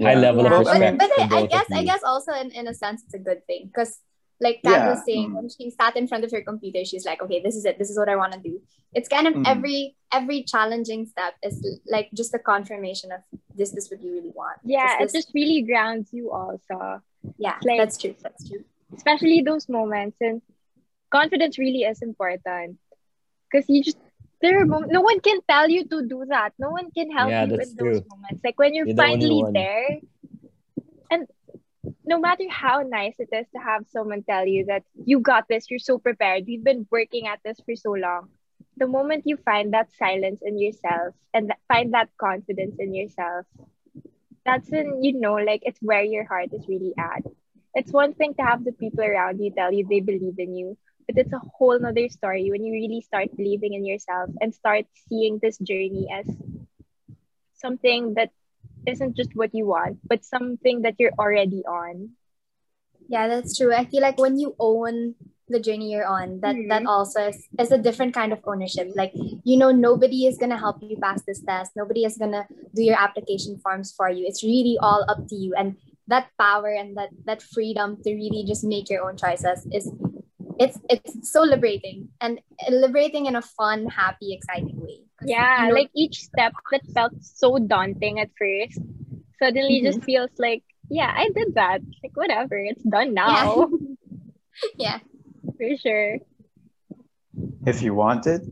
High 0.00 0.14
level 0.14 0.44
Yeah, 0.44 0.58
of 0.60 0.64
but, 0.64 0.78
respect. 0.78 0.98
but 0.98 1.10
for 1.12 1.22
I, 1.34 1.38
I 1.42 1.46
guess 1.46 1.66
I 1.72 1.82
guess 1.82 2.02
also 2.04 2.32
in, 2.32 2.50
in 2.52 2.68
a 2.68 2.74
sense 2.74 3.02
it's 3.04 3.14
a 3.14 3.18
good 3.18 3.40
thing 3.46 3.66
because 3.72 3.98
like 4.46 4.60
Kat 4.62 4.84
Yeah, 4.84 4.88
was 4.92 5.00
saying 5.06 5.30
mm. 5.30 5.34
when 5.36 5.48
she 5.48 5.70
sat 5.70 5.96
in 5.96 6.06
front 6.06 6.22
of 6.22 6.30
her 6.30 6.42
computer 6.42 6.84
she's 6.84 7.06
like 7.06 7.22
okay 7.22 7.40
this 7.40 7.56
is 7.56 7.64
it 7.64 7.78
this 7.78 7.88
is 7.88 7.96
what 7.96 8.10
I 8.10 8.16
want 8.16 8.34
to 8.36 8.38
do 8.38 8.60
it's 8.92 9.08
kind 9.08 9.26
of 9.26 9.32
Mm. 9.32 9.46
every 9.48 9.96
every 10.12 10.42
challenging 10.44 11.06
step 11.06 11.32
is 11.42 11.64
like 11.88 12.10
just 12.12 12.34
a 12.34 12.38
confirmation 12.38 13.10
of 13.10 13.22
this 13.56 13.70
this 13.70 13.88
what 13.90 14.02
you 14.04 14.12
really 14.12 14.34
want 14.36 14.58
Yeah, 14.64 14.98
This- 15.00 15.14
it 15.14 15.18
just 15.20 15.30
really 15.34 15.62
grounds 15.62 16.12
you 16.12 16.30
also. 16.30 17.00
yeah 17.38 17.56
like- 17.64 17.80
that's 17.80 17.96
true 17.96 18.14
that's 18.22 18.46
true 18.46 18.64
especially 18.94 19.42
those 19.42 19.68
moments 19.68 20.16
and 20.20 20.40
confidence 21.10 21.58
really 21.58 21.82
is 21.82 22.02
important 22.02 22.78
because 23.50 23.68
you 23.68 23.82
just 23.82 23.98
there 24.42 24.60
are 24.60 24.66
mom- 24.66 24.88
no 24.88 25.00
one 25.00 25.20
can 25.20 25.40
tell 25.48 25.68
you 25.68 25.84
to 25.86 26.02
do 26.06 26.24
that 26.28 26.52
no 26.58 26.70
one 26.70 26.90
can 26.92 27.10
help 27.10 27.34
Yeah, 27.34 27.40
you 27.40 27.56
in 27.58 27.74
those 27.76 28.00
true. 28.00 28.06
moments 28.08 28.42
like 28.44 28.58
when 28.58 28.74
you're, 28.74 28.86
You're 28.86 28.96
finally 28.96 29.44
one. 29.44 29.54
there 29.54 30.00
and 31.10 31.26
no 32.04 32.18
matter 32.18 32.44
how 32.50 32.82
nice 32.82 33.16
it 33.18 33.28
is 33.32 33.46
to 33.54 33.58
have 33.60 33.86
someone 33.86 34.22
tell 34.22 34.46
you 34.46 34.64
that 34.66 34.82
you 35.04 35.20
got 35.20 35.46
this 35.48 35.70
you're 35.70 35.78
so 35.78 35.98
prepared 35.98 36.44
we've 36.46 36.64
been 36.64 36.86
working 36.90 37.26
at 37.26 37.40
this 37.44 37.60
for 37.64 37.74
so 37.74 37.92
long 37.92 38.28
the 38.76 38.86
moment 38.86 39.22
you 39.26 39.36
find 39.36 39.72
that 39.72 39.90
silence 39.92 40.40
in 40.42 40.58
yourself 40.58 41.14
and 41.34 41.48
that, 41.50 41.58
find 41.68 41.92
that 41.94 42.08
confidence 42.18 42.76
in 42.78 42.94
yourself 42.94 43.46
that's 44.44 44.70
when 44.70 45.02
you 45.02 45.18
know 45.18 45.34
like 45.34 45.60
it's 45.64 45.80
where 45.82 46.02
your 46.02 46.24
heart 46.24 46.48
is 46.52 46.66
really 46.68 46.92
at 46.98 47.22
it's 47.76 47.92
one 47.92 48.14
thing 48.14 48.34
to 48.34 48.42
have 48.42 48.64
the 48.64 48.72
people 48.72 49.04
around 49.04 49.38
you 49.40 49.52
tell 49.52 49.72
you 49.72 49.86
they 49.88 50.00
believe 50.00 50.38
in 50.38 50.56
you, 50.56 50.78
but 51.06 51.18
it's 51.18 51.32
a 51.32 51.42
whole 51.58 51.78
nother 51.78 52.08
story 52.08 52.50
when 52.50 52.64
you 52.64 52.72
really 52.72 53.02
start 53.02 53.36
believing 53.36 53.74
in 53.74 53.84
yourself 53.86 54.30
and 54.40 54.54
start 54.54 54.86
seeing 55.08 55.38
this 55.42 55.58
journey 55.58 56.08
as 56.12 56.26
something 57.54 58.14
that 58.14 58.30
isn't 58.86 59.16
just 59.16 59.30
what 59.34 59.54
you 59.54 59.66
want, 59.66 59.98
but 60.06 60.24
something 60.24 60.82
that 60.82 60.94
you're 60.98 61.14
already 61.18 61.64
on. 61.66 62.10
yeah 63.08 63.28
that's 63.28 63.56
true. 63.56 63.72
I 63.74 63.84
feel 63.84 64.02
like 64.02 64.18
when 64.18 64.38
you 64.38 64.54
own 64.58 65.14
the 65.48 65.60
journey 65.60 65.92
you're 65.92 66.06
on 66.06 66.40
that 66.42 66.56
that 66.68 66.82
Mhm. 66.82 66.90
also 66.90 67.28
is, 67.30 67.38
is 67.58 67.70
a 67.70 67.78
different 67.78 68.14
kind 68.14 68.32
of 68.32 68.40
ownership. 68.46 68.90
Like 68.96 69.12
you 69.44 69.56
know 69.56 69.70
nobody 69.70 70.26
is 70.26 70.38
gonna 70.38 70.58
help 70.58 70.82
you 70.82 70.96
pass 70.98 71.22
this 71.22 71.40
test. 71.42 71.72
Nobody 71.76 72.04
is 72.04 72.18
gonna 72.18 72.46
do 72.74 72.82
your 72.82 72.98
application 72.98 73.58
forms 73.62 73.92
for 73.94 74.10
you. 74.10 74.26
It's 74.26 74.42
really 74.42 74.76
all 74.82 75.04
up 75.08 75.28
to 75.28 75.36
you. 75.36 75.54
And 75.54 75.76
that 76.08 76.28
power 76.38 76.68
and 76.68 76.96
that 76.96 77.10
that 77.24 77.42
freedom 77.42 77.96
to 78.02 78.14
really 78.14 78.44
just 78.46 78.64
make 78.64 78.88
your 78.88 79.08
own 79.08 79.16
choices 79.16 79.66
is 79.72 79.90
it's 80.58 80.78
it's 80.88 81.30
so 81.32 81.42
liberating 81.42 82.08
and 82.20 82.40
liberating 82.70 83.26
in 83.26 83.36
a 83.36 83.42
fun 83.42 83.86
happy 83.86 84.32
exciting 84.32 84.80
way. 84.80 85.00
Yeah, 85.22 85.62
you 85.62 85.68
know, 85.68 85.74
like 85.74 85.90
each 85.94 86.22
step 86.22 86.52
that 86.72 86.86
felt 86.94 87.12
so 87.20 87.58
daunting 87.58 88.20
at 88.20 88.30
first 88.38 88.80
suddenly 89.38 89.80
mm-hmm. 89.80 89.86
just 89.86 90.04
feels 90.04 90.30
like, 90.38 90.62
yeah, 90.88 91.12
I 91.14 91.28
did 91.34 91.54
that. 91.54 91.80
Like, 92.02 92.16
whatever, 92.16 92.56
it's 92.56 92.82
done 92.82 93.14
now. 93.14 93.70
yeah 94.76 95.00
for 95.56 95.76
sure. 95.76 96.18
if 97.66 97.82
you 97.82 97.94
want 97.94 98.26
it, 98.26 98.42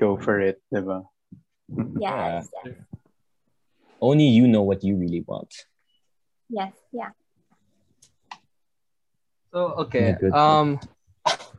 go 0.00 0.16
for 0.16 0.40
it, 0.40 0.60
diba? 0.72 1.04
yes 1.98 2.48
yes 2.64 2.74
Only 4.00 4.26
you 4.26 4.48
know 4.48 4.62
what 4.62 4.82
you 4.82 4.96
really 4.96 5.22
want. 5.26 5.54
Yes 6.52 6.72
yeah 6.92 7.10
So 9.52 9.76
okay, 9.84 10.16
um, 10.32 10.80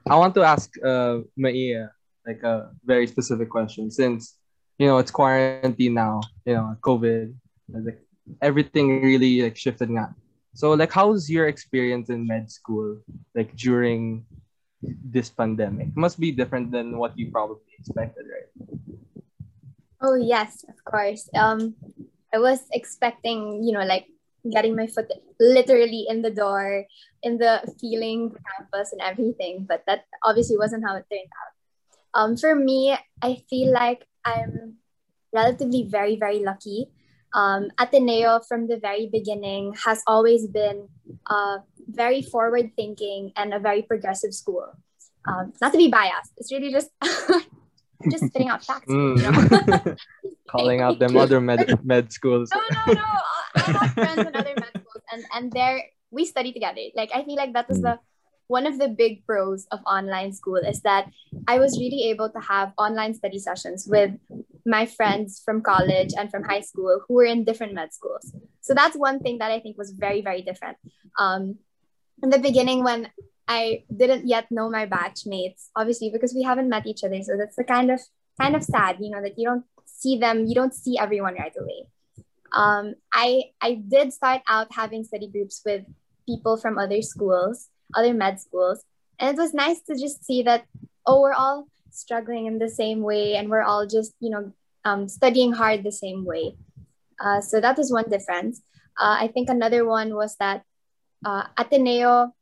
I 0.10 0.18
want 0.18 0.34
to 0.34 0.42
ask 0.42 0.74
uh 0.82 1.22
Maia 1.38 1.94
like 2.26 2.42
a 2.42 2.74
very 2.82 3.06
specific 3.06 3.54
question 3.54 3.94
since 3.94 4.42
you 4.82 4.90
know 4.90 4.98
it's 4.98 5.14
quarantine 5.14 5.94
now, 5.94 6.26
you 6.42 6.58
know 6.58 6.74
COVID, 6.82 7.38
like 7.70 8.02
everything 8.42 9.06
really 9.06 9.46
like 9.46 9.54
shifted 9.54 9.94
now. 9.94 10.10
So 10.58 10.74
like, 10.74 10.90
how's 10.90 11.30
your 11.30 11.46
experience 11.46 12.10
in 12.10 12.26
med 12.26 12.50
school 12.50 12.98
like 13.38 13.54
during 13.54 14.26
this 14.82 15.30
pandemic? 15.30 15.94
Must 15.94 16.18
be 16.18 16.34
different 16.34 16.74
than 16.74 16.98
what 16.98 17.14
you 17.14 17.30
probably 17.30 17.78
expected, 17.78 18.26
right? 18.26 18.50
Oh 20.02 20.18
yes, 20.18 20.66
of 20.66 20.82
course. 20.82 21.30
Um, 21.38 21.78
I 22.34 22.42
was 22.42 22.66
expecting, 22.74 23.62
you 23.62 23.72
know, 23.78 23.86
like 23.86 24.10
getting 24.52 24.76
my 24.76 24.88
foot 24.88 25.12
literally 25.40 26.06
in 26.10 26.22
the 26.22 26.32
door, 26.32 26.86
in 27.22 27.38
the 27.38 27.62
feeling 27.80 28.30
the 28.30 28.40
campus 28.40 28.92
and 28.92 29.02
everything, 29.02 29.66
but 29.68 29.84
that 29.88 30.06
obviously 30.24 30.58
wasn't 30.58 30.84
how 30.86 30.96
it 30.96 31.06
turned 31.12 31.32
out. 31.32 31.54
Um, 32.14 32.38
for 32.38 32.56
me, 32.56 32.96
I 33.22 33.44
feel 33.50 33.72
like 33.74 34.06
I'm 34.26 34.76
relatively 35.34 35.88
very, 35.90 36.16
very 36.16 36.40
lucky. 36.40 36.90
Um, 37.34 37.72
Ateneo 37.80 38.42
from 38.48 38.68
the 38.68 38.78
very 38.78 39.10
beginning 39.12 39.74
has 39.86 40.04
always 40.06 40.48
been 40.48 40.88
uh, 41.28 41.58
very 41.88 42.22
forward 42.22 42.72
thinking 42.76 43.32
and 43.36 43.54
a 43.54 43.60
very 43.60 43.82
progressive 43.82 44.34
school. 44.34 44.68
Um, 45.28 45.54
not 45.62 45.72
to 45.72 45.78
be 45.78 45.90
biased, 45.90 46.32
it's 46.38 46.52
really 46.52 46.72
just 46.72 46.90
just 48.12 48.26
spitting 48.28 48.50
out 48.50 48.64
facts. 48.64 48.90
You 48.90 49.16
know? 49.16 49.96
Calling 50.54 50.82
out 50.82 51.00
them 51.00 51.18
other 51.18 51.42
med, 51.42 51.66
med 51.84 52.14
schools. 52.14 52.50
no, 52.54 52.62
no, 52.86 52.94
no. 52.94 53.02
I 53.56 53.60
have 53.60 53.92
friends 53.94 54.28
in 54.30 54.36
other 54.36 54.56
med 54.56 54.74
schools, 54.82 55.04
and 55.12 55.22
and 55.34 55.52
there 55.52 55.82
we 56.12 56.26
study 56.26 56.54
together. 56.54 56.94
Like 56.96 57.10
I 57.14 57.26
feel 57.26 57.36
like 57.36 57.54
that 57.54 57.70
is 57.70 57.82
was 57.82 57.82
the 57.82 58.00
one 58.48 58.68
of 58.68 58.78
the 58.78 58.88
big 58.88 59.26
pros 59.26 59.66
of 59.72 59.80
online 59.88 60.32
school 60.34 60.62
is 60.62 60.82
that 60.82 61.10
I 61.48 61.58
was 61.58 61.80
really 61.80 62.10
able 62.12 62.30
to 62.30 62.40
have 62.40 62.74
online 62.78 63.14
study 63.14 63.40
sessions 63.40 63.88
with 63.90 64.12
my 64.66 64.86
friends 64.86 65.42
from 65.44 65.62
college 65.62 66.12
and 66.18 66.30
from 66.30 66.44
high 66.44 66.62
school 66.62 67.02
who 67.08 67.16
were 67.16 67.26
in 67.26 67.44
different 67.44 67.74
med 67.74 67.94
schools. 67.94 68.36
So 68.62 68.74
that's 68.74 68.96
one 68.96 69.20
thing 69.20 69.40
that 69.40 69.52
I 69.52 69.60
think 69.60 69.78
was 69.78 69.92
very 69.92 70.22
very 70.22 70.42
different. 70.42 70.78
Um, 71.18 71.58
in 72.22 72.30
the 72.30 72.40
beginning 72.40 72.84
when 72.84 73.10
I 73.48 73.84
didn't 73.90 74.28
yet 74.28 74.52
know 74.52 74.70
my 74.70 74.86
batchmates, 74.86 75.68
obviously 75.76 76.10
because 76.12 76.34
we 76.34 76.44
haven't 76.44 76.70
met 76.70 76.88
each 76.88 77.04
other, 77.04 77.22
so 77.24 77.36
that's 77.38 77.56
the 77.56 77.64
kind 77.64 77.92
of 77.92 78.00
kind 78.40 78.56
of 78.56 78.64
sad, 78.64 78.98
you 79.00 79.10
know, 79.10 79.22
that 79.22 79.38
you 79.38 79.48
don't 79.48 79.66
see 79.86 80.18
them, 80.18 80.46
you 80.46 80.56
don't 80.56 80.74
see 80.74 80.98
everyone 80.98 81.36
right 81.36 81.54
away. 81.60 81.88
Um, 82.54 82.96
I 83.12 83.52
I 83.62 83.76
did 83.76 84.14
start 84.14 84.42
out 84.48 84.68
having 84.72 85.04
study 85.04 85.28
groups 85.28 85.62
with 85.66 85.84
people 86.28 86.58
from 86.58 86.78
other 86.78 87.02
schools, 87.02 87.70
other 87.96 88.14
med 88.14 88.40
schools, 88.40 88.84
and 89.20 89.36
it 89.36 89.40
was 89.40 89.54
nice 89.54 89.82
to 89.90 89.96
just 89.96 90.24
see 90.24 90.44
that 90.44 90.66
oh, 91.06 91.22
we're 91.22 91.34
all 91.34 91.68
struggling 91.90 92.46
in 92.46 92.60
the 92.60 92.70
same 92.70 93.02
way, 93.02 93.36
and 93.36 93.50
we're 93.50 93.64
all 93.64 93.88
just 93.88 94.14
you 94.20 94.30
know 94.30 94.54
um, 94.86 95.08
studying 95.08 95.52
hard 95.52 95.84
the 95.84 95.92
same 95.92 96.26
way. 96.26 96.56
Uh, 97.20 97.42
so 97.42 97.60
that 97.60 97.78
was 97.78 97.92
one 97.92 98.10
difference. 98.10 98.62
Uh, 99.00 99.18
I 99.20 99.28
think 99.28 99.50
another 99.50 99.86
one 99.86 100.14
was 100.14 100.36
that 100.38 100.64
uh, 101.26 101.46
Ateneo 101.58 102.34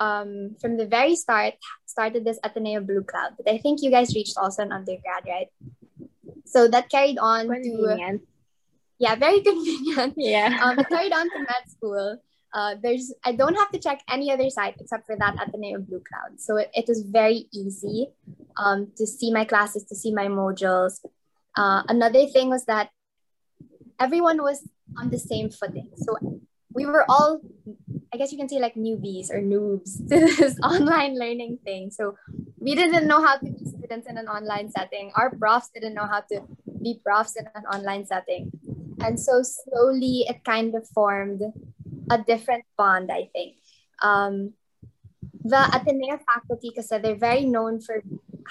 um, 0.00 0.56
from 0.60 0.76
the 0.76 0.86
very 0.86 1.16
start 1.16 1.54
started 1.86 2.24
this 2.24 2.38
Ateneo 2.42 2.80
Blue 2.80 3.02
Cloud, 3.02 3.34
but 3.36 3.52
I 3.52 3.58
think 3.58 3.82
you 3.82 3.90
guys 3.90 4.14
reached 4.14 4.38
also 4.38 4.62
an 4.62 4.72
undergrad, 4.72 5.24
right? 5.26 5.48
So 6.52 6.68
that 6.68 6.90
carried 6.90 7.18
on 7.18 7.48
to 7.48 8.20
yeah, 9.02 9.16
very 9.16 9.40
convenient. 9.48 10.14
Yeah. 10.16 10.58
Um, 10.62 10.78
it 10.78 10.88
carried 10.88 11.12
on 11.12 11.28
to 11.28 11.38
med 11.38 11.64
school. 11.68 12.22
Uh, 12.54 12.74
there's 12.82 13.12
I 13.24 13.32
don't 13.32 13.54
have 13.54 13.70
to 13.72 13.78
check 13.78 14.02
any 14.08 14.30
other 14.30 14.48
site 14.50 14.76
except 14.78 15.06
for 15.06 15.16
that 15.16 15.34
at 15.40 15.50
the 15.50 15.58
Ateneo 15.58 15.80
Blue 15.80 16.02
Cloud. 16.08 16.38
So 16.38 16.56
it, 16.58 16.70
it 16.74 16.84
was 16.86 17.02
very 17.02 17.48
easy 17.52 18.10
um, 18.56 18.92
to 18.96 19.06
see 19.06 19.32
my 19.32 19.44
classes, 19.44 19.84
to 19.84 19.96
see 19.96 20.12
my 20.12 20.26
modules. 20.26 21.00
Uh, 21.56 21.82
another 21.88 22.26
thing 22.26 22.50
was 22.50 22.66
that 22.66 22.90
everyone 23.98 24.42
was 24.42 24.68
on 24.98 25.10
the 25.10 25.18
same 25.18 25.50
footing. 25.50 25.90
So 25.96 26.16
we 26.74 26.86
were 26.86 27.04
all, 27.08 27.40
I 28.12 28.16
guess 28.16 28.32
you 28.32 28.38
can 28.38 28.48
say 28.48 28.58
like 28.58 28.74
newbies 28.74 29.30
or 29.30 29.40
noobs 29.40 29.96
to 30.08 30.16
this 30.36 30.58
online 30.60 31.18
learning 31.18 31.58
thing. 31.64 31.90
So 31.90 32.16
we 32.58 32.74
didn't 32.74 33.06
know 33.06 33.22
how 33.22 33.36
to 33.36 33.44
be 33.44 33.64
students 33.64 34.06
in 34.08 34.18
an 34.18 34.28
online 34.28 34.70
setting. 34.70 35.12
Our 35.14 35.30
profs 35.30 35.70
didn't 35.74 35.94
know 35.94 36.06
how 36.06 36.20
to 36.32 36.42
be 36.82 37.00
profs 37.04 37.36
in 37.36 37.46
an 37.54 37.64
online 37.66 38.06
setting. 38.06 38.50
And 39.00 39.18
so 39.18 39.42
slowly 39.42 40.24
it 40.28 40.44
kind 40.44 40.74
of 40.74 40.86
formed 40.88 41.42
a 42.10 42.18
different 42.18 42.64
bond, 42.76 43.10
I 43.10 43.28
think. 43.32 43.56
Um, 44.02 44.54
the 45.44 45.58
Ateneo 45.74 46.18
faculty, 46.22 46.70
because 46.70 46.88
they're 46.88 47.16
very 47.16 47.44
known 47.44 47.80
for 47.80 48.02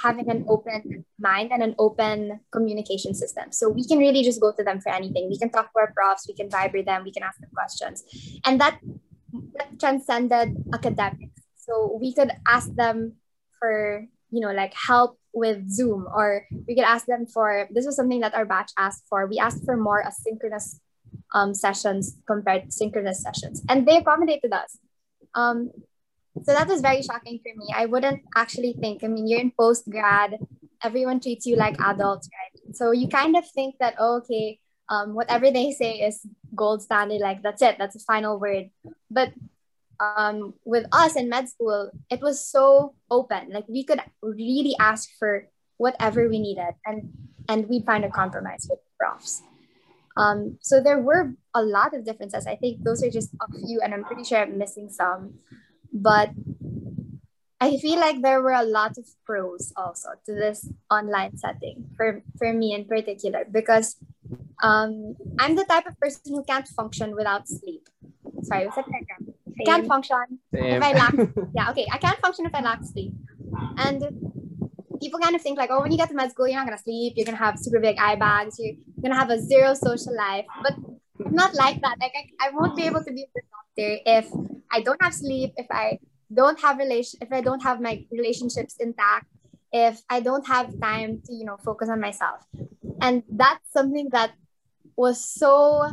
having 0.02 0.30
an 0.30 0.46
open 0.48 1.06
mind 1.20 1.52
and 1.52 1.64
an 1.64 1.76
open 1.80 2.40
communication 2.52 3.14
system. 3.14 3.52
So 3.52 3.70
we 3.70 3.86
can 3.86 3.98
really 3.98 4.24
just 4.24 4.42
go 4.42 4.52
to 4.52 4.64
them 4.64 4.80
for 4.82 4.90
anything. 4.90 5.30
We 5.30 5.38
can 5.38 5.50
talk 5.50 5.74
to 5.74 5.80
our 5.80 5.92
profs, 5.94 6.28
we 6.28 6.34
can 6.34 6.50
vibrate 6.50 6.86
them, 6.86 7.04
we 7.04 7.12
can 7.12 7.24
ask 7.24 7.40
them 7.40 7.50
questions. 7.54 8.04
And 8.46 8.60
that, 8.62 8.80
that 9.58 9.80
transcended 9.80 10.56
academics. 10.74 11.42
So 11.56 11.98
we 12.00 12.14
could 12.14 12.32
ask 12.48 12.74
them 12.76 13.14
for, 13.60 14.06
you 14.32 14.40
know, 14.40 14.52
like 14.52 14.74
help 14.74 15.18
with 15.34 15.70
Zoom, 15.70 16.08
or 16.14 16.46
we 16.68 16.76
could 16.76 16.84
ask 16.84 17.06
them 17.06 17.26
for 17.26 17.68
this 17.72 17.86
was 17.86 17.96
something 17.96 18.20
that 18.20 18.34
our 18.34 18.46
batch 18.46 18.72
asked 18.78 19.04
for. 19.08 19.28
We 19.28 19.40
asked 19.40 19.64
for 19.64 19.78
more 19.78 20.04
asynchronous 20.04 20.80
um, 21.34 21.54
sessions 21.54 22.18
compared 22.28 22.66
to 22.66 22.72
synchronous 22.72 23.22
sessions, 23.22 23.64
and 23.70 23.88
they 23.88 23.98
accommodated 23.98 24.52
us. 24.52 24.78
Um, 25.34 25.72
so 26.44 26.54
that 26.54 26.68
was 26.68 26.82
very 26.82 27.02
shocking 27.02 27.40
for 27.44 27.52
me. 27.56 27.68
I 27.76 27.86
wouldn't 27.86 28.22
actually 28.36 28.74
think. 28.80 29.04
I 29.04 29.08
mean, 29.08 29.28
you're 29.28 29.42
in 29.42 29.52
post 29.52 29.90
grad, 29.90 30.40
everyone 30.84 31.20
treats 31.20 31.46
you 31.46 31.56
like 31.56 31.80
adults, 31.80 32.30
right? 32.32 32.76
So 32.76 32.92
you 32.92 33.08
kind 33.08 33.36
of 33.36 33.44
think 33.50 33.76
that 33.80 33.96
oh, 34.00 34.18
okay, 34.18 34.60
um, 34.90 35.14
whatever 35.14 35.52
they 35.52 35.72
say 35.72 36.02
is 36.02 36.26
gold 36.56 36.82
standard. 36.82 37.22
Like 37.22 37.42
that's 37.42 37.62
it. 37.62 37.78
That's 37.78 37.96
the 37.96 38.04
final 38.06 38.40
word. 38.40 38.70
But 39.10 39.34
um, 40.00 40.54
with 40.66 40.86
us 40.92 41.16
in 41.16 41.30
med 41.30 41.50
school, 41.50 41.92
it 42.10 42.22
was 42.22 42.44
so 42.44 42.96
open. 43.10 43.52
Like 43.52 43.66
we 43.68 43.84
could 43.84 44.02
really 44.22 44.76
ask 44.80 45.10
for 45.20 45.48
whatever 45.78 46.28
we 46.28 46.40
needed, 46.40 46.74
and 46.86 47.12
and 47.50 47.68
we'd 47.70 47.86
find 47.86 48.06
a 48.06 48.10
compromise 48.10 48.68
with 48.70 48.80
profs. 49.00 49.42
Um, 50.18 50.58
so 50.62 50.82
there 50.82 51.00
were 51.00 51.34
a 51.54 51.64
lot 51.64 51.94
of 51.94 52.06
differences. 52.06 52.46
I 52.46 52.56
think 52.56 52.84
those 52.84 53.02
are 53.04 53.10
just 53.10 53.32
a 53.40 53.48
few, 53.52 53.80
and 53.82 53.94
I'm 53.94 54.04
pretty 54.04 54.24
sure 54.24 54.40
I'm 54.40 54.58
missing 54.58 54.90
some. 54.90 55.40
But 55.94 56.32
I 57.60 57.78
feel 57.78 58.00
like 58.00 58.22
there 58.22 58.42
were 58.42 58.58
a 58.58 58.64
lot 58.64 58.98
of 58.98 59.06
pros 59.24 59.72
also 59.78 60.10
to 60.26 60.34
this 60.34 60.68
online 60.90 61.38
setting 61.38 61.86
for, 61.96 62.24
for 62.38 62.52
me 62.52 62.74
in 62.74 62.86
particular 62.86 63.46
because 63.50 63.98
um, 64.64 65.16
I'm 65.40 65.56
the 65.56 65.66
type 65.66 65.86
of 65.86 66.00
person 66.00 66.22
who 66.34 66.44
can't 66.44 66.68
function 66.68 67.16
without 67.16 67.48
sleep. 67.48 67.88
Sorry, 68.44 68.66
what's 68.66 68.78
that? 68.78 68.86
I 68.88 69.64
can't 69.64 69.88
function 69.88 70.40
Same. 70.54 70.74
if 70.74 70.84
I 70.84 70.94
lack 70.94 71.14
yeah, 71.56 71.70
okay. 71.70 71.86
I 71.92 71.98
can't 71.98 72.20
function 72.20 72.46
if 72.48 72.56
I 72.56 72.62
lack 72.62 72.84
sleep. 72.84 73.14
And 73.78 74.02
people 75.00 75.20
kind 75.20 75.36
of 75.36 75.42
think 75.42 75.60
like, 75.60 75.70
oh, 75.72 75.82
when 75.82 75.92
you 75.92 75.98
get 75.98 76.10
to 76.10 76.16
med 76.16 76.32
school, 76.32 76.48
you're 76.48 76.58
not 76.58 76.66
gonna 76.66 76.78
sleep, 76.78 77.14
you're 77.16 77.26
gonna 77.26 77.38
have 77.38 77.60
super 77.60 77.80
big 77.80 77.98
eye 78.00 78.16
bags, 78.16 78.58
you're 78.58 78.76
gonna 79.04 79.16
have 79.16 79.30
a 79.30 79.40
zero 79.40 79.76
social 79.76 80.16
life. 80.16 80.46
But 80.64 80.74
not 81.30 81.54
like 81.54 81.82
that. 81.82 81.98
Like 82.00 82.14
I, 82.16 82.48
I 82.48 82.50
won't 82.52 82.76
be 82.76 82.84
able 82.84 83.04
to 83.04 83.12
be 83.12 83.24
a 83.24 83.42
doctor 83.54 84.02
if 84.06 84.26
I 84.72 84.82
don't 84.82 85.02
have 85.02 85.14
sleep, 85.14 85.54
if 85.58 85.68
I 85.70 86.00
don't 86.34 86.60
have 86.62 86.78
relation 86.78 87.20
if 87.22 87.32
I 87.32 87.42
don't 87.42 87.62
have 87.62 87.82
my 87.82 88.06
relationships 88.12 88.76
intact, 88.80 89.28
if 89.72 90.02
I 90.10 90.22
don't 90.22 90.48
have 90.48 90.80
time 90.80 91.22
to, 91.26 91.34
you 91.34 91.46
know, 91.46 91.58
focus 91.58 91.90
on 91.90 92.00
myself. 92.00 92.46
And 93.02 93.24
that's 93.30 93.72
something 93.72 94.10
that 94.12 94.32
was 94.96 95.24
so 95.24 95.92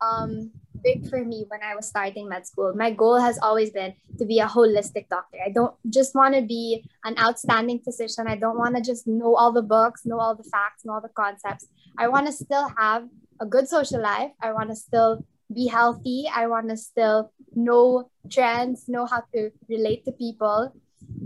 um 0.00 0.50
big 0.82 1.08
for 1.08 1.24
me 1.24 1.44
when 1.48 1.60
I 1.62 1.74
was 1.74 1.86
starting 1.86 2.28
med 2.28 2.46
school. 2.46 2.72
My 2.74 2.90
goal 2.90 3.18
has 3.18 3.38
always 3.38 3.70
been 3.70 3.94
to 4.18 4.24
be 4.24 4.38
a 4.38 4.46
holistic 4.46 5.08
doctor. 5.08 5.38
I 5.44 5.50
don't 5.50 5.74
just 5.90 6.14
want 6.14 6.34
to 6.34 6.42
be 6.42 6.84
an 7.04 7.18
outstanding 7.18 7.80
physician. 7.80 8.26
I 8.26 8.36
don't 8.36 8.58
want 8.58 8.76
to 8.76 8.82
just 8.82 9.06
know 9.06 9.34
all 9.34 9.52
the 9.52 9.62
books, 9.62 10.06
know 10.06 10.20
all 10.20 10.34
the 10.34 10.44
facts, 10.44 10.84
know 10.84 10.92
all 10.92 11.00
the 11.00 11.08
concepts. 11.08 11.66
I 11.98 12.08
want 12.08 12.26
to 12.26 12.32
still 12.32 12.70
have 12.76 13.08
a 13.40 13.46
good 13.46 13.68
social 13.68 14.00
life. 14.00 14.30
I 14.40 14.52
want 14.52 14.70
to 14.70 14.76
still 14.76 15.24
be 15.52 15.66
healthy. 15.66 16.28
I 16.32 16.46
want 16.46 16.68
to 16.68 16.76
still 16.76 17.32
know 17.54 18.10
trends, 18.30 18.88
know 18.88 19.06
how 19.06 19.22
to 19.34 19.50
relate 19.68 20.04
to 20.04 20.12
people. 20.12 20.72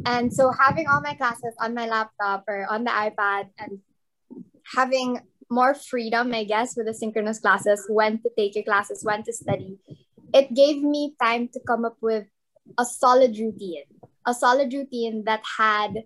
And 0.06 0.32
so 0.32 0.52
having 0.52 0.86
all 0.86 1.00
my 1.00 1.14
classes 1.14 1.54
on 1.60 1.74
my 1.74 1.86
laptop 1.86 2.44
or 2.46 2.66
on 2.70 2.84
the 2.84 2.90
iPad 2.90 3.50
and 3.58 3.80
having 4.74 5.20
more 5.50 5.74
freedom, 5.74 6.32
I 6.32 6.44
guess, 6.44 6.76
with 6.76 6.86
the 6.86 6.94
synchronous 6.94 7.40
classes, 7.40 7.84
when 7.88 8.22
to 8.22 8.30
take 8.36 8.54
your 8.54 8.64
classes, 8.64 9.04
when 9.04 9.22
to 9.24 9.32
study, 9.32 9.78
it 10.32 10.54
gave 10.54 10.82
me 10.82 11.14
time 11.20 11.48
to 11.52 11.60
come 11.66 11.84
up 11.84 11.96
with 12.00 12.26
a 12.78 12.84
solid 12.84 13.38
routine, 13.38 13.84
a 14.26 14.32
solid 14.32 14.72
routine 14.72 15.24
that 15.24 15.42
had 15.58 16.04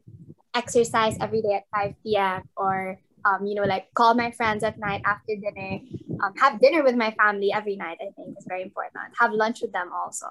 exercise 0.54 1.16
every 1.20 1.42
day 1.42 1.54
at 1.54 1.64
5 1.72 1.94
p.m. 2.02 2.42
or 2.56 2.98
um, 3.26 3.44
you 3.44 3.54
know, 3.54 3.64
like 3.64 3.92
call 3.94 4.14
my 4.14 4.30
friends 4.30 4.62
at 4.62 4.78
night 4.78 5.02
after 5.04 5.34
dinner, 5.34 5.80
um, 6.22 6.34
have 6.36 6.60
dinner 6.60 6.82
with 6.82 6.96
my 6.96 7.10
family 7.12 7.52
every 7.52 7.76
night, 7.76 7.98
I 8.00 8.10
think 8.16 8.36
is 8.38 8.46
very 8.46 8.62
important. 8.62 9.14
Have 9.18 9.32
lunch 9.32 9.62
with 9.62 9.72
them 9.72 9.90
also. 9.92 10.26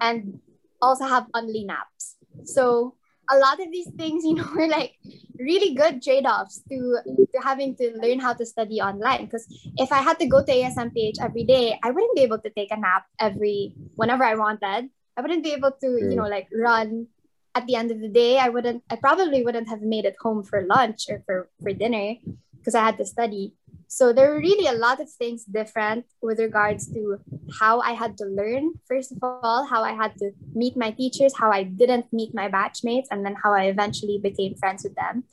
And 0.00 0.40
also 0.82 1.04
have 1.04 1.26
only 1.34 1.64
naps. 1.64 2.16
So 2.44 2.94
a 3.30 3.36
lot 3.38 3.60
of 3.60 3.70
these 3.70 3.88
things, 3.96 4.24
you 4.24 4.34
know, 4.34 4.48
were 4.56 4.68
like 4.68 4.94
really 5.38 5.74
good 5.74 6.02
trade-offs 6.02 6.62
to, 6.70 6.98
to 7.06 7.38
having 7.42 7.74
to 7.76 7.96
learn 8.00 8.20
how 8.20 8.32
to 8.34 8.44
study 8.44 8.80
online. 8.80 9.24
Because 9.24 9.46
if 9.76 9.92
I 9.92 9.98
had 9.98 10.18
to 10.20 10.26
go 10.26 10.44
to 10.44 10.52
ASMPH 10.52 11.20
every 11.20 11.44
day, 11.44 11.78
I 11.82 11.90
wouldn't 11.90 12.16
be 12.16 12.22
able 12.22 12.38
to 12.38 12.50
take 12.50 12.70
a 12.70 12.78
nap 12.78 13.06
every 13.20 13.74
whenever 13.94 14.24
I 14.24 14.34
wanted. 14.34 14.90
I 15.16 15.20
wouldn't 15.20 15.44
be 15.44 15.52
able 15.52 15.70
to, 15.70 15.86
you 15.86 16.16
know, 16.16 16.26
like 16.26 16.48
run 16.52 17.06
at 17.54 17.66
the 17.66 17.76
end 17.76 17.90
of 17.90 18.00
the 18.00 18.08
day. 18.08 18.38
I 18.38 18.48
wouldn't 18.48 18.82
I 18.90 18.96
probably 18.96 19.44
wouldn't 19.44 19.68
have 19.68 19.80
made 19.80 20.04
it 20.04 20.16
home 20.20 20.42
for 20.42 20.66
lunch 20.66 21.06
or 21.08 21.22
for, 21.24 21.48
for 21.62 21.72
dinner 21.72 22.16
because 22.58 22.74
I 22.74 22.84
had 22.84 22.98
to 22.98 23.06
study. 23.06 23.54
So 23.88 24.12
there 24.12 24.30
were 24.30 24.38
really 24.38 24.66
a 24.66 24.72
lot 24.78 25.00
of 25.00 25.10
things 25.10 25.44
different 25.44 26.06
with 26.22 26.38
regards 26.38 26.92
to 26.92 27.18
how 27.60 27.80
I 27.80 27.92
had 27.92 28.18
to 28.18 28.24
learn, 28.24 28.74
first 28.86 29.12
of 29.12 29.18
all, 29.22 29.66
how 29.66 29.82
I 29.82 29.92
had 29.92 30.16
to 30.18 30.32
meet 30.54 30.76
my 30.76 30.90
teachers, 30.90 31.36
how 31.36 31.50
I 31.50 31.64
didn't 31.64 32.12
meet 32.12 32.34
my 32.34 32.48
batchmates, 32.48 33.06
and 33.10 33.24
then 33.24 33.36
how 33.42 33.52
I 33.52 33.64
eventually 33.64 34.18
became 34.22 34.54
friends 34.56 34.84
with 34.84 34.94
them. 34.94 35.24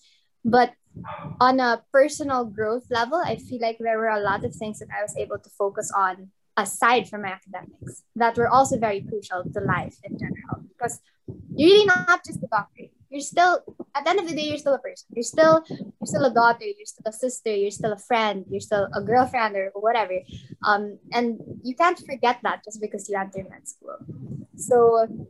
But 0.44 0.74
on 1.40 1.60
a 1.60 1.84
personal 1.92 2.46
growth 2.46 2.86
level, 2.90 3.22
I 3.24 3.38
feel 3.38 3.62
like 3.62 3.78
there 3.80 3.98
were 3.98 4.10
a 4.10 4.20
lot 4.20 4.46
of 4.46 4.54
things 4.56 4.80
that 4.80 4.90
I 4.92 5.02
was 5.02 5.16
able 5.18 5.40
to 5.40 5.50
focus 5.50 5.92
on 5.96 6.32
aside 6.58 7.08
from 7.08 7.22
my 7.24 7.30
academics 7.30 8.04
that 8.16 8.38
were 8.38 8.50
also 8.50 8.78
very 8.78 9.02
crucial 9.02 9.44
to 9.44 9.60
life 9.62 9.96
in 10.04 10.18
general. 10.18 10.68
Because 10.68 11.00
you're 11.56 11.70
really 11.70 11.86
not 11.86 12.26
just 12.26 12.44
a 12.44 12.48
doctor. 12.48 12.92
You're 13.12 13.22
still 13.22 13.60
at 13.94 14.06
the 14.06 14.10
end 14.10 14.20
of 14.20 14.28
the 14.28 14.34
day 14.34 14.48
you're 14.48 14.58
still 14.58 14.74
a 14.74 14.80
person. 14.80 15.06
You're 15.14 15.24
still 15.24 15.64
you're 15.68 16.12
still 16.14 16.26
a 16.26 16.34
daughter 16.34 16.66
you're 16.66 16.88
still 16.88 17.04
a 17.06 17.12
sister 17.12 17.54
you're 17.54 17.78
still 17.80 17.92
a 17.92 18.00
friend 18.00 18.46
you're 18.50 18.64
still 18.64 18.88
a 18.96 19.02
girlfriend 19.02 19.56
or 19.56 19.72
whatever. 19.76 20.18
Um 20.66 20.98
and 21.12 21.40
you 21.62 21.76
can't 21.76 22.00
forget 22.00 22.40
that 22.44 22.64
just 22.64 22.80
because 22.80 23.10
you 23.10 23.18
enter 23.18 23.44
med 23.44 23.68
school. 23.68 24.00
So 24.56 25.28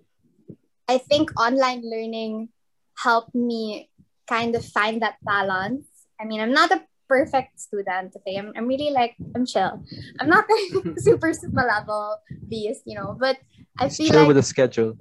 i 0.87 0.97
think 0.97 1.31
online 1.39 1.81
learning 1.83 2.49
helped 2.97 3.33
me 3.33 3.89
kind 4.29 4.55
of 4.55 4.63
find 4.63 5.01
that 5.01 5.17
balance. 5.23 5.87
I 6.21 6.25
mean 6.25 6.39
i'm 6.39 6.53
not 6.53 6.71
a 6.71 6.85
perfect 7.09 7.59
student 7.59 8.15
okay? 8.15 8.37
I'm, 8.37 8.53
I'm 8.55 8.67
really 8.67 8.91
like 8.91 9.15
i'm 9.33 9.45
chill. 9.45 9.83
I'm 10.19 10.29
not 10.29 10.45
super 10.97 11.33
super 11.33 11.65
level 11.65 12.17
beast 12.47 12.83
you 12.85 12.95
know? 12.95 13.17
But 13.19 13.37
i 13.79 13.89
feel 13.89 14.07
Chill 14.07 14.19
like 14.19 14.27
with 14.27 14.37
the 14.37 14.43
schedule. 14.43 14.95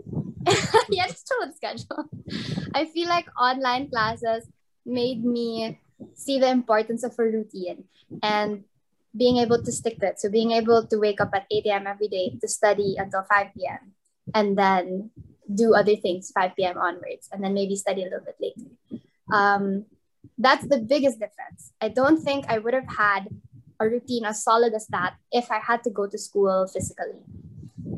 Yeah, 0.91 1.07
just 1.07 1.33
with 1.41 1.57
schedule. 1.57 2.09
I 2.75 2.85
feel 2.87 3.09
like 3.09 3.27
online 3.39 3.91
classes 3.91 4.47
made 4.87 5.25
me 5.25 5.81
see 6.15 6.39
the 6.39 6.49
importance 6.49 7.05
of 7.05 7.19
a 7.19 7.23
routine 7.25 7.85
and 8.23 8.65
being 9.17 9.39
able 9.39 9.63
to 9.63 9.73
stick 9.73 9.99
to 10.01 10.07
it. 10.09 10.21
So 10.21 10.31
being 10.31 10.53
able 10.53 10.87
to 10.87 10.97
wake 10.99 11.21
up 11.21 11.31
at 11.35 11.47
8 11.51 11.67
a.m. 11.67 11.87
every 11.87 12.09
day 12.09 12.39
to 12.41 12.49
study 12.49 12.97
until 12.99 13.23
5 13.23 13.49
p.m. 13.55 13.93
and 14.35 14.57
then 14.57 15.11
do 15.53 15.75
other 15.75 15.97
things 15.97 16.31
5 16.31 16.57
p.m. 16.57 16.79
onwards 16.79 17.29
and 17.33 17.43
then 17.43 17.55
maybe 17.55 17.77
study 17.77 18.03
a 18.03 18.05
little 18.05 18.25
bit 18.25 18.37
later. 18.41 18.71
Um, 19.33 19.87
that's 20.39 20.67
the 20.67 20.79
biggest 20.79 21.19
difference. 21.19 21.73
I 21.81 21.89
don't 21.89 22.23
think 22.23 22.47
I 22.49 22.59
would 22.59 22.75
have 22.75 22.89
had 22.89 23.29
a 23.81 23.89
routine 23.89 24.25
as 24.25 24.43
solid 24.45 24.75
as 24.75 24.87
that 24.89 25.15
if 25.33 25.51
I 25.51 25.59
had 25.59 25.83
to 25.85 25.91
go 25.91 26.07
to 26.07 26.19
school 26.19 26.67
physically. 26.73 27.21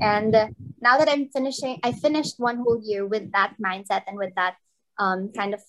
And 0.01 0.55
now 0.83 0.99
that 0.99 1.09
I'm 1.09 1.29
finishing, 1.29 1.79
I 1.83 1.93
finished 1.93 2.39
one 2.39 2.59
whole 2.59 2.81
year 2.83 3.07
with 3.07 3.31
that 3.33 3.55
mindset 3.63 4.03
and 4.07 4.19
with 4.19 4.35
that 4.35 4.57
um, 4.99 5.31
kind 5.35 5.55
of 5.55 5.63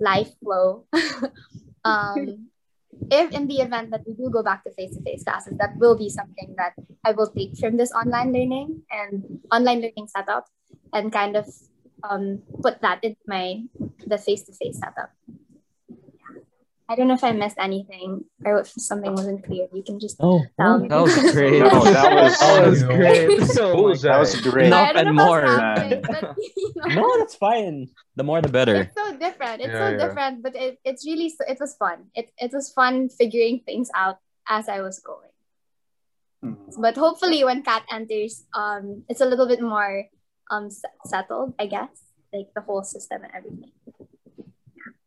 life 0.00 0.30
flow. 0.42 0.86
um, 1.84 2.50
if 3.10 3.30
in 3.32 3.46
the 3.46 3.60
event 3.60 3.90
that 3.90 4.02
we 4.06 4.14
do 4.14 4.28
go 4.28 4.42
back 4.42 4.64
to 4.64 4.72
face-to-face 4.72 5.24
classes, 5.24 5.54
that 5.58 5.76
will 5.76 5.96
be 5.96 6.08
something 6.08 6.54
that 6.58 6.74
I 7.04 7.12
will 7.12 7.28
take 7.28 7.56
from 7.58 7.76
this 7.76 7.92
online 7.92 8.32
learning 8.32 8.82
and 8.90 9.40
online 9.52 9.80
learning 9.80 10.08
setup 10.08 10.46
and 10.92 11.12
kind 11.12 11.36
of 11.36 11.46
um, 12.02 12.42
put 12.62 12.80
that 12.82 13.04
in 13.04 13.16
my 13.26 13.62
the 14.06 14.18
face-to-face 14.18 14.78
setup. 14.78 15.12
I 16.88 16.94
don't 16.94 17.08
know 17.08 17.14
if 17.14 17.24
I 17.24 17.32
missed 17.32 17.58
anything 17.58 18.24
or 18.44 18.60
if 18.60 18.68
something 18.68 19.12
wasn't 19.12 19.42
clear. 19.44 19.66
You 19.74 19.82
can 19.82 19.98
just 19.98 20.16
Oh, 20.20 20.44
tell 20.58 20.78
me. 20.78 20.86
That 20.86 21.02
was 21.02 21.18
great. 21.36 21.58
No, 21.58 21.82
that 21.82 22.14
was- 22.14 22.38
that 22.38 22.66
was 22.66 22.80
you 22.82 22.86
know, 22.90 22.96
great. 22.96 24.00
That 24.06 24.18
was 24.22 24.40
great. 24.40 24.70
No. 24.70 24.76
And 24.94 25.16
more, 25.16 25.42
what's 25.42 25.56
man. 25.58 25.76
happening, 25.76 26.02
but, 26.06 26.36
you 26.56 26.72
know, 26.76 26.94
no, 27.02 27.18
that's 27.18 27.34
fine. 27.34 27.88
The 28.14 28.22
more, 28.22 28.40
the 28.40 28.48
better. 28.48 28.76
It's 28.86 28.94
so 28.94 29.16
different. 29.18 29.62
It's 29.66 29.74
Yeah, 29.74 29.82
so 29.82 29.88
yeah. 29.90 29.98
different, 30.06 30.42
but 30.44 30.54
it, 30.54 30.78
it's 30.84 31.02
really 31.04 31.28
so, 31.30 31.42
it 31.48 31.58
was 31.58 31.74
fun. 31.74 32.06
It 32.14 32.30
it 32.38 32.52
was 32.54 32.70
fun 32.70 33.08
figuring 33.10 33.62
things 33.66 33.90
out 33.94 34.18
as 34.48 34.68
I 34.70 34.78
was 34.80 35.00
going. 35.00 35.34
Mhm. 36.44 36.70
But 36.78 36.94
hopefully, 36.96 37.42
when 37.42 37.62
Kat 37.66 37.82
enters, 37.90 38.44
um, 38.54 39.02
it's 39.08 39.20
a 39.20 39.26
little 39.26 39.48
bit 39.48 39.60
more 39.60 40.04
um 40.54 40.66
s- 40.70 40.86
settled, 41.04 41.54
I 41.58 41.66
guess, 41.66 41.90
like 42.32 42.54
the 42.54 42.60
whole 42.62 42.84
system 42.86 43.24
and 43.26 43.32
everything. 43.34 43.72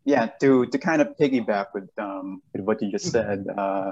Yeah 0.10 0.26
to 0.42 0.66
to 0.74 0.78
kind 0.82 1.02
of 1.04 1.08
piggyback 1.22 1.68
with 1.78 1.90
um 2.02 2.42
with 2.54 2.64
what 2.68 2.82
you 2.82 2.90
just 2.98 3.08
said 3.16 3.46
uh 3.64 3.92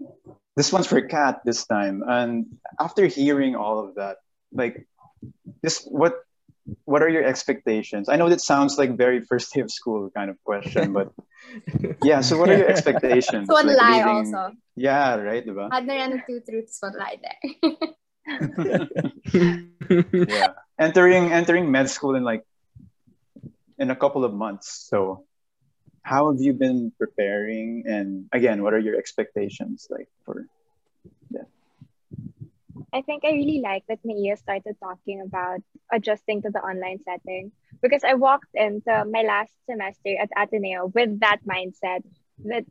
this 0.58 0.68
one's 0.74 0.88
for 0.90 1.00
kat 1.14 1.40
this 1.48 1.62
time 1.70 2.02
and 2.18 2.32
after 2.86 3.06
hearing 3.06 3.54
all 3.54 3.78
of 3.84 3.94
that 4.00 4.16
like 4.50 4.74
this 5.62 5.86
what 6.00 6.14
what 6.90 7.00
are 7.04 7.10
your 7.16 7.22
expectations 7.32 8.10
i 8.12 8.16
know 8.18 8.28
that 8.32 8.42
sounds 8.42 8.74
like 8.80 8.90
very 9.06 9.20
first 9.30 9.54
day 9.54 9.62
of 9.66 9.70
school 9.70 10.10
kind 10.18 10.30
of 10.34 10.36
question 10.50 10.92
but 10.98 11.08
yeah 12.10 12.20
so 12.26 12.38
what 12.38 12.48
are 12.50 12.58
your 12.58 12.70
expectations 12.74 13.46
So 13.50 13.54
one 13.54 13.66
Like, 13.70 13.78
lie 13.82 13.98
leaving- 14.02 14.34
also. 14.34 14.42
yeah 14.74 15.14
right 15.28 15.42
diba? 15.46 15.66
Had 15.74 15.86
na 15.90 15.94
yan 16.00 16.22
two 16.26 16.38
truths, 16.46 16.78
one 16.80 16.94
lie 16.96 17.18
there. 17.22 17.38
yeah 20.38 20.54
entering 20.78 21.32
entering 21.32 21.66
med 21.70 21.90
school 21.90 22.14
in 22.14 22.22
like 22.24 22.44
in 23.78 23.90
a 23.90 23.96
couple 23.98 24.22
of 24.24 24.32
months 24.32 24.68
so 24.90 25.26
how 26.02 26.30
have 26.30 26.40
you 26.40 26.52
been 26.52 26.92
preparing 26.98 27.84
and 27.86 28.26
again 28.32 28.62
what 28.62 28.74
are 28.74 28.78
your 28.78 28.96
expectations 28.96 29.86
like 29.90 30.08
for 30.24 30.46
I 32.92 33.02
think 33.02 33.24
I 33.24 33.32
really 33.32 33.60
like 33.62 33.84
that 33.88 34.00
Mia 34.04 34.36
started 34.36 34.76
talking 34.82 35.20
about 35.22 35.60
adjusting 35.92 36.42
to 36.42 36.50
the 36.50 36.60
online 36.60 36.98
setting 37.04 37.52
because 37.80 38.04
I 38.04 38.14
walked 38.14 38.50
into 38.54 39.04
my 39.10 39.22
last 39.22 39.52
semester 39.66 40.16
at 40.20 40.30
Ateneo 40.36 40.86
with 40.86 41.20
that 41.20 41.38
mindset 41.48 42.02
that 42.44 42.64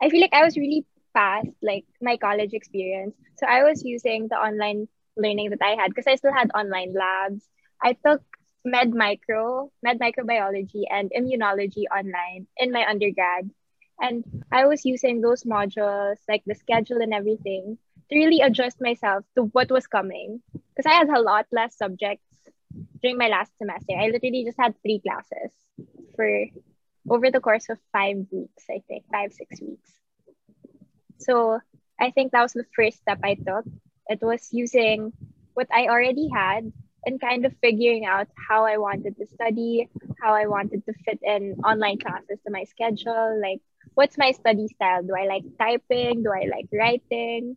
I 0.00 0.08
feel 0.08 0.20
like 0.20 0.32
I 0.32 0.44
was 0.44 0.56
really 0.56 0.84
past 1.14 1.48
like 1.62 1.84
my 2.00 2.16
college 2.16 2.52
experience. 2.52 3.14
So 3.38 3.46
I 3.46 3.64
was 3.64 3.84
using 3.84 4.28
the 4.28 4.36
online 4.36 4.88
learning 5.16 5.50
that 5.50 5.62
I 5.62 5.76
had 5.80 5.90
because 5.90 6.06
I 6.06 6.16
still 6.16 6.32
had 6.32 6.50
online 6.54 6.94
labs. 6.94 7.48
I 7.82 7.94
took 7.94 8.22
med 8.64 8.94
micro, 8.94 9.70
med 9.82 9.98
microbiology 9.98 10.84
and 10.90 11.10
immunology 11.16 11.84
online 11.90 12.46
in 12.56 12.72
my 12.72 12.84
undergrad. 12.88 13.50
And 14.00 14.24
I 14.50 14.66
was 14.66 14.84
using 14.84 15.20
those 15.20 15.44
modules, 15.44 16.16
like 16.28 16.42
the 16.46 16.54
schedule 16.54 17.02
and 17.02 17.12
everything, 17.12 17.78
to 18.08 18.16
really 18.16 18.40
adjust 18.40 18.80
myself 18.80 19.24
to 19.36 19.44
what 19.52 19.70
was 19.70 19.86
coming. 19.86 20.40
Because 20.52 20.86
I 20.86 20.94
had 20.94 21.08
a 21.08 21.20
lot 21.20 21.46
less 21.52 21.76
subjects 21.76 22.24
during 23.02 23.18
my 23.18 23.28
last 23.28 23.52
semester. 23.58 23.94
I 23.98 24.08
literally 24.08 24.44
just 24.44 24.58
had 24.58 24.74
three 24.82 25.00
classes 25.00 25.52
for 26.16 26.46
over 27.08 27.30
the 27.30 27.40
course 27.40 27.68
of 27.68 27.78
five 27.92 28.16
weeks, 28.30 28.64
I 28.70 28.82
think, 28.88 29.04
five, 29.12 29.32
six 29.32 29.60
weeks. 29.60 29.90
So 31.18 31.60
I 32.00 32.10
think 32.10 32.32
that 32.32 32.42
was 32.42 32.52
the 32.52 32.64
first 32.74 32.98
step 32.98 33.20
I 33.22 33.34
took. 33.34 33.64
It 34.08 34.20
was 34.22 34.48
using 34.52 35.12
what 35.54 35.68
I 35.72 35.86
already 35.88 36.28
had 36.32 36.72
and 37.06 37.20
kind 37.20 37.44
of 37.46 37.54
figuring 37.60 38.04
out 38.04 38.28
how 38.48 38.64
I 38.64 38.76
wanted 38.78 39.16
to 39.18 39.26
study, 39.26 39.88
how 40.20 40.34
I 40.34 40.46
wanted 40.46 40.84
to 40.86 40.92
fit 41.04 41.18
in 41.22 41.56
online 41.64 41.98
classes 41.98 42.38
to 42.46 42.52
my 42.52 42.64
schedule. 42.64 43.40
Like, 43.40 43.60
what's 43.94 44.18
my 44.18 44.32
study 44.32 44.68
style? 44.68 45.02
Do 45.02 45.14
I 45.16 45.26
like 45.26 45.44
typing? 45.58 46.22
Do 46.22 46.32
I 46.32 46.44
like 46.50 46.66
writing? 46.72 47.56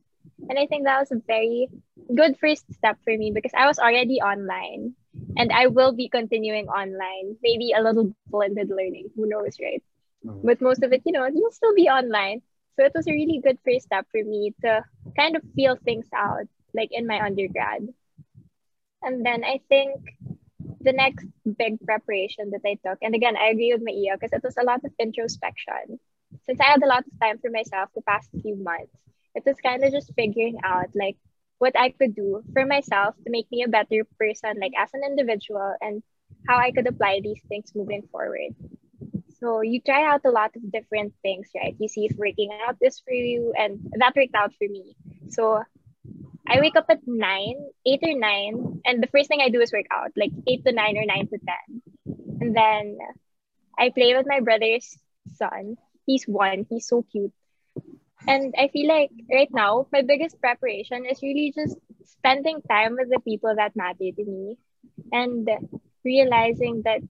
And 0.49 0.57
I 0.59 0.65
think 0.67 0.85
that 0.85 0.99
was 0.99 1.11
a 1.11 1.21
very 1.27 1.69
good 2.15 2.37
first 2.39 2.71
step 2.73 2.97
for 3.03 3.15
me 3.17 3.31
because 3.31 3.51
I 3.55 3.67
was 3.67 3.79
already 3.79 4.21
online 4.21 4.93
and 5.37 5.51
I 5.51 5.67
will 5.67 5.93
be 5.93 6.09
continuing 6.09 6.67
online, 6.67 7.37
maybe 7.43 7.71
a 7.75 7.81
little 7.81 8.13
blended 8.27 8.69
learning. 8.69 9.09
Who 9.15 9.27
knows, 9.27 9.57
right? 9.61 9.83
Mhm. 10.25 10.41
But 10.43 10.61
most 10.61 10.83
of 10.83 10.91
it, 10.93 11.01
you 11.05 11.11
know, 11.13 11.25
you'll 11.27 11.51
still 11.51 11.73
be 11.75 11.87
online. 11.89 12.41
So 12.75 12.83
it 12.85 12.93
was 12.95 13.07
a 13.07 13.11
really 13.11 13.39
good 13.43 13.59
first 13.63 13.85
step 13.85 14.07
for 14.11 14.23
me 14.23 14.53
to 14.61 14.83
kind 15.17 15.35
of 15.35 15.43
feel 15.55 15.75
things 15.77 16.07
out, 16.13 16.47
like 16.73 16.89
in 16.91 17.07
my 17.07 17.19
undergrad. 17.23 17.87
And 19.03 19.25
then 19.25 19.43
I 19.43 19.59
think 19.69 19.99
the 20.81 20.93
next 20.93 21.25
big 21.57 21.79
preparation 21.85 22.51
that 22.51 22.61
I 22.65 22.77
took, 22.85 22.99
and 23.01 23.15
again, 23.15 23.35
I 23.37 23.47
agree 23.49 23.73
with 23.73 23.83
Maia 23.83 24.15
because 24.15 24.33
it 24.33 24.43
was 24.43 24.57
a 24.57 24.63
lot 24.63 24.81
of 24.83 24.91
introspection. 24.99 25.99
Since 26.45 26.59
I 26.59 26.71
had 26.71 26.83
a 26.83 26.87
lot 26.87 27.05
of 27.05 27.19
time 27.21 27.37
for 27.39 27.49
myself 27.49 27.89
the 27.95 28.01
past 28.01 28.29
few 28.41 28.55
months, 28.55 28.93
it 29.35 29.43
was 29.45 29.57
kind 29.61 29.83
of 29.83 29.91
just 29.91 30.13
figuring 30.15 30.57
out 30.63 30.89
like 30.95 31.17
what 31.59 31.77
I 31.79 31.89
could 31.91 32.15
do 32.15 32.43
for 32.53 32.65
myself 32.65 33.15
to 33.23 33.31
make 33.31 33.47
me 33.51 33.63
a 33.63 33.69
better 33.69 34.03
person, 34.19 34.59
like 34.59 34.73
as 34.77 34.89
an 34.93 35.03
individual, 35.05 35.75
and 35.81 36.03
how 36.47 36.57
I 36.57 36.71
could 36.71 36.87
apply 36.87 37.21
these 37.23 37.41
things 37.47 37.71
moving 37.75 38.03
forward. 38.11 38.55
So 39.39 39.61
you 39.61 39.81
try 39.81 40.05
out 40.07 40.21
a 40.25 40.31
lot 40.31 40.55
of 40.55 40.71
different 40.71 41.13
things, 41.21 41.49
right? 41.55 41.75
You 41.79 41.87
see 41.87 42.05
if 42.05 42.17
working 42.17 42.51
out 42.67 42.77
is 42.81 42.99
for 42.99 43.13
you, 43.13 43.53
and 43.57 43.79
that 43.99 44.15
worked 44.15 44.35
out 44.35 44.53
for 44.55 44.67
me. 44.67 44.95
So 45.29 45.63
I 46.47 46.59
wake 46.59 46.75
up 46.75 46.85
at 46.89 46.99
nine, 47.05 47.55
eight 47.85 48.01
or 48.03 48.17
nine, 48.17 48.81
and 48.85 49.01
the 49.01 49.07
first 49.07 49.27
thing 49.29 49.39
I 49.41 49.49
do 49.49 49.61
is 49.61 49.71
work 49.71 49.85
out, 49.91 50.11
like 50.15 50.31
eight 50.47 50.63
to 50.65 50.71
nine 50.71 50.97
or 50.97 51.05
nine 51.05 51.27
to 51.27 51.37
ten. 51.39 51.81
And 52.41 52.55
then 52.55 52.97
I 53.77 53.89
play 53.89 54.15
with 54.15 54.27
my 54.27 54.39
brother's 54.41 54.97
son. 55.35 55.77
He's 56.05 56.25
one, 56.25 56.65
he's 56.69 56.87
so 56.87 57.03
cute. 57.11 57.33
And 58.27 58.53
I 58.57 58.67
feel 58.69 58.87
like 58.87 59.11
right 59.31 59.49
now, 59.51 59.87
my 59.91 60.01
biggest 60.01 60.39
preparation 60.39 61.05
is 61.05 61.21
really 61.21 61.53
just 61.55 61.77
spending 62.05 62.61
time 62.69 62.95
with 62.97 63.09
the 63.09 63.19
people 63.19 63.53
that 63.55 63.75
matter 63.75 64.11
to 64.15 64.25
me 64.25 64.57
and 65.11 65.49
realizing 66.03 66.83
that 66.83 67.01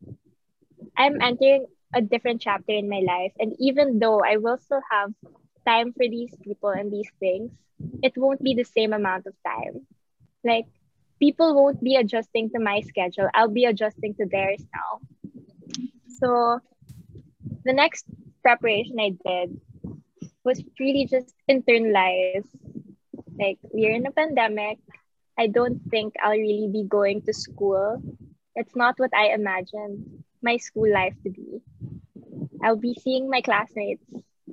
I'm 0.97 1.21
entering 1.21 1.65
a 1.93 2.01
different 2.01 2.41
chapter 2.41 2.73
in 2.73 2.89
my 2.89 3.01
life. 3.05 3.33
And 3.39 3.55
even 3.59 3.99
though 3.99 4.21
I 4.23 4.37
will 4.37 4.57
still 4.57 4.81
have 4.89 5.13
time 5.65 5.93
for 5.93 6.07
these 6.07 6.35
people 6.43 6.69
and 6.69 6.91
these 6.91 7.11
things, 7.19 7.51
it 8.01 8.13
won't 8.17 8.41
be 8.43 8.53
the 8.53 8.63
same 8.63 8.93
amount 8.93 9.25
of 9.27 9.33
time. 9.45 9.85
Like, 10.43 10.65
people 11.19 11.55
won't 11.55 11.81
be 11.83 11.95
adjusting 11.95 12.49
to 12.51 12.59
my 12.59 12.81
schedule, 12.81 13.29
I'll 13.33 13.49
be 13.49 13.65
adjusting 13.65 14.15
to 14.15 14.25
theirs 14.25 14.63
now. 14.73 14.99
So, 16.19 16.59
the 17.63 17.73
next 17.73 18.05
preparation 18.41 18.99
I 18.99 19.11
did 19.25 19.59
was 20.43 20.63
really 20.79 21.05
just 21.05 21.33
internalize. 21.49 22.47
Like, 23.39 23.59
we're 23.71 23.93
in 23.93 24.05
a 24.05 24.11
pandemic. 24.11 24.79
I 25.37 25.47
don't 25.47 25.79
think 25.89 26.13
I'll 26.23 26.31
really 26.37 26.69
be 26.71 26.83
going 26.83 27.21
to 27.23 27.33
school. 27.33 28.01
It's 28.55 28.75
not 28.75 28.99
what 28.99 29.11
I 29.15 29.33
imagined. 29.33 30.23
my 30.41 30.57
school 30.57 30.91
life 30.91 31.15
to 31.23 31.29
be. 31.29 31.61
I'll 32.63 32.77
be 32.77 32.93
seeing 32.93 33.29
my 33.29 33.41
classmates 33.41 34.05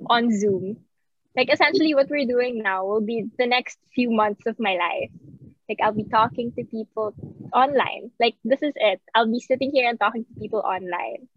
on 0.09 0.31
Zoom. 0.31 0.77
Like 1.35 1.51
essentially 1.51 1.93
what 1.95 2.09
we're 2.09 2.25
doing 2.27 2.61
now 2.61 2.85
will 2.85 3.01
be 3.01 3.25
the 3.37 3.47
next 3.47 3.79
few 3.93 4.11
months 4.11 4.45
of 4.45 4.59
my 4.59 4.75
life. 4.75 5.11
Like 5.69 5.79
I'll 5.83 5.93
be 5.93 6.05
talking 6.05 6.51
to 6.53 6.63
people 6.65 7.13
online. 7.53 8.11
Like 8.19 8.35
this 8.43 8.61
is 8.61 8.73
it. 8.75 9.01
I'll 9.15 9.31
be 9.31 9.39
sitting 9.39 9.71
here 9.73 9.89
and 9.89 9.99
talking 9.99 10.25
to 10.25 10.39
people 10.39 10.59
online. 10.59 11.27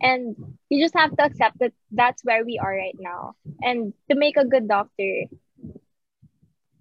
And 0.00 0.36
you 0.68 0.82
just 0.82 0.94
have 0.94 1.16
to 1.16 1.24
accept 1.24 1.58
that 1.60 1.72
that's 1.90 2.24
where 2.24 2.44
we 2.44 2.58
are 2.58 2.74
right 2.74 2.96
now. 2.98 3.34
And 3.62 3.92
to 4.10 4.16
make 4.16 4.36
a 4.36 4.44
good 4.46 4.68
doctor, 4.68 5.24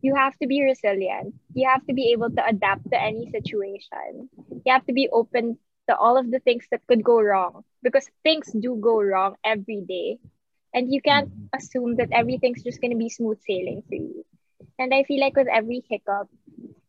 you 0.01 0.15
have 0.15 0.37
to 0.39 0.47
be 0.47 0.63
resilient. 0.63 1.33
You 1.53 1.67
have 1.69 1.85
to 1.87 1.93
be 1.93 2.11
able 2.13 2.29
to 2.31 2.45
adapt 2.47 2.89
to 2.91 3.01
any 3.01 3.27
situation. 3.29 4.29
You 4.65 4.73
have 4.73 4.85
to 4.85 4.93
be 4.93 5.09
open 5.11 5.57
to 5.89 5.95
all 5.95 6.17
of 6.17 6.31
the 6.31 6.39
things 6.39 6.67
that 6.71 6.85
could 6.87 7.03
go 7.03 7.21
wrong 7.21 7.63
because 7.83 8.09
things 8.23 8.51
do 8.59 8.77
go 8.81 9.01
wrong 9.01 9.35
every 9.43 9.81
day. 9.87 10.19
And 10.73 10.93
you 10.93 11.01
can't 11.01 11.29
mm-hmm. 11.29 11.57
assume 11.57 11.95
that 11.97 12.09
everything's 12.11 12.63
just 12.63 12.81
going 12.81 12.91
to 12.91 12.97
be 12.97 13.09
smooth 13.09 13.39
sailing 13.45 13.83
for 13.87 13.95
you. 13.95 14.25
And 14.77 14.93
I 14.93 15.03
feel 15.03 15.19
like 15.19 15.35
with 15.35 15.47
every 15.47 15.83
hiccup, 15.89 16.29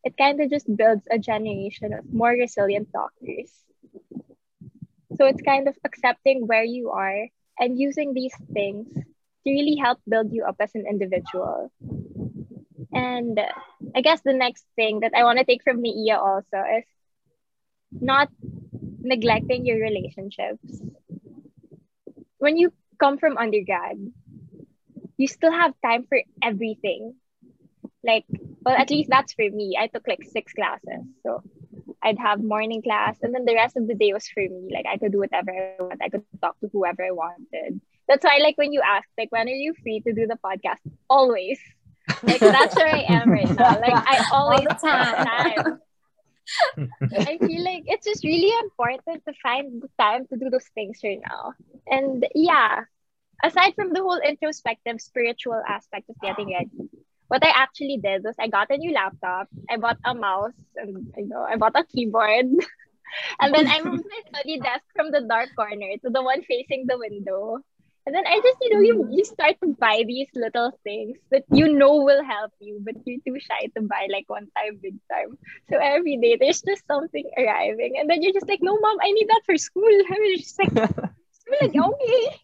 it 0.03 0.17
kind 0.17 0.39
of 0.41 0.49
just 0.49 0.65
builds 0.75 1.03
a 1.09 1.19
generation 1.19 1.93
of 1.93 2.11
more 2.11 2.31
resilient 2.31 2.91
doctors. 2.91 3.51
So 5.15 5.25
it's 5.25 5.41
kind 5.41 5.67
of 5.67 5.77
accepting 5.83 6.47
where 6.47 6.63
you 6.63 6.91
are 6.91 7.27
and 7.59 7.79
using 7.79 8.13
these 8.13 8.33
things 8.53 8.87
to 8.93 9.51
really 9.51 9.75
help 9.75 9.99
build 10.07 10.31
you 10.31 10.45
up 10.45 10.55
as 10.59 10.73
an 10.73 10.85
individual. 10.89 11.71
And 12.93 13.39
I 13.95 14.01
guess 14.01 14.21
the 14.21 14.33
next 14.33 14.65
thing 14.75 15.01
that 15.01 15.13
I 15.15 15.23
want 15.23 15.39
to 15.39 15.45
take 15.45 15.63
from 15.63 15.81
Mia 15.81 16.17
also 16.17 16.63
is 16.77 16.85
not 17.91 18.29
neglecting 19.01 19.65
your 19.65 19.79
relationships. 19.79 20.81
When 22.37 22.57
you 22.57 22.73
come 23.01 23.17
from 23.17 23.37
undergrad, 23.37 23.97
you 25.17 25.27
still 25.27 25.51
have 25.51 25.73
time 25.83 26.05
for 26.07 26.21
everything. 26.41 27.15
Like, 28.03 28.25
well, 28.63 28.75
at 28.77 28.89
least 28.89 29.09
that's 29.09 29.33
for 29.33 29.49
me. 29.49 29.77
I 29.79 29.87
took 29.87 30.07
like 30.07 30.23
six 30.23 30.53
classes. 30.53 31.05
So 31.23 31.43
I'd 32.03 32.17
have 32.19 32.43
morning 32.43 32.81
class, 32.81 33.17
and 33.21 33.33
then 33.33 33.45
the 33.45 33.55
rest 33.55 33.77
of 33.77 33.87
the 33.87 33.95
day 33.95 34.13
was 34.13 34.27
for 34.27 34.41
me. 34.41 34.69
Like, 34.73 34.85
I 34.91 34.97
could 34.97 35.11
do 35.11 35.19
whatever 35.19 35.51
I 35.51 35.81
want, 35.81 36.01
I 36.01 36.09
could 36.09 36.23
talk 36.41 36.59
to 36.61 36.69
whoever 36.71 37.03
I 37.05 37.11
wanted. 37.11 37.81
That's 38.07 38.23
why, 38.23 38.39
like, 38.41 38.57
when 38.57 38.73
you 38.73 38.81
ask, 38.85 39.07
like, 39.17 39.31
when 39.31 39.47
are 39.47 39.61
you 39.65 39.73
free 39.81 40.01
to 40.01 40.13
do 40.13 40.25
the 40.27 40.37
podcast? 40.43 40.81
Always. 41.09 41.59
Like, 42.23 42.39
that's 42.39 42.75
where 42.75 42.87
I 42.87 43.05
am 43.07 43.29
right 43.29 43.49
now. 43.55 43.79
Like, 43.79 43.93
I 43.93 44.25
always 44.33 44.65
the 44.65 45.55
time. 45.63 45.79
I 46.77 47.37
feel 47.37 47.63
like 47.63 47.83
it's 47.87 48.05
just 48.05 48.23
really 48.23 48.51
important 48.63 49.23
to 49.25 49.33
find 49.41 49.81
the 49.81 49.89
time 49.99 50.27
to 50.27 50.37
do 50.37 50.49
those 50.49 50.67
things 50.73 50.99
right 51.03 51.21
now. 51.27 51.53
And 51.87 52.25
yeah, 52.35 52.81
aside 53.43 53.73
from 53.75 53.93
the 53.93 54.01
whole 54.01 54.19
introspective 54.19 55.01
spiritual 55.01 55.61
aspect 55.67 56.09
of 56.09 56.15
getting 56.21 56.53
ready, 56.53 56.89
what 57.27 57.45
I 57.45 57.51
actually 57.55 57.99
did 58.03 58.23
was 58.23 58.35
I 58.39 58.47
got 58.47 58.71
a 58.71 58.77
new 58.77 58.93
laptop, 58.93 59.47
I 59.69 59.77
bought 59.77 59.97
a 60.05 60.13
mouse, 60.13 60.59
and 60.75 61.07
you 61.17 61.27
know, 61.27 61.43
I 61.43 61.55
bought 61.55 61.75
a 61.75 61.85
keyboard. 61.85 62.45
and 63.39 63.53
then 63.53 63.67
I 63.67 63.81
moved 63.81 64.05
my 64.09 64.21
study 64.29 64.59
desk 64.59 64.83
from 64.95 65.11
the 65.11 65.21
dark 65.21 65.49
corner 65.55 65.95
to 66.03 66.09
the 66.09 66.21
one 66.21 66.43
facing 66.43 66.85
the 66.87 66.97
window. 66.97 67.59
And 68.05 68.15
then 68.15 68.25
I 68.25 68.39
just, 68.41 68.57
you 68.61 68.73
know, 68.73 68.79
you, 68.79 68.95
mm. 69.03 69.15
you 69.15 69.23
start 69.25 69.57
to 69.61 69.75
buy 69.79 70.03
these 70.07 70.27
little 70.33 70.71
things 70.83 71.17
that 71.29 71.43
you 71.51 71.71
know 71.71 71.97
will 71.97 72.23
help 72.23 72.51
you, 72.59 72.81
but 72.83 72.95
you're 73.05 73.19
too 73.25 73.39
shy 73.39 73.69
to 73.75 73.83
buy 73.83 74.07
like 74.11 74.25
one 74.27 74.47
time, 74.57 74.79
big 74.81 74.95
time. 75.11 75.37
So 75.69 75.77
every 75.77 76.17
day 76.17 76.35
there's 76.39 76.61
just 76.61 76.85
something 76.87 77.29
arriving. 77.37 77.97
And 77.99 78.09
then 78.09 78.23
you're 78.23 78.33
just 78.33 78.47
like, 78.47 78.59
no, 78.61 78.79
mom, 78.79 78.97
I 79.01 79.11
need 79.11 79.27
that 79.29 79.41
for 79.45 79.55
school. 79.57 79.85
And 79.87 80.05
you're 80.25 80.37
just 80.37 80.57
like, 80.57 80.75
I'm 80.75 81.13
like, 81.61 81.75
okay. 81.75 82.39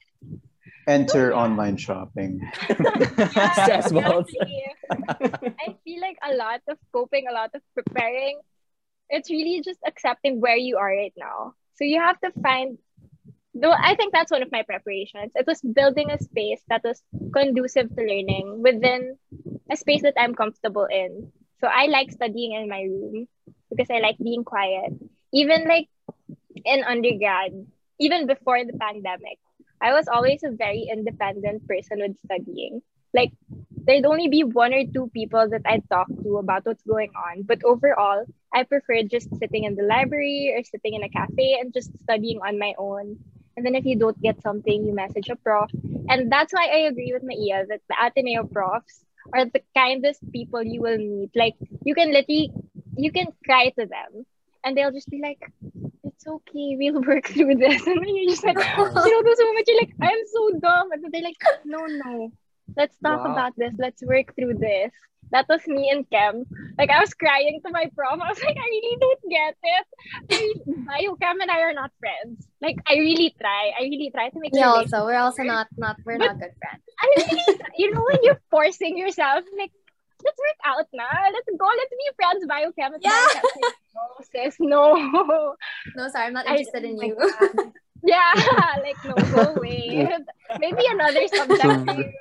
Enter 0.88 1.36
online 1.36 1.76
shopping. 1.76 2.40
Yeah, 2.70 3.52
Stressful. 3.52 3.98
exactly. 4.30 5.56
I 5.60 5.76
feel 5.84 6.02
like 6.02 6.18
a 6.24 6.36
lot 6.36 6.62
of 6.70 6.78
coping, 6.94 7.26
a 7.30 7.34
lot 7.34 7.50
of 7.56 7.62
preparing, 7.74 8.40
it's 9.10 9.30
really 9.30 9.62
just 9.66 9.80
accepting 9.86 10.40
where 10.40 10.56
you 10.56 10.78
are 10.78 10.88
right 10.88 11.14
now. 11.18 11.56
So 11.76 11.84
you 11.84 12.00
have 12.00 12.20
to 12.22 12.32
find 12.42 12.78
I 13.64 13.96
think 13.96 14.14
that's 14.14 14.32
one 14.32 14.44
of 14.44 14.52
my 14.52 14.64
preparations. 14.64 15.32
It 15.36 15.48
was 15.48 15.62
building 15.62 16.12
a 16.12 16.18
space 16.22 16.62
that 16.70 16.84
was 16.84 17.02
conducive 17.34 17.90
to 17.96 18.02
learning 18.02 18.62
within 18.62 19.18
a 19.72 19.78
space 19.78 20.04
that 20.04 20.14
I'm 20.18 20.36
comfortable 20.36 20.88
in. 20.90 21.32
So 21.60 21.68
I 21.68 21.88
like 21.88 22.12
studying 22.12 22.54
in 22.54 22.70
my 22.70 22.82
room 22.84 23.28
because 23.70 23.90
I 23.90 24.00
like 24.00 24.18
being 24.18 24.44
quiet. 24.44 24.94
Even 25.34 25.66
like 25.68 25.88
in 26.66 26.84
undergrad, 26.84 27.52
even 28.00 28.28
before 28.28 28.64
the 28.64 28.78
pandemic, 28.78 29.40
I 29.82 29.94
was 29.94 30.08
always 30.08 30.44
a 30.44 30.52
very 30.52 30.88
independent 30.92 31.68
person 31.68 32.00
with 32.00 32.18
studying. 32.26 32.82
Like 33.14 33.32
there'd 33.72 34.06
only 34.06 34.28
be 34.28 34.44
one 34.44 34.74
or 34.74 34.84
two 34.86 35.10
people 35.14 35.50
that 35.50 35.62
I'd 35.66 35.90
talk 35.90 36.08
to 36.24 36.38
about 36.38 36.66
what's 36.66 36.84
going 36.84 37.12
on. 37.16 37.44
But 37.44 37.64
overall, 37.64 38.26
I 38.54 38.64
preferred 38.64 39.10
just 39.10 39.30
sitting 39.40 39.64
in 39.64 39.76
the 39.76 39.84
library 39.84 40.54
or 40.56 40.64
sitting 40.64 40.94
in 40.94 41.04
a 41.04 41.10
cafe 41.10 41.58
and 41.60 41.74
just 41.74 41.98
studying 42.00 42.40
on 42.46 42.60
my 42.60 42.74
own. 42.78 43.18
And 43.58 43.66
then 43.66 43.76
if 43.76 43.86
you 43.86 43.98
don't 44.00 44.22
get 44.22 44.42
something, 44.44 44.86
you 44.86 44.96
message 44.96 45.30
a 45.30 45.38
prof. 45.38 45.72
And 46.10 46.32
that's 46.32 46.54
why 46.54 46.68
I 46.68 46.80
agree 46.92 47.14
with 47.14 47.24
Maia 47.24 47.66
that 47.68 47.82
the 47.90 47.96
Ateneo 48.06 48.46
profs 48.46 49.06
are 49.34 49.46
the 49.46 49.62
kindest 49.78 50.22
people 50.34 50.64
you 50.64 50.82
will 50.82 50.98
meet. 50.98 51.32
Like 51.36 51.56
you 51.86 51.96
can 51.96 52.14
literally 52.14 52.52
you 52.98 53.12
can 53.12 53.28
cry 53.46 53.70
to 53.80 53.86
them 53.88 54.26
and 54.64 54.78
they'll 54.78 54.92
just 54.94 55.10
be 55.10 55.22
like, 55.24 55.42
It's 56.04 56.28
okay, 56.28 56.78
we'll 56.80 57.02
work 57.12 57.28
through 57.28 57.56
this. 57.56 57.86
And 57.88 57.98
then 58.02 58.16
you're 58.16 58.30
just 58.32 58.46
like, 58.46 58.58
you 58.78 59.12
know, 59.12 59.24
those 59.24 59.40
moments 59.42 59.70
you're 59.70 59.82
like, 59.82 59.96
I'm 60.02 60.24
so 60.28 60.52
dumb. 60.62 60.92
And 60.92 61.04
then 61.04 61.12
they're 61.14 61.24
like, 61.24 61.42
no, 61.66 61.86
no. 61.88 62.32
Let's 62.78 62.98
talk 63.06 63.22
Wow. 63.22 63.26
about 63.26 63.54
this. 63.58 63.74
Let's 63.78 64.04
work 64.04 64.36
through 64.36 64.56
this. 64.60 64.92
That 65.32 65.46
was 65.50 65.66
me 65.68 65.90
and 65.92 66.10
chem. 66.10 66.46
Like 66.78 66.90
I 66.90 67.00
was 67.00 67.14
crying 67.14 67.60
to 67.66 67.72
my 67.72 67.90
prof. 67.96 68.20
I 68.22 68.30
was 68.30 68.42
like, 68.44 68.56
I 68.58 68.68
really 68.68 68.98
don't 69.00 69.24
get 69.30 69.56
it. 69.62 69.88
I, 70.32 71.04
Biochem 71.04 71.42
and 71.42 71.52
I 71.52 71.60
are 71.62 71.74
not 71.74 71.92
friends. 72.00 72.48
Like 72.62 72.78
I 72.88 72.96
really 72.96 73.36
try. 73.40 73.72
I 73.80 73.84
really 73.84 74.10
try 74.14 74.30
to 74.30 74.40
make 74.40 74.54
Me 74.54 74.62
the 74.62 74.68
also. 74.68 75.06
We're 75.06 75.20
also 75.20 75.44
not 75.44 75.68
not 75.78 75.98
we're 76.06 76.18
not 76.18 76.40
good 76.40 76.54
friends. 76.62 76.84
I 77.02 77.06
really, 77.18 77.42
you 77.78 77.92
know, 77.94 78.02
when 78.10 78.20
you're 78.24 78.42
forcing 78.50 78.98
yourself, 78.98 79.44
like, 79.58 79.72
let's 80.24 80.40
work 80.40 80.60
out 80.66 80.88
now. 80.94 81.12
Let's 81.32 81.50
go. 81.60 81.66
Let's 81.66 81.92
be 81.92 82.10
friends, 82.16 82.46
biochem. 82.50 82.94
and 82.96 83.04
Yeah. 83.04 83.28
biochem. 83.36 83.72
No, 83.96 84.02
sis, 84.32 84.56
no. 84.60 85.56
No, 85.96 86.08
sorry, 86.10 86.26
I'm 86.28 86.34
not 86.34 86.48
I- 86.48 86.52
interested 86.58 86.84
in 86.86 86.98
oh 87.00 87.04
you. 87.04 87.72
Yeah, 88.04 88.32
like, 88.86 88.96
no, 89.04 89.16
go 89.36 89.56
away. 89.56 90.08
Maybe 90.60 90.84
another 90.88 91.28
subject 91.28 91.62
for 91.62 91.94
you. 91.98 92.14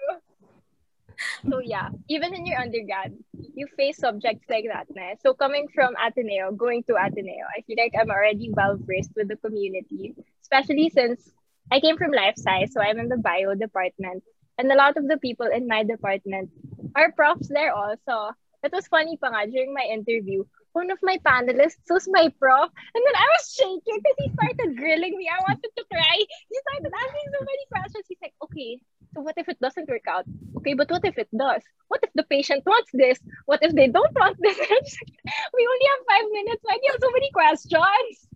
So, 1.50 1.60
yeah, 1.60 1.88
even 2.08 2.34
in 2.34 2.46
your 2.46 2.60
undergrad, 2.60 3.14
you 3.54 3.66
face 3.76 3.98
subjects 3.98 4.44
like 4.50 4.64
that. 4.72 4.86
Na? 4.94 5.14
So, 5.22 5.34
coming 5.34 5.68
from 5.74 5.94
Ateneo, 5.96 6.52
going 6.52 6.82
to 6.84 6.96
Ateneo, 6.96 7.44
I 7.56 7.62
feel 7.62 7.76
like 7.78 7.92
I'm 7.98 8.10
already 8.10 8.50
well 8.52 8.76
versed 8.78 9.12
with 9.16 9.28
the 9.28 9.36
community, 9.36 10.14
especially 10.42 10.90
since 10.90 11.32
I 11.70 11.80
came 11.80 11.96
from 11.96 12.12
life 12.12 12.34
science, 12.36 12.72
so 12.74 12.80
I'm 12.80 12.98
in 12.98 13.08
the 13.08 13.18
bio 13.18 13.54
department. 13.54 14.22
And 14.58 14.70
a 14.70 14.76
lot 14.76 14.96
of 14.96 15.06
the 15.08 15.18
people 15.18 15.46
in 15.46 15.66
my 15.68 15.84
department 15.84 16.50
are 16.94 17.12
profs 17.12 17.48
there 17.48 17.72
also. 17.74 18.32
It 18.64 18.72
was 18.72 18.88
funny 18.88 19.16
pa 19.16 19.28
nga, 19.28 19.46
during 19.50 19.74
my 19.74 19.84
interview, 19.84 20.44
one 20.72 20.90
of 20.90 20.98
my 21.02 21.16
panelists 21.24 21.88
was 21.88 22.08
my 22.08 22.28
prof. 22.38 22.70
And 22.94 23.02
then 23.04 23.16
I 23.16 23.26
was 23.36 23.44
shaking 23.52 23.96
because 24.00 24.18
he 24.20 24.28
started 24.36 24.76
grilling 24.76 25.16
me. 25.16 25.28
I 25.28 25.40
wanted 25.48 25.72
to 25.76 25.84
cry. 25.92 26.16
He 26.20 26.56
started 26.64 26.92
asking 26.92 27.28
so 27.32 27.40
many 27.44 27.64
questions. 27.72 28.04
He's 28.08 28.22
like, 28.22 28.36
okay, 28.44 28.80
what 29.22 29.34
if 29.36 29.48
it 29.48 29.60
doesn't 29.60 29.88
work 29.88 30.06
out? 30.08 30.24
Okay, 30.58 30.74
but 30.74 30.90
what 30.90 31.04
if 31.04 31.18
it 31.18 31.28
does? 31.36 31.62
What 31.88 32.00
if 32.02 32.10
the 32.14 32.24
patient 32.24 32.64
wants 32.66 32.90
this? 32.92 33.18
What 33.46 33.62
if 33.62 33.72
they 33.74 33.88
don't 33.88 34.14
want 34.14 34.36
this? 34.40 34.58
And 34.58 34.68
I'm 34.70 34.84
just 34.84 34.98
like, 35.02 35.34
we 35.54 35.62
only 35.66 35.86
have 35.92 36.02
five 36.10 36.26
minutes. 36.32 36.62
Why 36.62 36.74
do 36.74 36.82
you 36.84 36.92
have 36.92 37.02
so 37.02 37.10
many 37.10 37.30
questions? 37.30 38.26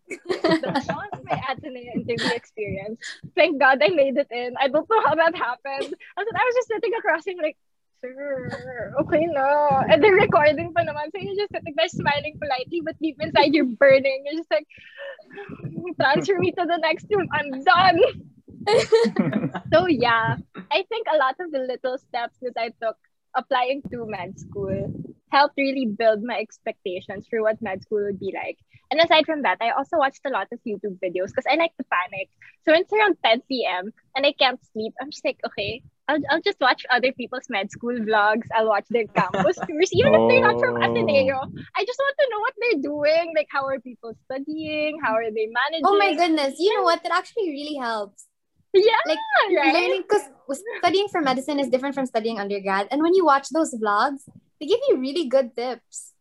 that 0.42 1.12
was 1.12 1.24
my 1.30 1.40
Ateneo 1.48 1.92
interview 1.94 2.34
experience. 2.34 2.98
Thank 3.36 3.60
God 3.60 3.78
I 3.82 3.88
made 3.88 4.16
it 4.16 4.28
in. 4.30 4.54
I 4.58 4.68
don't 4.68 4.88
know 4.88 5.02
how 5.04 5.14
that 5.14 5.34
happened. 5.36 5.94
I 6.16 6.20
was, 6.20 6.28
I 6.34 6.44
was 6.44 6.54
just 6.54 6.68
sitting 6.68 6.94
across 6.98 7.26
him 7.26 7.36
like, 7.42 7.56
sir, 8.00 8.94
okay 9.00 9.26
no. 9.26 9.82
And 9.88 10.02
the 10.02 10.10
recording 10.10 10.72
pa 10.74 10.82
naman. 10.82 11.12
So 11.12 11.20
you're 11.20 11.36
just 11.36 11.52
sitting 11.52 11.74
there 11.76 11.88
smiling 11.88 12.38
politely, 12.40 12.80
but 12.84 12.96
deep 13.00 13.16
inside 13.20 13.54
you're 13.54 13.72
burning. 13.78 14.24
You're 14.26 14.40
just 14.40 14.50
like, 14.50 14.66
transfer 16.00 16.38
me 16.38 16.52
to 16.52 16.64
the 16.66 16.78
next 16.78 17.06
room. 17.10 17.28
I'm 17.32 17.62
done. 17.62 18.00
So 19.72 19.86
yeah, 19.86 20.36
I 20.70 20.84
think 20.88 21.06
a 21.12 21.16
lot 21.16 21.36
of 21.40 21.50
the 21.52 21.60
little 21.60 21.98
steps 21.98 22.36
that 22.42 22.54
I 22.58 22.70
took 22.82 22.96
applying 23.36 23.82
to 23.92 24.06
med 24.06 24.38
school 24.38 24.92
helped 25.30 25.54
really 25.56 25.86
build 25.86 26.22
my 26.24 26.38
expectations 26.38 27.26
for 27.30 27.42
what 27.42 27.62
med 27.62 27.82
school 27.82 28.02
would 28.04 28.18
be 28.18 28.34
like. 28.34 28.58
And 28.90 29.00
aside 29.00 29.24
from 29.24 29.42
that, 29.42 29.58
I 29.60 29.70
also 29.70 29.96
watched 29.98 30.22
a 30.26 30.30
lot 30.30 30.48
of 30.52 30.58
YouTube 30.66 30.98
videos 30.98 31.28
because 31.30 31.46
I 31.48 31.54
like 31.54 31.70
to 31.78 31.84
panic. 31.86 32.28
So 32.64 32.72
when 32.72 32.82
it's 32.82 32.92
around 32.92 33.16
10 33.24 33.42
p.m. 33.48 33.92
and 34.16 34.26
I 34.26 34.32
can't 34.32 34.58
sleep, 34.72 34.92
I'm 35.00 35.10
just 35.12 35.24
like, 35.24 35.38
okay, 35.46 35.82
I'll, 36.08 36.18
I'll 36.28 36.40
just 36.42 36.58
watch 36.60 36.84
other 36.90 37.12
people's 37.12 37.46
med 37.48 37.70
school 37.70 37.94
vlogs. 37.94 38.48
I'll 38.52 38.66
watch 38.66 38.86
their 38.90 39.06
campus 39.06 39.56
tours, 39.68 39.90
even 39.92 40.14
if 40.16 40.28
they're 40.28 40.42
not 40.42 40.58
from 40.58 40.74
Oh. 40.74 40.82
Ateneo. 40.90 41.38
I 41.76 41.84
just 41.86 42.00
want 42.02 42.16
to 42.18 42.26
know 42.30 42.40
what 42.40 42.54
they're 42.58 42.82
doing. 42.82 43.32
Like, 43.36 43.46
how 43.52 43.64
are 43.66 43.78
people 43.78 44.12
studying? 44.24 44.98
How 45.04 45.14
are 45.14 45.30
they 45.30 45.46
managing? 45.46 45.86
Oh 45.86 45.96
my 45.96 46.16
goodness. 46.16 46.56
You 46.58 46.76
know 46.76 46.82
what? 46.82 47.04
That 47.04 47.12
actually 47.12 47.50
really 47.50 47.76
helps. 47.76 48.26
Yeah, 48.72 49.02
Like 49.06 49.18
right? 49.56 49.74
learning 49.74 50.02
because 50.08 50.22
studying 50.80 51.08
for 51.08 51.20
medicine 51.20 51.58
is 51.58 51.68
different 51.68 51.94
from 51.94 52.06
studying 52.06 52.38
undergrad. 52.38 52.88
And 52.90 53.02
when 53.02 53.14
you 53.14 53.24
watch 53.24 53.48
those 53.50 53.74
vlogs, 53.74 54.20
they 54.60 54.66
give 54.66 54.80
you 54.88 54.98
really 54.98 55.26
good 55.28 55.56
tips. 55.56 56.12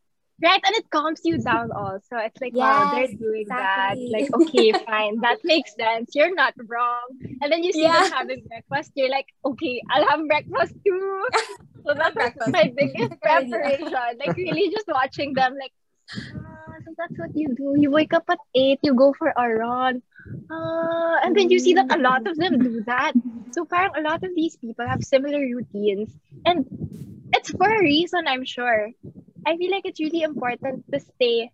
Right, 0.42 0.62
and 0.66 0.74
it 0.74 0.90
calms 0.90 1.20
you 1.26 1.38
down 1.44 1.70
also. 1.76 2.16
It's 2.16 2.40
like, 2.40 2.56
wow, 2.56 2.90
they're 2.90 3.08
doing 3.08 3.42
exactly. 3.42 4.10
that. 4.10 4.22
Like, 4.22 4.34
okay, 4.48 4.72
fine, 4.88 5.20
that 5.20 5.40
makes 5.44 5.76
sense. 5.76 6.16
You're 6.16 6.34
not 6.34 6.54
wrong. 6.66 7.08
And 7.42 7.52
then 7.52 7.62
you 7.62 7.74
see 7.74 7.84
Yeah. 7.84 8.04
them 8.04 8.12
having 8.12 8.44
breakfast. 8.48 8.92
You're 8.96 9.10
like, 9.10 9.28
okay, 9.46 9.82
I'll 9.90 10.08
have 10.08 10.26
breakfast 10.28 10.74
too. 10.86 11.28
So 11.86 11.94
that's 11.96 12.14
Breakfast. 12.14 12.52
my 12.52 12.72
biggest 12.76 13.20
preparation. 13.22 13.90
Like, 14.20 14.36
really 14.36 14.70
just 14.70 14.86
watching 14.88 15.34
them, 15.34 15.56
like, 15.60 15.72
ah, 16.14 16.74
so 16.86 16.94
that's 16.98 17.18
what 17.18 17.30
you 17.34 17.56
do. 17.56 17.76
You 17.80 17.90
wake 17.90 18.14
up 18.14 18.24
at 18.30 18.38
8, 18.54 18.80
you 18.84 18.94
go 18.94 19.14
for 19.18 19.30
a 19.36 19.48
run. 19.56 20.02
Uh, 20.50 21.16
and 21.24 21.36
then 21.36 21.50
you 21.50 21.60
see 21.60 21.74
that 21.74 21.88
a 21.94 21.98
lot 21.98 22.28
of 22.28 22.38
them 22.38 22.60
do 22.60 22.84
that. 22.86 23.14
So 23.52 23.66
parang 23.66 23.92
a 23.98 24.02
lot 24.02 24.24
of 24.24 24.36
these 24.36 24.56
people 24.58 24.88
have 24.88 25.04
similar 25.04 25.40
routines. 25.40 26.10
And 26.46 26.66
it's 27.34 27.52
for 27.52 27.70
a 27.70 27.80
reason, 27.82 28.28
I'm 28.28 28.46
sure. 28.46 28.90
I 29.46 29.58
feel 29.58 29.72
like 29.72 29.86
it's 29.86 30.00
really 30.00 30.22
important 30.24 30.86
to 30.92 31.00
stay 31.00 31.52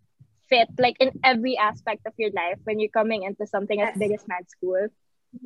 fit, 0.49 0.69
like 0.80 0.97
in 0.99 1.11
every 1.23 1.57
aspect 1.57 2.05
of 2.05 2.13
your 2.17 2.32
life 2.32 2.59
when 2.63 2.80
you're 2.80 2.89
coming 2.93 3.23
into 3.23 3.47
something 3.47 3.82
as 3.82 3.97
big 3.97 4.11
as 4.11 4.28
med 4.28 4.49
school. 4.49 4.88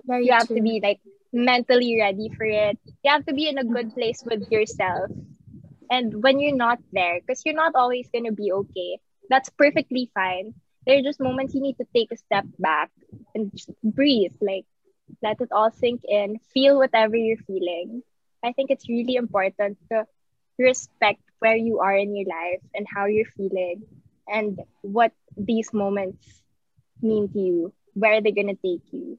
Very 0.05 0.25
You 0.25 0.33
have 0.33 0.47
true. 0.47 0.57
to 0.57 0.61
be 0.61 0.79
like 0.81 0.99
mentally 1.33 1.97
ready 1.99 2.29
for 2.29 2.45
it. 2.45 2.77
You 3.03 3.11
have 3.11 3.25
to 3.25 3.33
be 3.33 3.47
in 3.47 3.57
a 3.57 3.63
good 3.63 3.93
place 3.93 4.23
with 4.25 4.51
yourself. 4.51 5.11
And 5.89 6.21
when 6.23 6.39
you're 6.39 6.55
not 6.55 6.79
there, 6.91 7.19
because 7.19 7.43
you're 7.45 7.55
not 7.55 7.73
always 7.75 8.07
going 8.11 8.25
to 8.25 8.31
be 8.31 8.51
okay, 8.51 8.99
that's 9.29 9.49
perfectly 9.49 10.11
fine. 10.13 10.53
There 10.85 10.97
are 10.97 11.01
just 11.03 11.19
moments 11.19 11.53
you 11.53 11.61
need 11.61 11.77
to 11.77 11.85
take 11.95 12.11
a 12.11 12.17
step 12.17 12.45
back 12.59 12.91
and 13.35 13.51
just 13.51 13.69
breathe, 13.83 14.33
like 14.41 14.65
let 15.21 15.41
it 15.41 15.49
all 15.51 15.71
sink 15.71 16.01
in, 16.07 16.39
feel 16.53 16.77
whatever 16.77 17.15
you're 17.15 17.37
feeling. 17.47 18.03
I 18.43 18.51
think 18.53 18.69
it's 18.71 18.89
really 18.89 19.15
important 19.15 19.77
to 19.91 20.05
respect 20.57 21.21
where 21.39 21.55
you 21.57 21.79
are 21.79 21.95
in 21.95 22.15
your 22.15 22.27
life 22.27 22.61
and 22.73 22.85
how 22.87 23.05
you're 23.05 23.31
feeling 23.37 23.83
and 24.27 24.59
what 24.81 25.11
these 25.37 25.73
moments 25.73 26.41
mean 27.01 27.29
to 27.31 27.39
you, 27.39 27.73
where 27.93 28.21
they're 28.21 28.31
going 28.31 28.55
to 28.55 28.61
take 28.61 28.91
you. 28.91 29.17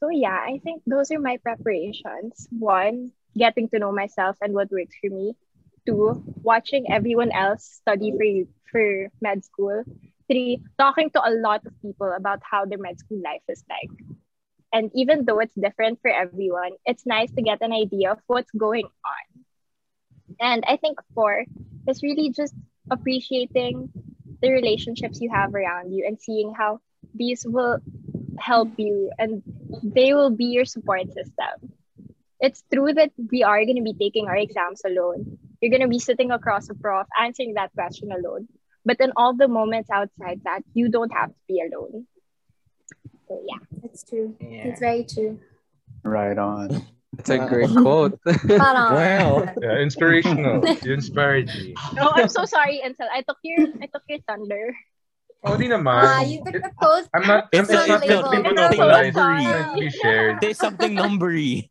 So, 0.00 0.08
yeah, 0.10 0.38
I 0.38 0.58
think 0.62 0.82
those 0.86 1.10
are 1.10 1.18
my 1.18 1.38
preparations. 1.38 2.48
One, 2.50 3.12
getting 3.36 3.68
to 3.70 3.78
know 3.78 3.92
myself 3.92 4.36
and 4.40 4.54
what 4.54 4.70
works 4.70 4.96
for 5.00 5.10
me. 5.10 5.34
Two, 5.86 6.22
watching 6.42 6.90
everyone 6.90 7.32
else 7.32 7.64
study 7.64 8.12
for 8.12 8.26
for 8.70 9.08
med 9.20 9.44
school. 9.44 9.84
Three, 10.28 10.62
talking 10.78 11.10
to 11.10 11.20
a 11.22 11.30
lot 11.30 11.64
of 11.66 11.72
people 11.82 12.12
about 12.16 12.40
how 12.42 12.64
their 12.64 12.78
med 12.78 12.98
school 12.98 13.20
life 13.22 13.42
is 13.48 13.64
like. 13.68 13.90
And 14.72 14.90
even 14.94 15.24
though 15.24 15.38
it's 15.38 15.54
different 15.54 16.00
for 16.02 16.10
everyone, 16.10 16.72
it's 16.84 17.06
nice 17.06 17.30
to 17.32 17.42
get 17.42 17.62
an 17.62 17.72
idea 17.72 18.12
of 18.12 18.18
what's 18.26 18.50
going 18.50 18.84
on. 18.84 19.44
And 20.40 20.64
I 20.66 20.76
think 20.76 20.98
four 21.14 21.44
is 21.88 22.02
really 22.02 22.30
just 22.30 22.54
appreciating 22.90 23.90
the 24.42 24.50
relationships 24.50 25.20
you 25.20 25.30
have 25.32 25.54
around 25.54 25.92
you 25.92 26.04
and 26.06 26.20
seeing 26.20 26.52
how 26.52 26.80
these 27.14 27.46
will 27.46 27.78
help 28.38 28.68
you 28.76 29.10
and 29.18 29.42
they 29.82 30.12
will 30.12 30.30
be 30.30 30.46
your 30.46 30.64
support 30.64 31.06
system. 31.14 31.72
It's 32.40 32.62
true 32.72 32.92
that 32.92 33.12
we 33.30 33.42
are 33.44 33.64
going 33.64 33.76
to 33.76 33.82
be 33.82 33.94
taking 33.94 34.26
our 34.26 34.36
exams 34.36 34.82
alone. 34.84 35.38
You're 35.60 35.70
going 35.70 35.82
to 35.82 35.88
be 35.88 35.98
sitting 35.98 36.30
across 36.30 36.68
a 36.68 36.74
prof 36.74 37.06
answering 37.18 37.54
that 37.54 37.72
question 37.72 38.12
alone. 38.12 38.48
But 38.86 39.02
in 39.02 39.10
all 39.18 39.34
the 39.34 39.48
moments 39.50 39.90
outside 39.90 40.40
that, 40.46 40.62
you 40.72 40.88
don't 40.88 41.10
have 41.10 41.30
to 41.30 41.42
be 41.50 41.58
alone. 41.60 42.06
So, 43.26 43.42
yeah. 43.42 43.58
It's 43.82 44.06
true. 44.06 44.38
Yeah. 44.38 44.70
It's 44.70 44.78
very 44.78 45.02
true. 45.04 45.40
Right 46.06 46.38
on. 46.38 46.86
It's 47.18 47.30
a 47.30 47.38
great 47.48 47.70
quote. 47.82 48.20
Wow. 48.44 49.48
Yeah, 49.62 49.78
inspirational. 49.80 50.60
you 50.84 50.92
inspired 50.92 51.46
me. 51.48 51.72
No, 51.94 52.12
I'm 52.12 52.28
so 52.28 52.44
sorry, 52.44 52.82
Ansel. 52.82 53.08
I 53.08 53.22
took 53.22 53.38
your 53.40 53.72
I 53.80 53.88
took 53.88 54.04
your 54.04 54.20
thunder. 54.28 54.76
Oh, 55.40 55.56
di 55.56 55.64
naman. 55.64 55.96
Ah, 55.96 56.20
you 56.20 56.44
took 56.44 56.60
the 56.60 56.72
post. 56.76 57.08
I'm 57.16 57.24
not, 57.24 57.48
I'm 57.56 57.64
It's 57.64 57.72
not, 57.72 57.88
not 57.88 58.04
it's 58.04 58.10
not 58.12 58.28
labeled. 58.28 58.30
being 58.36 58.44
It's 58.44 58.60
not 58.60 58.76
monopolized. 58.76 59.16
It's 59.16 59.48
meant 59.48 59.72
to 59.72 59.80
be 59.80 59.90
shared. 59.96 60.34
There's 60.44 60.60
something 60.60 60.92
numbery. 60.92 61.70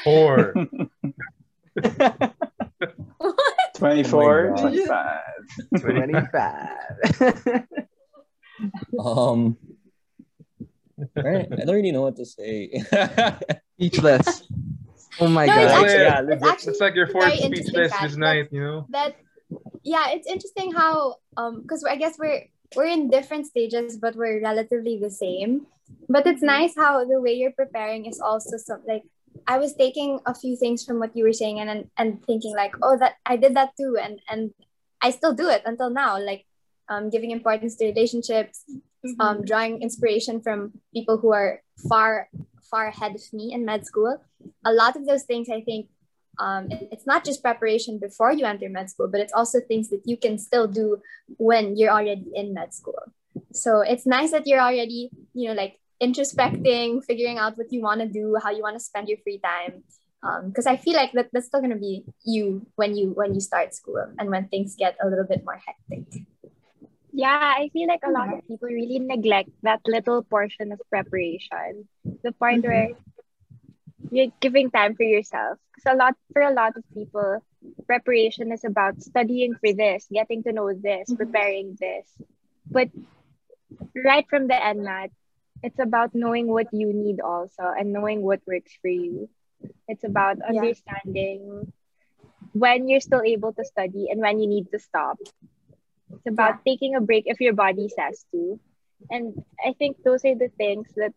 Four. 0.00 0.56
24, 3.80 4.54
Oh 4.56 4.60
25. 4.60 5.20
25. 5.80 6.68
Um, 8.98 9.56
right. 11.16 11.48
I 11.50 11.64
don't 11.64 11.74
really 11.74 11.92
know 11.92 12.02
what 12.02 12.16
to 12.16 12.26
say. 12.26 12.82
Speechless. 13.80 14.44
Oh 15.18 15.28
my 15.28 15.46
No, 15.46 15.56
it's 15.64 15.72
god. 15.72 15.84
actually- 15.84 16.02
yeah, 16.04 16.20
it's 16.20 16.28
legit. 16.28 16.44
actually 16.44 16.70
It's 16.72 16.80
like 16.80 16.94
your 16.94 17.06
fourth 17.08 17.32
speechless 17.32 17.90
fact 17.92 18.02
this 18.04 18.16
night, 18.16 18.48
you 18.52 18.60
know? 18.60 18.86
that 18.90 19.16
yeah 19.82 20.10
it's 20.10 20.28
interesting 20.28 20.70
how 20.72 21.16
um 21.36 21.62
because 21.62 21.82
i 21.82 21.96
guess 21.96 22.14
we're 22.20 22.44
we're 22.76 22.86
in 22.86 23.10
different 23.10 23.46
stages 23.46 23.96
but 23.96 24.14
we're 24.14 24.40
relatively 24.40 24.96
the 25.00 25.10
same 25.10 25.66
but 26.08 26.24
it's 26.24 26.40
nice 26.42 26.72
how 26.76 27.02
the 27.04 27.18
way 27.20 27.32
you're 27.32 27.50
preparing 27.62 28.06
is 28.06 28.20
also 28.20 28.56
some 28.58 28.80
like 28.86 29.02
i 29.46 29.58
was 29.58 29.74
taking 29.74 30.20
a 30.26 30.34
few 30.34 30.56
things 30.56 30.84
from 30.84 30.98
what 30.98 31.16
you 31.16 31.24
were 31.24 31.32
saying 31.32 31.60
and 31.60 31.70
and, 31.70 31.90
and 31.96 32.24
thinking 32.26 32.54
like 32.54 32.74
oh 32.82 32.96
that 32.96 33.14
i 33.26 33.36
did 33.36 33.54
that 33.54 33.70
too. 33.76 33.96
And 34.00 34.20
and 34.28 34.50
i 35.02 35.10
still 35.10 35.34
do 35.34 35.48
it 35.48 35.62
until 35.64 35.90
now 35.90 36.18
like 36.18 36.46
um 36.88 37.10
giving 37.10 37.30
importance 37.30 37.76
to 37.76 37.86
relationships 37.86 38.64
um 39.18 39.44
drawing 39.44 39.82
inspiration 39.82 40.40
from 40.40 40.72
people 40.94 41.18
who 41.18 41.32
are 41.32 41.62
far 41.88 42.28
far 42.70 42.88
ahead 42.88 43.14
of 43.14 43.22
me 43.32 43.52
in 43.52 43.64
med 43.64 43.84
school. 43.84 44.22
A 44.64 44.72
lot 44.72 44.94
of 44.96 45.06
those 45.06 45.24
things 45.24 45.48
i 45.48 45.60
think 45.60 45.88
um, 46.38 46.68
it's 46.70 47.06
not 47.06 47.24
just 47.24 47.42
preparation 47.42 47.98
before 47.98 48.32
you 48.32 48.46
enter 48.46 48.68
med 48.68 48.90
school, 48.90 49.08
but 49.08 49.20
it's 49.20 49.32
also 49.32 49.60
things 49.60 49.90
that 49.90 50.02
you 50.04 50.16
can 50.16 50.38
still 50.38 50.66
do 50.66 51.02
when 51.36 51.76
you're 51.76 51.90
already 51.90 52.30
in 52.34 52.54
med 52.54 52.72
school. 52.72 53.00
So 53.52 53.80
it's 53.80 54.06
nice 54.06 54.30
that 54.30 54.46
you're 54.46 54.60
already, 54.60 55.10
you 55.34 55.48
know, 55.48 55.54
like 55.54 55.79
introspecting, 56.02 57.04
figuring 57.04 57.38
out 57.38 57.56
what 57.56 57.72
you 57.72 57.80
want 57.82 58.00
to 58.00 58.08
do, 58.08 58.36
how 58.42 58.50
you 58.50 58.62
want 58.62 58.76
to 58.76 58.84
spend 58.84 59.08
your 59.08 59.18
free 59.22 59.38
time. 59.38 59.84
Because 60.48 60.66
I 60.66 60.76
feel 60.76 60.94
like 60.94 61.12
that, 61.12 61.28
that's 61.32 61.46
still 61.46 61.60
gonna 61.60 61.76
be 61.76 62.04
you 62.24 62.66
when 62.76 62.96
you 62.96 63.10
when 63.10 63.34
you 63.34 63.40
start 63.40 63.74
school 63.74 64.04
and 64.18 64.30
when 64.30 64.48
things 64.48 64.76
get 64.76 64.96
a 65.02 65.08
little 65.08 65.24
bit 65.24 65.44
more 65.44 65.60
hectic. 65.66 66.24
Yeah, 67.12 67.40
I 67.56 67.68
feel 67.72 67.88
like 67.88 68.02
a 68.06 68.10
lot 68.10 68.32
of 68.32 68.46
people 68.46 68.68
really 68.68 68.98
neglect 68.98 69.50
that 69.62 69.80
little 69.86 70.22
portion 70.22 70.72
of 70.72 70.80
preparation. 70.90 71.88
The 72.22 72.32
part 72.32 72.60
Mhm. 72.60 72.64
where 72.68 72.88
you're 74.10 74.32
giving 74.40 74.70
time 74.70 74.94
for 74.94 75.04
yourself. 75.04 75.58
Because 75.74 75.94
a 75.94 75.96
lot 75.96 76.14
for 76.32 76.42
a 76.42 76.52
lot 76.52 76.76
of 76.76 76.84
people, 76.94 77.42
preparation 77.86 78.52
is 78.52 78.64
about 78.64 79.02
studying 79.02 79.54
for 79.54 79.72
this, 79.72 80.06
getting 80.12 80.42
to 80.44 80.52
know 80.52 80.72
this, 80.72 81.10
Mhm. 81.10 81.16
preparing 81.16 81.76
this. 81.80 82.06
But 82.70 82.90
right 84.04 84.26
from 84.28 84.46
the 84.48 84.56
end, 84.64 84.82
Matt, 84.84 85.10
it's 85.62 85.78
about 85.78 86.14
knowing 86.14 86.48
what 86.48 86.68
you 86.72 86.92
need 86.92 87.20
also 87.20 87.62
and 87.78 87.92
knowing 87.92 88.22
what 88.22 88.40
works 88.46 88.72
for 88.80 88.88
you. 88.88 89.28
It's 89.88 90.04
about 90.04 90.38
Yeah. 90.48 90.48
understanding 90.48 91.72
when 92.52 92.88
you're 92.88 93.00
still 93.00 93.22
able 93.22 93.52
to 93.54 93.64
study 93.64 94.08
and 94.10 94.20
when 94.20 94.40
you 94.40 94.46
need 94.48 94.70
to 94.72 94.78
stop. 94.78 95.18
It's 96.12 96.26
about 96.26 96.56
taking 96.66 96.94
a 96.94 97.00
break 97.00 97.24
if 97.26 97.40
your 97.40 97.52
body 97.54 97.88
says 97.88 98.24
to. 98.32 98.58
And 99.10 99.44
I 99.64 99.72
think 99.74 99.96
those 100.04 100.24
are 100.24 100.34
the 100.34 100.48
things 100.56 100.88
that 100.96 101.12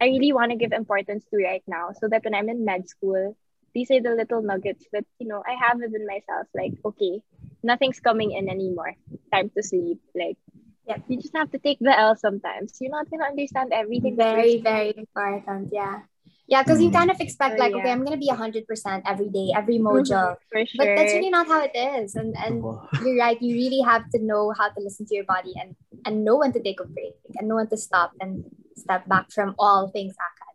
I 0.00 0.06
really 0.06 0.32
want 0.32 0.50
to 0.50 0.56
give 0.56 0.72
importance 0.72 1.24
to 1.30 1.36
right 1.42 1.62
now 1.66 1.90
so 1.92 2.08
that 2.08 2.24
when 2.24 2.34
I'm 2.34 2.48
in 2.48 2.64
med 2.64 2.88
school, 2.88 3.36
these 3.74 3.90
are 3.90 4.00
the 4.00 4.10
little 4.14 4.42
nuggets 4.42 4.86
that, 4.92 5.04
you 5.18 5.28
know, 5.28 5.42
I 5.46 5.54
have 5.66 5.78
within 5.78 6.06
myself. 6.06 6.46
Like, 6.54 6.72
okay, 6.84 7.20
nothing's 7.62 8.00
coming 8.00 8.32
in 8.32 8.48
anymore. 8.48 8.94
Time 9.32 9.50
to 9.56 9.62
sleep. 9.62 10.00
Like, 10.14 10.36
Yep. 10.86 11.02
you 11.08 11.18
just 11.20 11.34
have 11.36 11.50
to 11.50 11.58
take 11.58 11.78
the 11.80 11.90
L 11.98 12.14
sometimes. 12.16 12.78
You're 12.80 12.92
not 12.94 13.10
going 13.10 13.20
to 13.20 13.26
understand 13.26 13.72
everything. 13.72 14.16
Very, 14.16 14.60
very 14.62 14.94
important. 14.96 15.70
Yeah. 15.72 16.02
Yeah, 16.46 16.62
because 16.62 16.80
you 16.80 16.90
Mm. 16.90 16.92
kind 16.94 17.10
of 17.10 17.18
expect 17.20 17.58
Oh, 17.58 17.58
like, 17.58 17.74
okay. 17.74 17.90
I'm 17.90 18.04
gonna 18.06 18.16
be 18.22 18.28
hundred 18.30 18.68
percent 18.70 19.02
every 19.04 19.26
day, 19.34 19.50
every 19.50 19.78
Mhm, 19.82 19.86
module. 19.90 20.36
For 20.46 20.62
But 20.78 20.94
that's 20.94 21.10
really 21.12 21.30
not 21.30 21.48
how 21.50 21.58
it 21.66 21.74
is. 21.74 22.14
And 22.14 22.38
and 22.38 22.62
you're 23.02 23.18
right, 23.18 23.34
you 23.42 23.50
really 23.58 23.82
have 23.82 24.06
to 24.14 24.22
know 24.22 24.54
how 24.54 24.68
to 24.70 24.78
listen 24.78 25.06
to 25.10 25.14
your 25.18 25.26
body 25.26 25.54
and 25.58 25.74
and 26.06 26.22
know 26.22 26.36
when 26.38 26.52
to 26.54 26.62
take 26.62 26.78
a 26.78 26.86
break 26.86 27.18
and 27.34 27.48
know 27.50 27.56
when 27.58 27.66
to 27.74 27.76
stop 27.76 28.14
and 28.22 28.46
step 28.78 29.08
back 29.10 29.26
from 29.34 29.56
all 29.58 29.90
things 29.90 30.14
acad. 30.14 30.54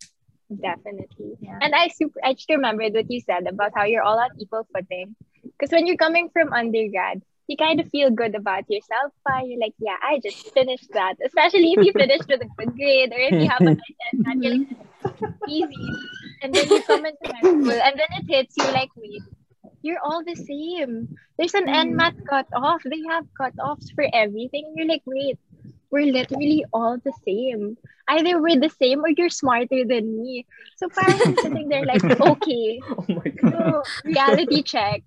Definitely. 0.62 1.36
Yeah. 1.42 1.60
And 1.62 1.76
I 1.76 1.88
super 1.90 2.20
I 2.24 2.34
just 2.40 2.50
remembered 2.50 2.94
what 2.94 3.12
you 3.12 3.20
said 3.20 3.48
about 3.48 3.72
how 3.76 3.84
you're 3.84 4.04
all 4.04 4.20
on 4.20 4.32
equal 4.40 4.68
footing. 4.74 5.16
Because 5.44 5.72
when 5.76 5.88
you're 5.88 6.00
coming 6.00 6.30
from 6.32 6.54
undergrad, 6.54 7.22
you 7.52 7.58
kind 7.58 7.80
of 7.82 7.90
feel 7.90 8.10
good 8.10 8.34
about 8.34 8.70
yourself. 8.70 9.12
Pa. 9.28 9.42
You're 9.46 9.60
like, 9.60 9.76
yeah, 9.80 9.98
I 10.02 10.20
just 10.24 10.54
finished 10.54 10.90
that. 10.94 11.16
Especially 11.26 11.74
if 11.74 11.86
you 11.86 11.92
finished 11.92 12.28
with 12.30 12.42
a 12.42 12.50
good 12.58 12.74
grade 12.76 13.12
or 13.12 13.20
if 13.20 13.34
you 13.34 13.50
have 13.50 13.62
a 13.62 13.76
nice 13.76 13.98
SAT, 14.16 14.38
you're 14.44 14.58
like, 14.58 15.34
easy. 15.48 15.88
and 16.42 16.56
then 16.56 16.70
you 16.70 16.82
come 16.84 17.06
into 17.06 17.18
med 17.28 17.38
school, 17.38 17.72
and 17.88 18.00
then 18.00 18.12
it 18.20 18.26
hits 18.28 18.56
you 18.58 18.64
like, 18.80 18.90
wait, 18.96 19.22
you're 19.82 20.00
all 20.04 20.24
the 20.24 20.36
same. 20.36 21.16
There's 21.38 21.54
an 21.54 21.68
NMAT 21.68 22.16
mm. 22.22 22.26
cutoff. 22.26 22.82
They 22.86 23.02
have 23.10 23.26
cutoffs 23.40 23.94
for 23.94 24.08
everything. 24.14 24.74
You're 24.76 24.88
like, 24.88 25.04
wait, 25.06 25.38
we're 25.92 26.12
literally 26.12 26.66
all 26.74 26.98
the 27.04 27.14
same. 27.26 27.78
Either 28.08 28.42
we're 28.42 28.60
the 28.60 28.74
same 28.82 29.04
or 29.04 29.10
you're 29.10 29.30
smarter 29.30 29.84
than 29.86 30.22
me. 30.22 30.46
So 30.78 30.88
parang 30.90 31.20
I'm 31.26 31.36
sitting 31.38 31.70
there 31.70 31.86
like, 31.86 32.04
okay, 32.34 32.82
Oh 32.90 33.06
my 33.10 33.32
god. 33.32 33.52
so 33.52 33.84
reality 34.06 34.64
check. 34.64 35.04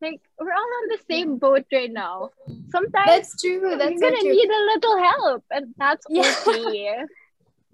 Like 0.00 0.20
we're 0.38 0.52
all 0.52 0.72
on 0.80 0.88
the 0.88 0.98
same 1.10 1.36
boat 1.38 1.64
right 1.72 1.92
now. 1.92 2.30
Sometimes 2.72 3.06
That's 3.06 3.40
true. 3.40 3.60
you're 3.60 3.76
That's 3.78 4.00
gonna 4.00 4.20
true. 4.20 4.30
need 4.32 4.50
a 4.50 4.62
little 4.74 4.98
help, 4.98 5.44
and 5.50 5.74
that's 5.78 6.06
Yeah. 6.08 6.32
okay. 6.46 6.98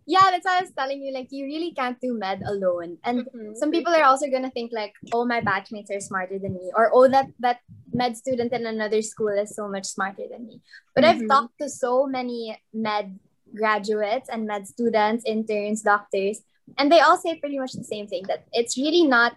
Yeah, 0.09 0.31
that's 0.31 0.47
why 0.47 0.59
I 0.59 0.63
was 0.63 0.71
telling 0.79 1.03
you, 1.03 1.13
like, 1.13 1.27
you 1.35 1.47
really 1.47 1.73
can't 1.75 1.99
do 2.01 2.15
med 2.15 2.41
alone. 2.47 2.97
And 3.03 3.27
Mhm. 3.27 3.57
some 3.57 3.73
people 3.73 3.93
are 3.93 4.05
also 4.07 4.31
gonna 4.31 4.53
think 4.55 4.71
like, 4.73 4.93
oh, 5.13 5.25
my 5.27 5.41
batchmates 5.41 5.91
are 5.91 5.99
smarter 5.99 6.39
than 6.39 6.55
me, 6.55 6.71
or 6.77 6.91
oh, 6.95 7.09
that 7.09 7.27
that 7.41 7.59
med 7.93 8.17
student 8.17 8.53
in 8.53 8.67
another 8.67 9.03
school 9.03 9.35
is 9.35 9.57
so 9.57 9.67
much 9.67 9.85
smarter 9.87 10.29
than 10.31 10.47
me. 10.47 10.63
But 10.95 11.03
I've 11.05 11.23
Mhm. 11.23 11.29
talked 11.33 11.59
to 11.59 11.69
so 11.69 12.07
many 12.07 12.55
med 12.73 13.19
graduates 13.55 14.29
and 14.29 14.47
med 14.47 14.69
students, 14.71 15.27
interns, 15.27 15.83
doctors, 15.83 16.39
and 16.79 16.87
they 16.93 17.01
all 17.01 17.19
say 17.19 17.35
pretty 17.43 17.59
much 17.59 17.75
the 17.75 17.83
same 17.91 18.07
thing 18.07 18.31
that 18.31 18.47
it's 18.53 18.79
really 18.79 19.03
not 19.11 19.35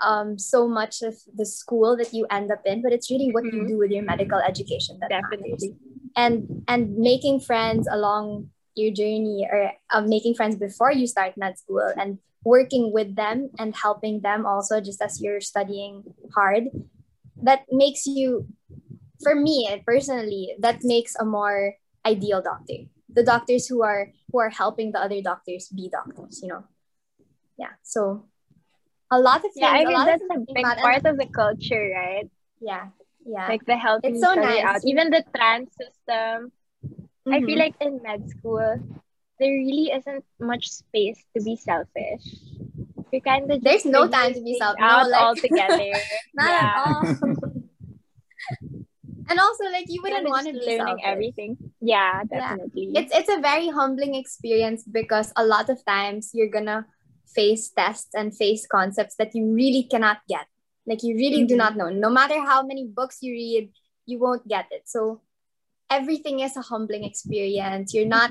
um 0.00 0.38
so 0.38 0.66
much 0.68 1.02
of 1.02 1.14
the 1.34 1.44
school 1.46 1.96
that 1.96 2.12
you 2.12 2.26
end 2.30 2.50
up 2.50 2.62
in, 2.64 2.82
but 2.82 2.92
it's 2.92 3.10
really 3.10 3.30
what 3.32 3.44
you 3.44 3.62
Mhm. 3.62 3.68
do 3.68 3.76
with 3.78 3.90
your 3.90 4.02
medical 4.04 4.38
education 4.38 4.98
that 5.00 5.10
matters 5.10 5.30
Definitely. 5.30 5.76
and 6.16 6.64
and 6.68 6.96
making 6.98 7.40
friends 7.40 7.86
along 7.90 8.50
your 8.74 8.92
journey 8.94 9.46
or 9.50 9.72
um, 9.92 10.08
making 10.08 10.34
friends 10.34 10.56
before 10.56 10.92
you 10.92 11.06
start 11.06 11.36
med 11.36 11.58
school 11.58 11.84
and 11.98 12.18
working 12.44 12.92
with 12.92 13.14
them 13.16 13.50
and 13.58 13.74
helping 13.76 14.20
them 14.22 14.46
also 14.46 14.80
just 14.80 15.02
as 15.02 15.20
you're 15.20 15.40
studying 15.42 16.02
hard 16.34 16.70
that 17.42 17.66
makes 17.70 18.06
you 18.06 18.46
for 19.22 19.34
me 19.34 19.68
personally 19.84 20.56
that 20.58 20.80
makes 20.82 21.14
a 21.20 21.24
more 21.24 21.74
ideal 22.06 22.40
doctor 22.40 22.88
the 23.12 23.22
doctors 23.22 23.66
who 23.68 23.82
are 23.82 24.08
who 24.32 24.38
are 24.40 24.48
helping 24.50 24.92
the 24.92 25.02
other 25.02 25.20
doctors 25.20 25.68
be 25.68 25.90
doctors 25.92 26.40
you 26.42 26.48
know 26.48 26.64
yeah 27.58 27.74
so 27.82 28.24
a 29.10 29.18
lot 29.18 29.36
of 29.44 29.50
things 29.52 29.56
Yeah, 29.64 29.72
I 29.72 29.80
a 29.82 29.86
mean 29.86 29.94
lot 29.98 30.06
that's 30.06 30.22
a 30.22 30.28
big 30.38 30.46
think 30.54 30.66
and- 30.66 30.80
part 30.80 31.04
of 31.06 31.16
the 31.18 31.26
culture, 31.26 31.90
right? 31.94 32.28
yeah 32.60 32.88
yeah 33.26 33.48
Like 33.48 33.64
the 33.66 33.76
helping 33.76 34.14
It's 34.16 34.24
so 34.24 34.34
nice. 34.34 34.64
out. 34.64 34.80
Even 34.84 35.10
the 35.10 35.22
trans 35.34 35.68
system. 35.80 36.52
I 37.28 37.40
feel 37.44 37.56
Mhm. 37.58 37.64
like 37.64 37.74
in 37.80 38.00
med 38.02 38.28
school, 38.32 38.78
there 39.38 39.52
really 39.64 39.90
isn't 39.92 40.24
much 40.40 40.68
space 40.68 41.20
to 41.36 41.42
be 41.44 41.54
selfish. 41.56 42.24
You 43.12 43.20
kind 43.20 43.50
of 43.50 43.60
There's 43.62 43.84
no 43.84 44.08
time 44.08 44.32
to 44.34 44.40
be 44.40 44.54
selfish. 44.56 44.80
No, 44.80 44.86
out 44.86 45.10
like- 45.10 45.20
altogether. 45.22 45.92
not 46.40 46.48
yeah. 46.48 46.64
at 46.64 46.76
all 46.86 47.02
and 49.30 49.38
also 49.38 49.64
like 49.70 49.86
you 49.88 50.00
wouldn't 50.02 50.26
Kinda 50.26 50.30
want 50.30 50.46
to 50.46 50.52
just 50.52 50.66
be 50.66 50.78
learning 50.78 50.98
selfish. 50.98 51.12
everything. 51.12 51.56
Yeah, 51.80 52.22
Yeah. 52.30 52.56
definitely. 52.56 52.92
it's 52.96 53.12
it's 53.14 53.28
a 53.30 53.40
very 53.40 53.68
humbling 53.68 54.14
experience 54.14 54.82
because 54.84 55.32
a 55.36 55.44
lot 55.44 55.68
of 55.70 55.84
times 55.84 56.30
you're 56.34 56.50
gonna 56.50 56.86
face 57.34 57.70
tests 57.70 58.14
and 58.14 58.36
face 58.36 58.66
concepts 58.66 59.14
that 59.16 59.34
you 59.34 59.44
really 59.54 59.82
cannot 59.90 60.18
get 60.28 60.46
like 60.86 61.02
you 61.02 61.14
really 61.16 61.44
do 61.46 61.54
Mhm. 61.54 61.62
not 61.64 61.76
know 61.76 61.88
no 61.90 62.10
matter 62.10 62.38
how 62.40 62.62
many 62.62 62.86
books 62.86 63.18
you 63.20 63.32
read 63.32 63.70
you 64.06 64.18
won't 64.18 64.46
get 64.48 64.66
it 64.70 64.88
so 64.88 65.20
everything 65.90 66.40
is 66.40 66.56
a 66.56 66.62
humbling 66.62 67.04
experience 67.04 67.92
you're 67.94 68.06
not 68.06 68.30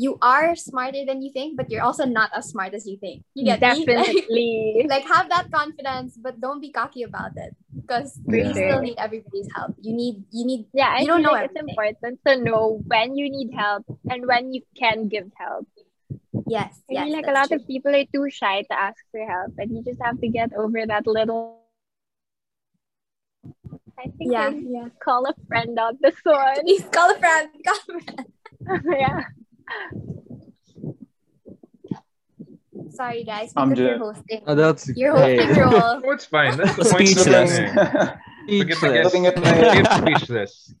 you 0.00 0.16
are 0.22 0.54
smarter 0.54 1.02
than 1.04 1.22
you 1.22 1.30
think 1.32 1.56
but 1.56 1.70
you're 1.70 1.82
also 1.82 2.04
not 2.04 2.30
as 2.34 2.50
smart 2.50 2.72
as 2.74 2.86
you 2.86 2.96
think 2.98 3.24
you 3.34 3.44
get 3.44 3.60
me? 3.60 3.84
Like- 3.84 3.86
definitely. 4.06 4.86
like 4.88 5.06
have 5.06 5.28
that 5.30 5.50
confidence 5.50 6.16
but 6.16 6.40
don't 6.40 6.60
be 6.60 6.70
cocky 6.70 7.02
about 7.02 7.32
it 7.36 7.54
because 7.74 8.14
Yeah. 8.28 8.46
you 8.46 8.52
still 8.54 8.80
need 8.82 8.94
everybody's 8.98 9.48
help 9.56 9.74
you 9.80 9.94
need 9.94 10.22
you 10.30 10.44
need 10.46 10.66
yeah, 10.72 10.90
I 10.94 11.00
you 11.00 11.06
feel 11.06 11.14
don't 11.16 11.22
know 11.22 11.32
like 11.32 11.50
it's 11.50 11.60
important 11.66 12.20
to 12.26 12.36
know 12.44 12.78
when 12.86 13.16
you 13.16 13.26
need 13.30 13.50
help 13.54 13.84
and 14.10 14.26
when 14.26 14.52
you 14.54 14.62
can 14.78 15.08
give 15.08 15.30
help. 15.34 15.66
Yes 16.48 16.80
I 16.88 16.92
yes 16.92 17.04
feel 17.04 17.12
like 17.16 17.26
a 17.26 17.32
lot 17.32 17.48
true. 17.48 17.56
of 17.58 17.66
people 17.66 17.94
are 17.94 18.04
too 18.14 18.28
shy 18.30 18.62
to 18.62 18.74
ask 18.78 18.98
for 19.10 19.20
help, 19.24 19.52
and 19.58 19.70
you 19.74 19.82
just 19.84 20.00
have 20.02 20.20
to 20.20 20.28
get 20.28 20.52
over 20.54 20.84
that 20.86 21.06
little. 21.06 21.60
I 23.98 24.04
think 24.16 24.32
yeah 24.32 24.48
I 24.48 24.62
yeah 24.64 24.88
call 25.02 25.26
a 25.26 25.34
friend 25.48 25.78
out 25.78 25.96
this 26.00 26.14
one. 26.22 26.60
please 26.62 26.84
call 26.92 27.10
a 27.10 27.18
friend 27.18 27.48
call 27.66 27.78
a 27.88 28.00
friend 28.00 28.26
yeah. 28.98 29.22
Sorry, 32.90 33.22
guys. 33.22 33.52
I'm 33.56 33.70
Because 33.70 33.80
you're 33.80 33.98
just- 33.98 34.02
hosting. 34.18 34.42
Oh, 34.46 34.54
that's 34.54 34.88
You're 34.96 35.14
great. 35.14 35.40
hosting 35.40 35.62
role. 35.62 36.00
Oh, 36.04 36.10
it's 36.14 36.24
fine. 36.24 36.56
That's 36.56 36.74
the 36.76 36.84
point. 36.84 37.08
Speechless. 37.08 37.58
Forget, 37.58 38.78
forget. 38.78 38.78
Speechless. 38.78 39.04
looking 39.04 39.26
at 39.26 39.36
my, 39.38 39.96
speechless. 39.98 40.74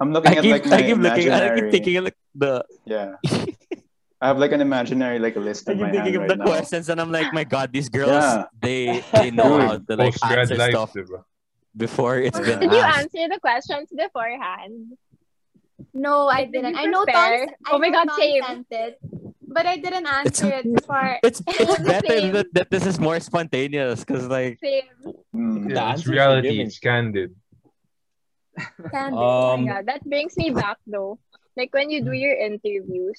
I'm 0.00 0.12
looking 0.12 0.32
I 0.32 0.34
at 0.36 0.42
keep, 0.42 0.52
like 0.52 0.66
I 0.66 0.82
keep 0.82 0.96
looking. 0.98 1.30
I 1.30 1.54
keep 1.60 1.70
thinking 1.70 1.96
of 1.98 2.04
like 2.04 2.16
the. 2.34 2.64
Yeah, 2.84 3.16
I 4.22 4.28
have 4.30 4.38
like 4.38 4.52
an 4.52 4.60
imaginary 4.62 5.18
like 5.18 5.34
a 5.34 5.40
list 5.42 5.68
I 5.68 5.72
in 5.72 5.78
keep 5.78 5.86
my 5.86 5.90
thinking 5.90 6.14
hand 6.14 6.16
of 6.16 6.20
right 6.22 6.28
the 6.30 6.36
now. 6.36 6.46
questions, 6.46 6.88
and 6.88 7.00
I'm 7.02 7.10
like, 7.10 7.32
my 7.34 7.42
God, 7.42 7.72
these 7.74 7.88
girls, 7.90 8.22
Yeah. 8.22 8.44
they 8.62 9.02
they 9.12 9.30
know 9.34 9.58
Dude, 9.58 9.66
how 9.66 9.76
to 9.82 9.92
like 9.98 10.14
Post-grad 10.14 10.38
answer 10.46 10.54
life, 10.56 10.70
stuff 10.70 10.92
diba? 10.94 11.20
before 11.76 12.18
it's 12.22 12.38
been 12.38 12.60
Did 12.62 12.70
you 12.72 12.78
asked. 12.78 13.10
answer 13.10 13.26
the 13.34 13.40
questions 13.42 13.88
beforehand? 13.90 14.94
No, 15.92 16.28
I 16.28 16.44
Did 16.46 16.52
didn't. 16.62 16.74
you 16.78 16.80
I 16.80 16.84
know 16.86 17.02
prepare? 17.04 17.46
Tom. 17.46 17.56
Oh 17.74 17.78
my 17.82 17.90
God, 17.90 18.06
same. 18.16 18.42
sent 18.46 18.66
it, 18.70 18.94
but 19.42 19.66
I 19.66 19.76
didn't 19.76 20.06
answer 20.06 20.48
it 20.62 20.66
before. 20.72 21.18
It's 21.26 21.42
it's 21.48 21.82
better 21.82 22.06
same. 22.06 22.32
that, 22.38 22.46
that 22.54 22.68
this 22.70 22.86
is 22.86 23.00
more 23.02 23.18
spontaneous 23.18 24.04
because 24.06 24.28
like 24.30 24.62
Same. 24.62 24.86
Mm. 25.34 25.66
The 25.68 25.74
Yeah, 25.74 25.90
it's 25.92 26.06
answers 26.06 26.08
are 26.08 26.12
reality. 26.14 26.48
given. 26.54 26.66
It's 26.70 26.78
candid. 26.78 27.34
Candy. 28.92 29.16
Oh 29.18 29.52
Um, 29.56 29.64
my 29.64 29.72
god, 29.80 29.86
that 29.86 30.04
brings 30.04 30.36
me 30.36 30.50
back 30.54 30.76
though. 30.86 31.18
Like 31.56 31.72
when 31.74 31.90
you 31.90 32.04
do 32.04 32.12
your 32.12 32.36
interviews, 32.36 33.18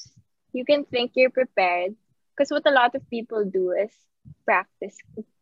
you 0.53 0.65
can 0.65 0.85
think 0.85 1.11
you're 1.15 1.31
prepared. 1.31 1.95
Because 2.35 2.51
what 2.51 2.67
a 2.67 2.73
lot 2.73 2.95
of 2.95 3.09
people 3.09 3.45
do 3.45 3.71
is 3.71 3.91
practice 4.45 4.97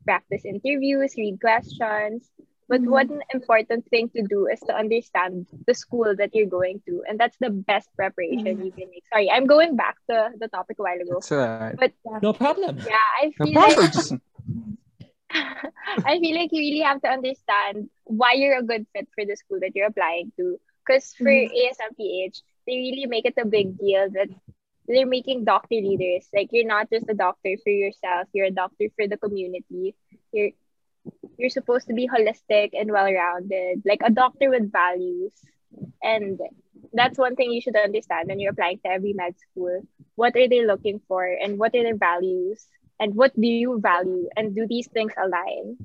practice 0.05 0.45
interviews, 0.45 1.13
read 1.17 1.39
questions. 1.41 2.29
But 2.69 2.81
Mhm. 2.81 2.87
one 2.87 3.21
important 3.33 3.87
thing 3.89 4.09
to 4.15 4.23
do 4.23 4.47
is 4.47 4.59
to 4.61 4.75
understand 4.75 5.47
the 5.67 5.73
school 5.73 6.15
that 6.17 6.33
you're 6.33 6.47
going 6.49 6.81
to. 6.87 7.03
And 7.07 7.19
that's 7.19 7.37
the 7.39 7.49
best 7.49 7.89
preparation 7.95 8.63
you 8.63 8.71
can 8.71 8.89
make. 8.89 9.03
Sorry, 9.11 9.29
I'm 9.29 9.45
going 9.47 9.75
back 9.75 9.97
to 10.09 10.31
the 10.39 10.47
topic 10.47 10.77
a 10.79 10.83
while 10.83 10.99
ago. 11.01 11.17
it's 11.17 11.31
alright. 11.31 11.75
But 11.77 11.93
No 12.21 12.33
problem. 12.33 12.79
yeah, 12.85 13.05
I 13.21 13.31
No 13.39 13.45
feel 13.45 13.61
like. 13.61 13.77
I 16.05 16.19
feel 16.19 16.35
like 16.35 16.49
you 16.51 16.59
really 16.59 16.81
have 16.81 17.01
to 17.01 17.09
understand 17.09 17.89
why 18.05 18.33
you're 18.33 18.57
a 18.59 18.63
good 18.63 18.85
fit 18.93 19.07
for 19.15 19.25
the 19.25 19.35
school 19.35 19.59
that 19.61 19.75
you're 19.75 19.87
applying 19.87 20.31
to. 20.37 20.59
Because 20.85 21.13
for 21.15 21.29
Mhm. 21.29 21.49
ASMPH, 21.51 22.41
they 22.67 22.75
really 22.77 23.05
make 23.07 23.25
it 23.25 23.35
a 23.37 23.45
big 23.45 23.77
deal 23.77 24.09
that 24.11 24.29
they're 24.91 25.07
making 25.07 25.45
doctor 25.45 25.75
leaders. 25.75 26.27
Like 26.33 26.49
you're 26.51 26.67
not 26.67 26.89
just 26.91 27.09
a 27.09 27.13
doctor 27.13 27.55
for 27.63 27.69
yourself, 27.71 28.27
you're 28.33 28.47
a 28.47 28.51
doctor 28.51 28.87
for 28.95 29.07
the 29.07 29.17
community. 29.17 29.95
You're 30.31 30.51
you're 31.37 31.49
supposed 31.49 31.87
to 31.87 31.93
be 31.93 32.07
holistic 32.07 32.71
and 32.77 32.91
well-rounded, 32.91 33.81
like 33.85 34.01
a 34.05 34.11
doctor 34.11 34.49
with 34.51 34.71
values. 34.71 35.33
And 36.03 36.39
that's 36.93 37.17
one 37.17 37.35
thing 37.35 37.51
you 37.51 37.61
should 37.61 37.75
understand 37.75 38.27
when 38.27 38.39
you're 38.39 38.51
applying 38.51 38.79
to 38.85 38.91
every 38.91 39.13
med 39.13 39.33
school. 39.39 39.81
What 40.15 40.35
are 40.35 40.47
they 40.47 40.63
looking 40.65 41.01
for 41.07 41.25
and 41.25 41.57
what 41.57 41.73
are 41.73 41.81
their 41.83 41.97
values? 41.97 42.65
And 42.99 43.15
what 43.15 43.33
do 43.33 43.47
you 43.47 43.79
value? 43.81 44.29
And 44.37 44.53
do 44.53 44.67
these 44.67 44.87
things 44.89 45.13
align? 45.17 45.77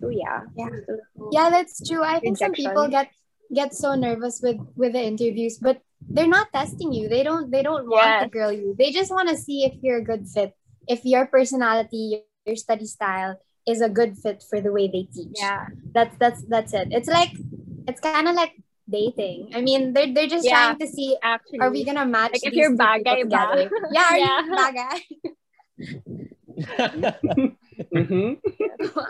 So 0.00 0.08
yeah. 0.08 0.48
Yeah. 0.56 0.70
just 0.70 0.88
a 0.88 0.92
little- 0.92 1.30
Yeah, 1.32 1.50
that's 1.50 1.86
true. 1.86 2.02
I 2.02 2.20
think 2.20 2.38
some 2.38 2.52
people 2.52 2.88
get 2.88 3.10
get 3.52 3.74
so 3.74 3.94
nervous 3.96 4.40
with 4.40 4.60
with 4.76 4.92
the 4.92 5.02
interviews, 5.04 5.58
but 5.60 5.82
they're 6.00 6.26
not 6.30 6.48
testing 6.52 6.92
you. 6.92 7.08
They 7.08 7.22
don't 7.22 7.50
they 7.50 7.62
don't 7.62 7.86
want 7.88 8.06
to 8.22 8.26
Yes. 8.26 8.30
grill 8.30 8.52
you. 8.52 8.74
They 8.78 8.90
just 8.92 9.10
want 9.10 9.28
to 9.28 9.36
see 9.36 9.64
if 9.64 9.74
you're 9.82 9.98
a 9.98 10.04
good 10.04 10.26
fit. 10.28 10.54
If 10.88 11.04
your 11.04 11.26
personality, 11.26 12.22
your 12.46 12.56
study 12.56 12.86
style 12.86 13.36
is 13.66 13.80
a 13.82 13.88
good 13.88 14.16
fit 14.16 14.42
for 14.48 14.60
the 14.60 14.72
way 14.72 14.88
they 14.88 15.04
teach. 15.12 15.36
Yeah. 15.36 15.68
That's 15.94 16.16
that's 16.18 16.40
that's 16.48 16.72
it. 16.72 16.88
It's 16.90 17.08
like 17.08 17.32
it's 17.86 18.00
kind 18.00 18.28
of 18.28 18.34
like 18.34 18.56
dating. 18.88 19.52
I 19.52 19.60
mean, 19.60 19.92
they're 19.92 20.08
they're 20.12 20.26
just 20.32 20.46
Yeah. 20.48 20.72
trying 20.72 20.78
to 20.80 20.86
see 20.88 21.16
Actually. 21.22 21.60
are 21.60 21.70
we 21.70 21.84
gonna 21.84 22.06
match 22.06 22.32
Like, 22.40 22.46
if 22.46 22.54
you're 22.56 22.72
two 22.72 22.76
people 22.80 22.86
bagay 23.04 23.20
ba? 23.28 23.28
together? 23.28 23.70
Yeah, 23.92 24.08
are 24.08 24.18
Yeah. 24.18 24.40
you 24.40 24.52
bagay? 24.56 24.96
Mhm. 27.94 28.36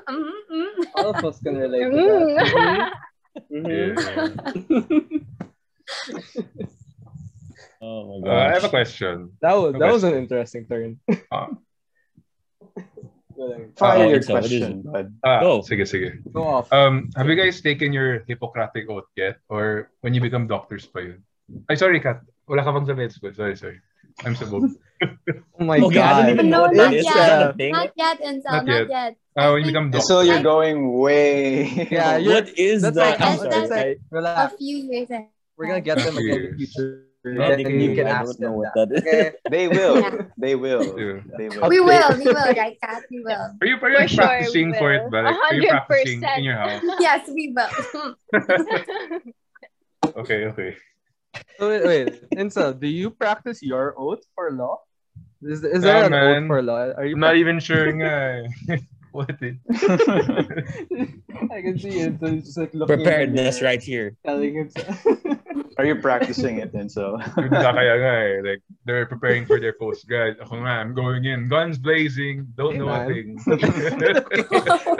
Mhm, 0.08 0.32
mhm. 0.52 0.70
All 0.94 1.10
of 1.16 1.24
us 1.24 1.40
can 1.40 1.56
relate 1.56 1.88
to 1.88 1.96
that. 1.96 2.92
Mhm. 3.48 3.96
Yeah. 3.96 4.28
oh 7.80 8.20
my 8.20 8.28
Uh, 8.30 8.48
I 8.48 8.52
have 8.54 8.64
a 8.64 8.68
question. 8.72 9.32
That 9.42 9.54
was 9.54 9.72
that 9.74 9.82
Okay. 9.82 9.92
was 9.92 10.04
an 10.04 10.14
interesting 10.14 10.66
turn. 10.66 10.98
Uh, 13.38 13.54
Fire 13.78 14.02
Oh, 14.02 14.08
your 14.10 14.22
so 14.22 14.34
question, 14.34 14.82
bud. 14.82 15.14
ah, 15.22 15.38
Go. 15.38 15.62
sige, 15.62 15.86
sige. 15.86 16.10
Go 16.34 16.42
off. 16.42 16.66
Um, 16.74 17.06
have 17.14 17.30
you 17.30 17.38
guys 17.38 17.62
taken 17.62 17.92
your 17.94 18.26
Hippocratic 18.26 18.90
oath 18.90 19.06
yet? 19.14 19.38
Or 19.46 19.94
when 20.02 20.10
you 20.10 20.18
become 20.20 20.50
doctors 20.50 20.90
pa 20.90 21.06
yun? 21.06 21.22
Ay, 21.70 21.78
sorry, 21.78 22.02
Kat. 22.02 22.18
Wala 22.50 22.66
ka 22.66 22.74
pang 22.74 22.82
sa 22.82 22.98
med 22.98 23.14
school. 23.14 23.30
Sorry, 23.30 23.54
sorry. 23.54 23.78
I'm 24.26 24.34
sabog. 24.34 24.74
Oh 25.62 25.62
my 25.62 25.78
Okay, 25.78 26.02
I 26.02 26.18
don't 26.26 26.34
even 26.34 26.50
know 26.50 26.66
No, 26.66 26.74
not 26.74 26.90
that 26.90 26.98
is. 26.98 27.06
Is 27.06 27.14
yet. 27.14 27.54
that 27.54 27.54
a? 27.54 27.70
Not 27.70 27.90
yet, 27.94 28.18
Ansel. 28.18 28.50
Not 28.50 28.66
Not, 28.66 28.74
yet. 28.74 28.86
yet. 28.90 29.12
Uh, 29.38 29.54
when 29.54 29.62
you 29.62 29.70
think 29.70 29.94
become 29.94 30.02
So 30.02 30.26
you're 30.26 30.42
going 30.42 30.98
way. 30.98 31.86
Yeah, 31.86 32.18
you're- 32.18 32.34
What 32.42 32.50
is 32.58 32.82
That's 32.82 32.98
that? 32.98 33.14
like, 33.14 33.22
I'm 33.22 33.38
sorry. 33.38 33.50
that's 33.54 33.70
I, 33.70 33.78
a 33.78 33.96
Relax. 34.10 34.58
few 34.58 34.76
years 34.90 35.06
ahead. 35.14 35.30
We're 35.54 35.70
gonna 35.70 35.86
get 35.86 36.02
them 36.02 36.18
again 36.18 36.42
in 36.42 36.58
the 36.58 36.66
future. 36.66 37.06
Yeah, 37.34 37.48
Then 37.48 37.58
you 37.60 37.88
they 37.88 37.94
can 37.94 38.04
do. 38.06 38.10
I 38.10 38.14
ask 38.22 38.38
them 38.38 38.50
know 38.50 38.56
what 38.58 38.72
that. 38.74 38.88
that 38.88 38.96
is. 38.98 39.02
Okay. 39.02 39.32
They 39.50 39.68
will. 39.68 40.00
Yeah. 40.00 40.10
They 40.38 40.54
will. 40.54 40.84
They 41.36 41.48
will. 41.48 41.68
We 41.68 41.80
will. 41.80 42.08
We 42.18 42.24
will, 42.24 42.34
right, 42.54 42.76
Kat? 42.82 43.02
We 43.10 43.20
will. 43.20 43.32
Are 43.60 43.66
you, 43.66 43.76
are 43.76 43.90
you 43.90 43.96
For 43.96 44.00
like 44.00 44.08
sure, 44.08 44.24
practicing 44.24 44.70
we 44.72 44.78
for 44.78 44.92
it, 44.94 45.02
will. 45.04 45.10
but 45.10 45.24
like, 45.24 45.34
are 45.36 45.54
you 45.54 45.68
practicing 45.68 46.20
100%. 46.22 46.38
in 46.38 46.44
your 46.44 46.56
house? 46.56 46.82
Yes, 47.00 47.28
we 47.32 47.54
will. 47.54 48.14
Okay, 50.16 50.46
okay. 50.46 50.76
So 51.58 51.68
wait, 51.68 51.84
wait. 51.84 52.30
Insa, 52.34 52.72
do 52.78 52.86
you 52.88 53.10
practice 53.10 53.62
your 53.62 53.94
oath 53.98 54.22
for 54.34 54.50
law? 54.52 54.80
Is, 55.42 55.62
is 55.62 55.84
Yeah, 55.84 56.02
there 56.02 56.04
an 56.06 56.10
man. 56.12 56.42
oath 56.44 56.46
for 56.48 56.62
law? 56.62 56.80
Are 56.96 57.04
you 57.04 57.14
I'm 57.14 57.20
not 57.20 57.36
even 57.36 57.60
sure 57.60 57.86
eh. 58.02 58.46
Nga 59.14 59.38
eh. 59.42 59.52
it 59.52 59.56
I 61.52 61.60
can 61.62 61.78
see 61.78 62.00
it. 62.00 62.18
So 62.20 62.26
he's 62.32 62.44
just 62.44 62.58
like 62.58 62.74
looking 62.74 62.96
Preparedness 62.96 63.60
mirror, 63.60 63.70
right 63.70 63.82
here. 63.82 64.16
Telling 64.24 64.54
himself. 64.54 65.04
Are 65.78 65.84
you 65.86 65.96
practicing 66.02 66.58
it 66.58 66.72
then? 66.72 66.88
So 66.88 67.16
kaya 67.36 67.94
nga 68.02 68.14
eh. 68.26 68.40
Like, 68.42 68.62
they're 68.84 69.06
preparing 69.06 69.46
for 69.46 69.60
their 69.60 69.74
post-grad. 69.78 70.38
Ako 70.42 70.60
nga, 70.66 70.82
I'm 70.82 70.92
going 70.94 71.24
in. 71.24 71.48
Guns 71.48 71.78
blazing. 71.78 72.48
Don't 72.58 72.74
Hey, 72.74 72.82
know 72.82 72.90
a 72.90 73.06
thing. 73.06 73.38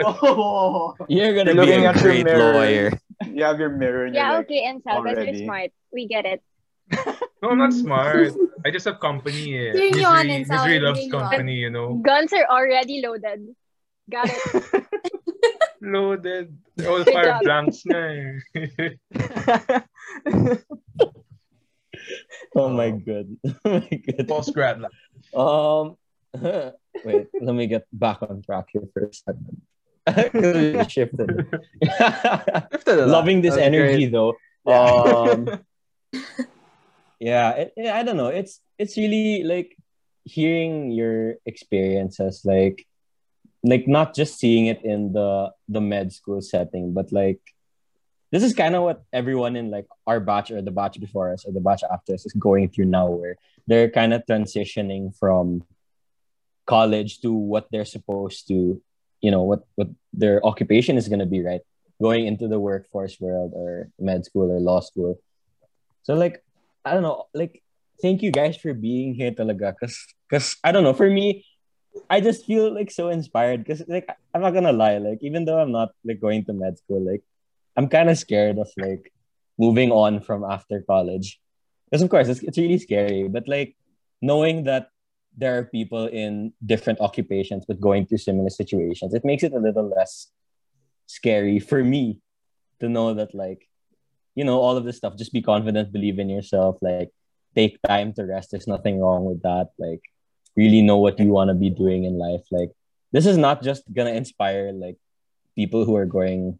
oh. 0.03 0.95
You're 1.09 1.35
gonna 1.35 1.53
You're 1.53 1.65
be 1.65 1.71
looking 1.71 1.85
a 1.85 1.89
at 1.89 1.95
your 1.99 2.03
great 2.03 2.25
mirror. 2.25 2.53
lawyer. 2.53 2.87
you 3.27 3.43
have 3.43 3.59
your 3.59 3.69
mirror 3.75 4.05
and 4.07 4.15
yeah, 4.15 4.29
you're 4.31 4.37
like, 4.39 4.45
okay, 4.47 4.63
Ansel, 4.63 5.03
because 5.03 5.19
already. 5.19 5.37
you're 5.37 5.43
smart. 5.45 5.71
We 5.91 6.07
get 6.07 6.25
it. 6.25 6.41
no, 7.43 7.51
I'm 7.51 7.59
not 7.59 7.73
smart. 7.73 8.33
I 8.65 8.71
just 8.71 8.85
have 8.87 8.99
company 8.99 9.53
eh. 9.53 9.73
Cheering 9.73 9.99
you 9.99 10.05
on, 10.07 10.25
Misery, 10.27 10.45
misery 10.49 10.79
loves 10.79 10.99
Cheering 10.99 11.11
you 11.13 11.17
on. 11.19 11.29
company, 11.29 11.55
you 11.55 11.69
know. 11.69 11.99
Guns 12.01 12.33
are 12.33 12.47
already 12.49 13.01
loaded. 13.05 13.53
Got 14.09 14.29
it. 14.29 14.85
Loaded. 15.81 16.57
They're 16.75 16.89
all 16.91 17.03
Good 17.03 17.13
fire 17.13 17.25
job. 17.39 17.43
blanks 17.43 17.83
nga 17.87 18.01
eh. 18.09 18.35
Oh 22.55 22.69
my 22.69 22.91
god. 22.91 23.27
Oh 23.65 23.79
my 23.79 23.89
god. 24.07 24.27
Post-grad 24.27 24.81
lang. 24.81 24.91
Um, 25.35 25.95
wait, 27.05 27.27
let 27.41 27.53
me 27.55 27.67
get 27.67 27.85
back 27.93 28.21
on 28.23 28.41
track 28.41 28.69
here 28.73 28.83
for 28.93 29.05
a 29.05 29.13
second. 29.13 29.61
we 30.33 30.83
shifted. 30.89 31.45
Shifted 32.71 32.99
a. 32.99 33.05
Loving 33.05 33.41
this 33.41 33.57
energy 33.57 34.09
great. 34.09 34.11
though. 34.11 34.33
Um, 34.65 35.47
yeah, 37.19 37.51
it, 37.67 37.73
it- 37.77 37.91
I 37.93 38.03
don't 38.03 38.17
know. 38.17 38.27
It's 38.33 38.59
it's 38.77 38.97
really 38.97 39.43
like 39.43 39.75
hearing 40.25 40.91
your 40.91 41.35
experiences, 41.45 42.41
like 42.45 42.85
like 43.63 43.87
not 43.87 44.15
just 44.15 44.39
seeing 44.39 44.67
it 44.67 44.83
in 44.83 45.13
the 45.13 45.51
the 45.67 45.81
med 45.81 46.13
school 46.13 46.41
setting, 46.41 46.93
but 46.93 47.11
like 47.11 47.39
this 48.31 48.43
is 48.43 48.53
kind 48.53 48.75
of 48.75 48.83
what 48.83 49.03
everyone 49.11 49.55
in 49.55 49.71
like 49.71 49.87
our 50.05 50.19
batch 50.19 50.51
or 50.51 50.61
the 50.61 50.71
batch 50.71 50.99
before 50.99 51.33
us 51.33 51.45
or 51.45 51.51
the 51.51 51.59
batch 51.59 51.83
after 51.83 52.13
us 52.13 52.25
is 52.25 52.33
going 52.33 52.69
through 52.69 52.85
now, 52.85 53.09
where 53.09 53.37
they're 53.67 53.89
kind 53.89 54.13
of 54.13 54.23
transitioning 54.25 55.15
from 55.17 55.63
college 56.65 57.21
to 57.21 57.33
what 57.33 57.67
they're 57.71 57.85
supposed 57.85 58.47
to, 58.47 58.81
you 59.21 59.31
know, 59.31 59.43
what 59.43 59.65
what 59.75 59.89
their 60.13 60.45
occupation 60.45 60.97
is 60.97 61.07
gonna 61.09 61.25
be, 61.25 61.43
right? 61.43 61.61
Going 62.01 62.27
into 62.27 62.47
the 62.47 62.59
workforce 62.59 63.19
world 63.19 63.51
or 63.55 63.89
med 63.99 64.25
school 64.25 64.51
or 64.51 64.59
law 64.59 64.79
school. 64.79 65.19
So 66.03 66.13
like, 66.13 66.43
I 66.85 66.93
don't 66.93 67.03
know, 67.03 67.25
like 67.33 67.61
thank 68.01 68.21
you 68.21 68.31
guys 68.31 68.55
for 68.57 68.73
being 68.73 69.13
here 69.13 69.31
talaga. 69.31 69.75
Cause, 69.77 69.97
cause 70.29 70.55
I 70.63 70.71
don't 70.71 70.83
know, 70.83 70.93
for 70.93 71.09
me, 71.09 71.45
I 72.09 72.21
just 72.21 72.45
feel 72.45 72.73
like 72.73 72.91
so 72.91 73.09
inspired. 73.09 73.65
Cause 73.65 73.83
like 73.87 74.07
I'm 74.33 74.41
not 74.41 74.53
gonna 74.53 74.73
lie, 74.73 74.97
like 74.97 75.19
even 75.21 75.45
though 75.45 75.59
I'm 75.59 75.71
not 75.71 75.89
like 76.03 76.19
going 76.19 76.45
to 76.45 76.53
med 76.53 76.77
school, 76.77 77.03
like 77.03 77.23
I'm 77.75 77.87
kind 77.87 78.09
of 78.09 78.17
scared 78.17 78.57
of 78.57 78.69
like 78.77 79.11
moving 79.57 79.91
on 79.91 80.21
from 80.21 80.43
after 80.43 80.81
college. 80.81 81.39
Because 81.89 82.01
of 82.01 82.09
course 82.09 82.27
it's, 82.27 82.41
it's 82.43 82.57
really 82.57 82.77
scary, 82.77 83.27
but 83.27 83.47
like 83.47 83.75
knowing 84.21 84.63
that 84.65 84.89
there 85.37 85.57
are 85.57 85.63
people 85.63 86.07
in 86.07 86.53
different 86.65 86.99
occupations 86.99 87.63
but 87.67 87.79
going 87.79 88.05
through 88.05 88.17
similar 88.17 88.49
situations, 88.49 89.13
it 89.13 89.25
makes 89.25 89.43
it 89.43 89.53
a 89.53 89.59
little 89.59 89.87
less 89.87 90.27
scary 91.07 91.59
for 91.59 91.83
me 91.83 92.19
to 92.79 92.87
know 92.87 93.13
that 93.13 93.33
like 93.33 93.67
you 94.35 94.43
know 94.43 94.59
all 94.59 94.77
of 94.77 94.85
this 94.85 94.97
stuff 94.97 95.17
just 95.17 95.33
be 95.33 95.41
confident 95.41 95.91
believe 95.91 96.19
in 96.19 96.29
yourself 96.29 96.77
like 96.81 97.09
take 97.55 97.81
time 97.81 98.13
to 98.13 98.23
rest 98.23 98.51
there's 98.51 98.67
nothing 98.67 99.01
wrong 99.01 99.25
with 99.25 99.41
that 99.41 99.69
like 99.79 100.01
really 100.59 100.81
know 100.81 100.97
what 100.97 101.19
you 101.19 101.31
want 101.37 101.49
to 101.49 101.57
be 101.65 101.71
doing 101.83 102.03
in 102.03 102.19
life. 102.27 102.45
Like 102.51 102.71
this 103.13 103.25
is 103.25 103.37
not 103.37 103.63
just 103.63 103.83
gonna 103.97 104.11
inspire 104.23 104.71
like 104.85 104.97
people 105.55 105.85
who 105.85 105.95
are 105.95 106.09
going 106.19 106.59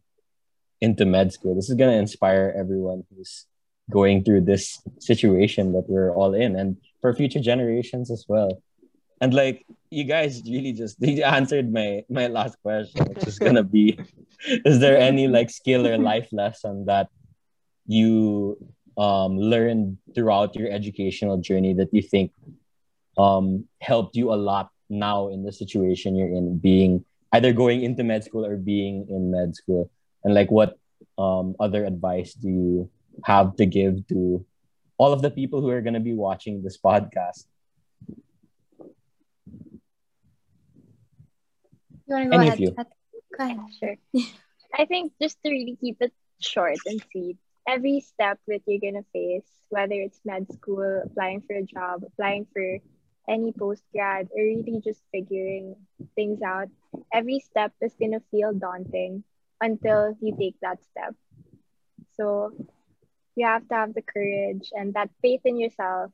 into 0.80 1.06
med 1.06 1.34
school. 1.34 1.54
This 1.56 1.70
is 1.70 1.76
gonna 1.76 2.00
inspire 2.06 2.46
everyone 2.56 3.04
who's 3.10 3.46
going 3.92 4.24
through 4.24 4.42
this 4.42 4.80
situation 5.00 5.74
that 5.74 5.86
we're 5.90 6.14
all 6.14 6.34
in 6.34 6.56
and 6.56 6.78
for 7.02 7.14
future 7.14 7.44
generations 7.52 8.10
as 8.16 8.24
well. 8.28 8.64
And 9.22 9.34
like 9.34 9.66
you 9.92 10.06
guys 10.06 10.42
really 10.46 10.72
just 10.72 11.00
they 11.04 11.22
answered 11.22 11.68
my 11.80 12.04
my 12.10 12.28
last 12.28 12.56
question 12.62 13.06
which 13.12 13.28
is 13.28 13.38
gonna 13.40 13.68
be 13.80 14.00
is 14.72 14.80
there 14.80 14.98
any 14.98 15.28
like 15.28 15.50
skill 15.50 15.84
or 15.86 15.98
life 16.12 16.30
lesson 16.32 16.86
that 16.86 17.08
you 17.88 18.56
um 18.98 19.38
learned 19.54 19.98
throughout 20.14 20.56
your 20.56 20.70
educational 20.80 21.38
journey 21.48 21.74
that 21.74 21.90
you 21.92 22.04
think 22.14 22.32
um 23.20 23.66
helped 23.82 24.16
you 24.16 24.34
a 24.34 24.40
lot 24.50 24.72
now 24.90 25.28
in 25.28 25.44
the 25.44 25.52
situation 25.52 26.16
you're 26.16 26.34
in 26.42 26.58
being 26.58 27.04
either 27.34 27.54
going 27.54 27.84
into 27.84 28.04
med 28.04 28.24
school 28.24 28.46
or 28.46 28.56
being 28.58 29.06
in 29.10 29.30
med 29.30 29.56
school 29.56 29.90
and 30.24 30.34
like 30.34 30.50
what 30.50 30.80
um 31.18 31.56
other 31.60 31.86
advice 31.86 32.34
do 32.34 32.48
you 32.48 32.90
have 33.24 33.56
to 33.56 33.66
give 33.66 34.08
to 34.08 34.44
all 34.98 35.14
of 35.14 35.22
the 35.22 35.30
people 35.32 35.62
who 35.62 35.70
are 35.70 35.82
going 35.82 35.94
to 35.94 36.08
be 36.12 36.14
watching 36.14 36.64
this 36.64 36.78
podcast 36.78 37.46
You 42.10 42.16
want 42.16 42.32
to 42.32 42.38
go 42.38 42.42
Any 42.42 42.50
of 42.50 42.60
you. 42.60 42.72
Go 42.74 43.44
ahead. 43.46 43.60
Sure. 43.78 43.96
I 44.74 44.86
think 44.86 45.14
just 45.22 45.38
to 45.44 45.52
really 45.52 45.78
keep 45.80 45.98
it 46.02 46.12
short 46.42 46.78
and 46.88 47.04
sweet, 47.12 47.38
every 47.68 48.02
step 48.02 48.40
that 48.48 48.62
you're 48.66 48.82
gonna 48.82 49.06
face, 49.14 49.46
whether 49.70 49.94
it's 49.94 50.20
med 50.26 50.52
school, 50.52 51.04
applying 51.06 51.42
for 51.42 51.56
a 51.56 51.64
job, 51.64 52.02
applying 52.06 52.48
for 52.52 52.80
any 53.30 53.54
post 53.54 53.84
grad, 53.94 54.30
or 54.36 54.44
really 54.44 54.82
just 54.84 55.04
figuring 55.12 55.76
things 56.16 56.42
out, 56.42 56.70
every 57.14 57.40
step 57.40 57.74
is 57.82 57.96
gonna 58.00 58.22
feel 58.32 58.54
daunting 58.54 59.24
until 59.62 60.16
you 60.22 60.36
take 60.38 60.56
that 60.62 60.84
step. 60.84 61.16
So 62.14 62.54
you 63.36 63.46
have 63.46 63.68
to 63.70 63.76
have 63.76 63.94
the 63.94 64.02
courage 64.02 64.72
and 64.74 64.94
that 64.96 65.10
faith 65.22 65.42
in 65.46 65.58
yourself 65.60 66.12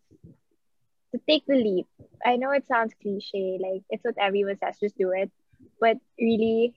to 1.13 1.20
take 1.28 1.45
the 1.47 1.55
leap. 1.55 1.88
I 2.26 2.38
know 2.38 2.51
it 2.51 2.68
sounds 2.68 2.93
cliche, 3.01 3.59
like 3.61 3.84
it's 3.89 4.03
what 4.03 4.18
everyone 4.20 4.57
says, 4.57 4.80
just 4.80 4.97
do 4.97 5.11
it. 5.11 5.32
But 5.80 5.97
really, 6.20 6.76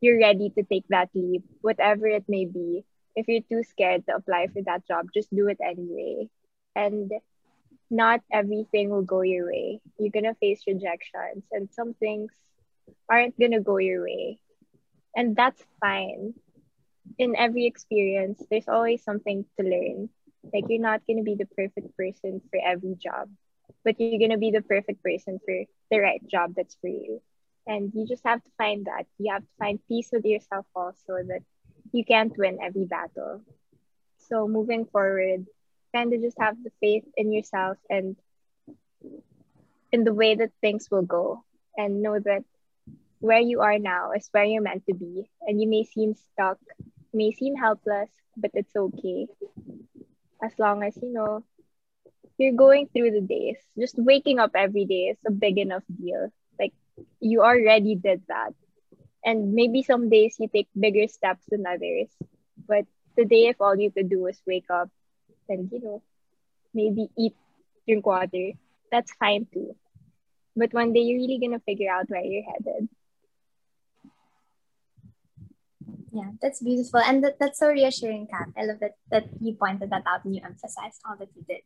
you're 0.00 0.18
ready 0.20 0.50
to 0.50 0.62
take 0.64 0.86
that 0.88 1.10
leap, 1.14 1.42
whatever 1.62 2.06
it 2.06 2.24
may 2.28 2.44
be. 2.46 2.84
If 3.16 3.28
you're 3.28 3.42
too 3.48 3.62
scared 3.64 4.06
to 4.06 4.16
apply 4.16 4.48
for 4.48 4.62
that 4.66 4.86
job, 4.86 5.08
just 5.14 5.34
do 5.34 5.48
it 5.48 5.58
anyway. 5.64 6.28
And 6.74 7.12
not 7.92 8.22
everything 8.32 8.90
will 8.90 9.02
go 9.02 9.22
your 9.22 9.46
way. 9.46 9.80
You're 9.98 10.10
gonna 10.10 10.34
face 10.34 10.64
rejections, 10.66 11.44
and 11.52 11.70
some 11.72 11.94
things 11.94 12.32
aren't 13.10 13.38
gonna 13.38 13.60
go 13.60 13.78
your 13.78 14.02
way. 14.04 14.38
And 15.16 15.36
that's 15.36 15.64
fine. 15.80 16.34
In 17.18 17.36
every 17.36 17.66
experience, 17.66 18.42
there's 18.50 18.68
always 18.68 19.02
something 19.04 19.44
to 19.58 19.66
learn. 19.66 20.10
Like, 20.52 20.64
you're 20.68 20.80
not 20.80 21.02
gonna 21.06 21.22
be 21.22 21.36
the 21.36 21.46
perfect 21.46 21.96
person 21.96 22.40
for 22.50 22.60
every 22.64 22.96
job, 22.96 23.28
but 23.84 24.00
you're 24.00 24.10
gonna 24.12 24.28
be 24.30 24.42
the 24.42 24.52
perfect 24.54 24.94
person 24.96 25.32
for 25.36 25.54
the 25.84 25.92
right 25.92 26.16
job 26.20 26.48
that's 26.54 26.74
for 26.76 26.86
you. 26.88 27.20
And 27.66 27.92
you 27.94 28.06
just 28.06 28.24
have 28.24 28.42
to 28.42 28.50
find 28.56 28.84
that. 28.86 29.06
You 29.18 29.32
have 29.32 29.42
to 29.42 29.54
find 29.58 29.78
peace 29.88 30.10
with 30.12 30.24
yourself 30.24 30.66
also 30.74 31.22
that 31.28 31.42
you 31.92 32.04
can't 32.04 32.36
win 32.38 32.58
every 32.62 32.84
battle. 32.86 33.42
So 34.18 34.48
moving 34.48 34.84
forward, 34.86 35.46
kind 35.94 36.12
of 36.12 36.20
just 36.20 36.38
have 36.40 36.56
the 36.62 36.70
faith 36.80 37.04
in 37.16 37.32
yourself 37.32 37.78
and 37.90 38.16
in 39.92 40.04
the 40.04 40.14
way 40.14 40.34
that 40.34 40.50
things 40.60 40.88
will 40.90 41.02
go 41.02 41.44
and 41.76 42.02
know 42.02 42.18
that 42.18 42.44
where 43.20 43.40
you 43.40 43.60
are 43.60 43.78
now 43.78 44.12
is 44.12 44.28
where 44.32 44.44
you're 44.44 44.62
meant 44.62 44.84
to 44.86 44.94
be. 44.94 45.28
And 45.42 45.60
you 45.60 45.68
may 45.68 45.84
seem 45.84 46.14
stuck, 46.14 46.58
may 47.12 47.32
seem 47.32 47.54
helpless, 47.56 48.10
but 48.36 48.50
it's 48.54 48.74
okay. 48.74 49.26
As 50.42 50.52
long 50.58 50.82
as 50.82 50.96
you 51.00 51.12
know 51.12 51.44
you're 52.38 52.56
going 52.56 52.88
through 52.88 53.12
the 53.12 53.20
days. 53.20 53.58
Just 53.78 53.94
waking 53.98 54.38
up 54.38 54.52
every 54.54 54.84
day 54.84 55.14
is 55.14 55.18
a 55.26 55.30
big 55.30 55.58
enough 55.58 55.84
deal. 55.88 56.32
Like 56.58 56.72
you 57.20 57.42
already 57.42 57.94
did 57.94 58.22
that. 58.28 58.54
And 59.24 59.52
maybe 59.54 59.82
some 59.82 60.08
days 60.10 60.36
you 60.38 60.48
take 60.48 60.68
bigger 60.78 61.06
steps 61.06 61.44
than 61.48 61.64
others. 61.66 62.08
But 62.66 62.86
today, 63.16 63.46
if 63.46 63.60
all 63.60 63.76
you 63.78 63.90
could 63.92 64.10
do 64.10 64.26
is 64.26 64.40
wake 64.46 64.70
up 64.70 64.90
and, 65.48 65.70
you 65.72 65.80
know, 65.80 66.02
maybe 66.74 67.08
eat, 67.18 67.34
drink 67.86 68.06
water, 68.06 68.52
that's 68.90 69.12
fine 69.14 69.46
too. 69.52 69.76
But 70.56 70.72
one 70.72 70.92
day 70.92 71.00
you're 71.00 71.20
really 71.20 71.38
gonna 71.38 71.60
figure 71.60 71.90
out 71.90 72.08
where 72.08 72.24
you're 72.24 72.44
headed. 72.44 72.88
Yeah, 76.12 76.30
that's 76.42 76.60
beautiful. 76.60 77.00
And 77.00 77.24
that, 77.24 77.38
that's 77.40 77.58
so 77.58 77.68
reassuring, 77.68 78.28
Kat. 78.28 78.48
I 78.56 78.66
love 78.66 78.80
that, 78.80 78.96
that 79.10 79.24
you 79.40 79.54
pointed 79.54 79.90
that 79.90 80.02
out 80.06 80.24
and 80.24 80.34
you 80.34 80.42
emphasized 80.44 81.00
all 81.08 81.16
that 81.16 81.28
you 81.34 81.42
did. 81.48 81.62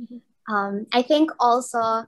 Mhm. 0.00 0.20
Um, 0.48 0.86
I 0.92 1.02
think 1.02 1.32
also, 1.40 2.06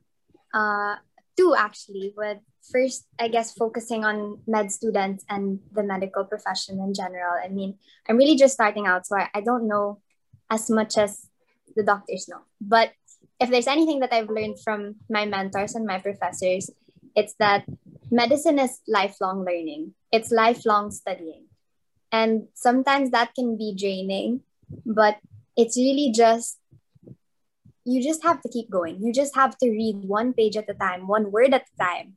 uh, 0.54 0.96
two 1.36 1.54
actually, 1.58 2.14
with 2.16 2.38
first, 2.70 3.06
I 3.18 3.28
guess, 3.28 3.52
focusing 3.52 4.04
on 4.04 4.40
med 4.46 4.70
students 4.70 5.24
and 5.28 5.58
the 5.72 5.82
medical 5.82 6.24
profession 6.24 6.78
in 6.78 6.94
general. 6.94 7.40
I 7.42 7.48
mean, 7.48 7.78
I'm 8.08 8.16
really 8.16 8.36
just 8.36 8.54
starting 8.54 8.86
out, 8.86 9.06
so 9.06 9.16
I, 9.16 9.28
I 9.34 9.40
don't 9.40 9.66
know 9.66 10.00
as 10.50 10.68
much 10.68 10.98
as 10.98 11.28
the 11.76 11.82
doctors 11.82 12.28
know. 12.28 12.42
But 12.60 12.92
if 13.40 13.50
there's 13.50 13.66
anything 13.66 14.00
that 14.00 14.12
I've 14.12 14.28
learned 14.28 14.60
from 14.60 14.96
my 15.08 15.24
mentors 15.24 15.74
and 15.74 15.86
my 15.86 15.98
professors, 15.98 16.70
it's 17.16 17.34
that 17.38 17.64
medicine 18.10 18.58
is 18.58 18.80
lifelong 18.86 19.44
learning, 19.44 19.94
it's 20.12 20.30
lifelong 20.30 20.90
studying. 20.90 21.46
And 22.12 22.48
sometimes 22.54 23.10
that 23.10 23.34
can 23.34 23.56
be 23.56 23.74
draining, 23.78 24.42
but 24.84 25.18
it's 25.56 25.76
really 25.76 26.12
just, 26.12 26.58
you 27.84 28.02
just 28.02 28.22
have 28.24 28.42
to 28.42 28.48
keep 28.48 28.68
going. 28.68 29.00
You 29.00 29.12
just 29.12 29.34
have 29.36 29.56
to 29.58 29.70
read 29.70 30.04
one 30.04 30.32
page 30.32 30.56
at 30.56 30.68
a 30.68 30.74
time, 30.74 31.06
one 31.06 31.30
word 31.30 31.54
at 31.54 31.66
a 31.78 31.82
time. 31.82 32.16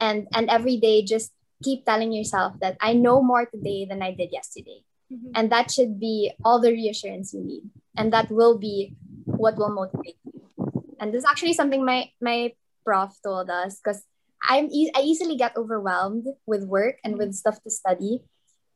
And, 0.00 0.26
and 0.34 0.48
every 0.50 0.78
day, 0.78 1.04
just 1.04 1.32
keep 1.62 1.84
telling 1.84 2.12
yourself 2.12 2.54
that 2.60 2.76
I 2.80 2.94
know 2.94 3.22
more 3.22 3.46
today 3.46 3.86
than 3.88 4.02
I 4.02 4.12
did 4.12 4.32
yesterday. 4.32 4.82
Mhm. 5.12 5.30
And 5.34 5.50
that 5.52 5.70
should 5.70 6.00
be 6.00 6.32
all 6.44 6.60
the 6.60 6.72
reassurance 6.72 7.32
you 7.34 7.42
need. 7.44 7.64
And 7.96 8.12
that 8.12 8.30
will 8.30 8.58
be 8.58 8.94
what 9.24 9.56
will 9.56 9.70
motivate 9.72 10.18
you. 10.24 10.42
And 11.00 11.12
this 11.12 11.24
is 11.24 11.28
actually 11.28 11.52
something 11.54 11.84
my, 11.84 12.10
my 12.20 12.52
prof 12.84 13.12
told 13.22 13.50
us 13.50 13.80
because 13.80 14.04
I'm 14.48 14.68
e- 14.70 14.92
I 14.94 15.00
easily 15.00 15.36
get 15.36 15.56
overwhelmed 15.56 16.26
with 16.46 16.64
work 16.64 16.96
and 17.04 17.16
with 17.16 17.34
stuff 17.34 17.62
to 17.64 17.70
study. 17.70 18.20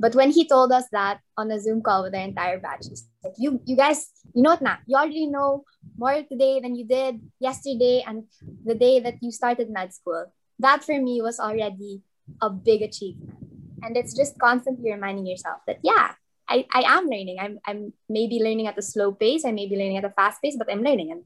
But 0.01 0.15
when 0.15 0.31
he 0.31 0.47
told 0.47 0.73
us 0.73 0.85
that 0.93 1.21
on 1.37 1.51
a 1.51 1.61
Zoom 1.61 1.83
call 1.83 2.03
with 2.05 2.15
our 2.15 2.23
entire 2.23 2.59
batch, 2.59 2.87
he's 2.89 3.05
like, 3.25 3.35
you 3.37 3.61
you 3.67 3.77
guys, 3.77 4.09
you 4.33 4.43
know 4.43 4.53
it 4.53 4.63
now. 4.63 4.79
You 4.87 4.97
already 4.97 5.27
know 5.27 5.65
more 5.99 6.23
today 6.23 6.61
than 6.61 6.77
you 6.77 6.87
did 6.87 7.21
yesterday 7.41 8.05
and 8.07 8.25
the 8.65 8.75
day 8.75 9.01
that 9.01 9.19
you 9.21 9.31
started 9.33 9.69
med 9.71 9.93
school. 9.93 10.33
That 10.59 10.85
for 10.85 10.99
me 11.01 11.21
was 11.21 11.41
already 11.41 12.03
a 12.41 12.49
big 12.51 12.83
achievement. 12.83 13.48
And 13.83 13.97
it's 13.97 14.15
just 14.15 14.39
constantly 14.39 14.91
reminding 14.91 15.27
yourself 15.27 15.59
that 15.67 15.79
yeah, 15.83 16.13
I, 16.49 16.67
I 16.73 16.83
am 16.87 17.05
learning. 17.05 17.39
I'm 17.41 17.59
I'm 17.67 17.93
maybe 18.09 18.41
learning 18.41 18.67
at 18.67 18.79
a 18.79 18.83
slow 18.83 19.13
pace, 19.13 19.45
I 19.45 19.53
may 19.53 19.69
be 19.69 19.77
learning 19.77 19.99
at 19.99 20.05
a 20.05 20.11
fast 20.11 20.43
pace, 20.43 20.57
but 20.57 20.71
I'm 20.71 20.83
learning. 20.83 21.13
And 21.13 21.25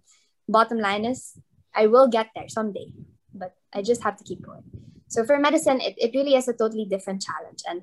bottom 0.48 0.78
line 0.78 1.04
is 1.04 1.38
I 1.74 1.86
will 1.86 2.08
get 2.08 2.28
there 2.34 2.48
someday. 2.48 2.92
But 3.32 3.54
I 3.72 3.82
just 3.82 4.02
have 4.02 4.16
to 4.16 4.24
keep 4.24 4.42
going. 4.42 4.64
So 5.08 5.24
for 5.24 5.38
medicine, 5.38 5.80
it, 5.80 5.94
it 5.96 6.12
really 6.14 6.34
is 6.34 6.48
a 6.48 6.52
totally 6.52 6.84
different 6.84 7.22
challenge. 7.22 7.62
And 7.68 7.82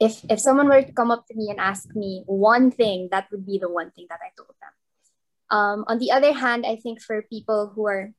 if 0.00 0.24
if 0.28 0.40
someone 0.40 0.68
were 0.68 0.82
to 0.82 0.92
come 0.92 1.10
up 1.10 1.26
to 1.28 1.34
me 1.36 1.50
and 1.50 1.60
ask 1.60 1.94
me 1.94 2.24
one 2.26 2.70
thing, 2.70 3.08
that 3.12 3.30
would 3.30 3.46
be 3.46 3.58
the 3.58 3.70
one 3.70 3.90
thing 3.90 4.06
that 4.08 4.20
I 4.24 4.30
told 4.36 4.54
them. 4.58 4.72
Um, 5.52 5.84
on 5.86 5.98
the 5.98 6.10
other 6.10 6.32
hand, 6.32 6.64
I 6.64 6.76
think 6.76 7.02
for 7.02 7.22
people 7.22 7.70
who 7.74 7.86
are 7.86 8.10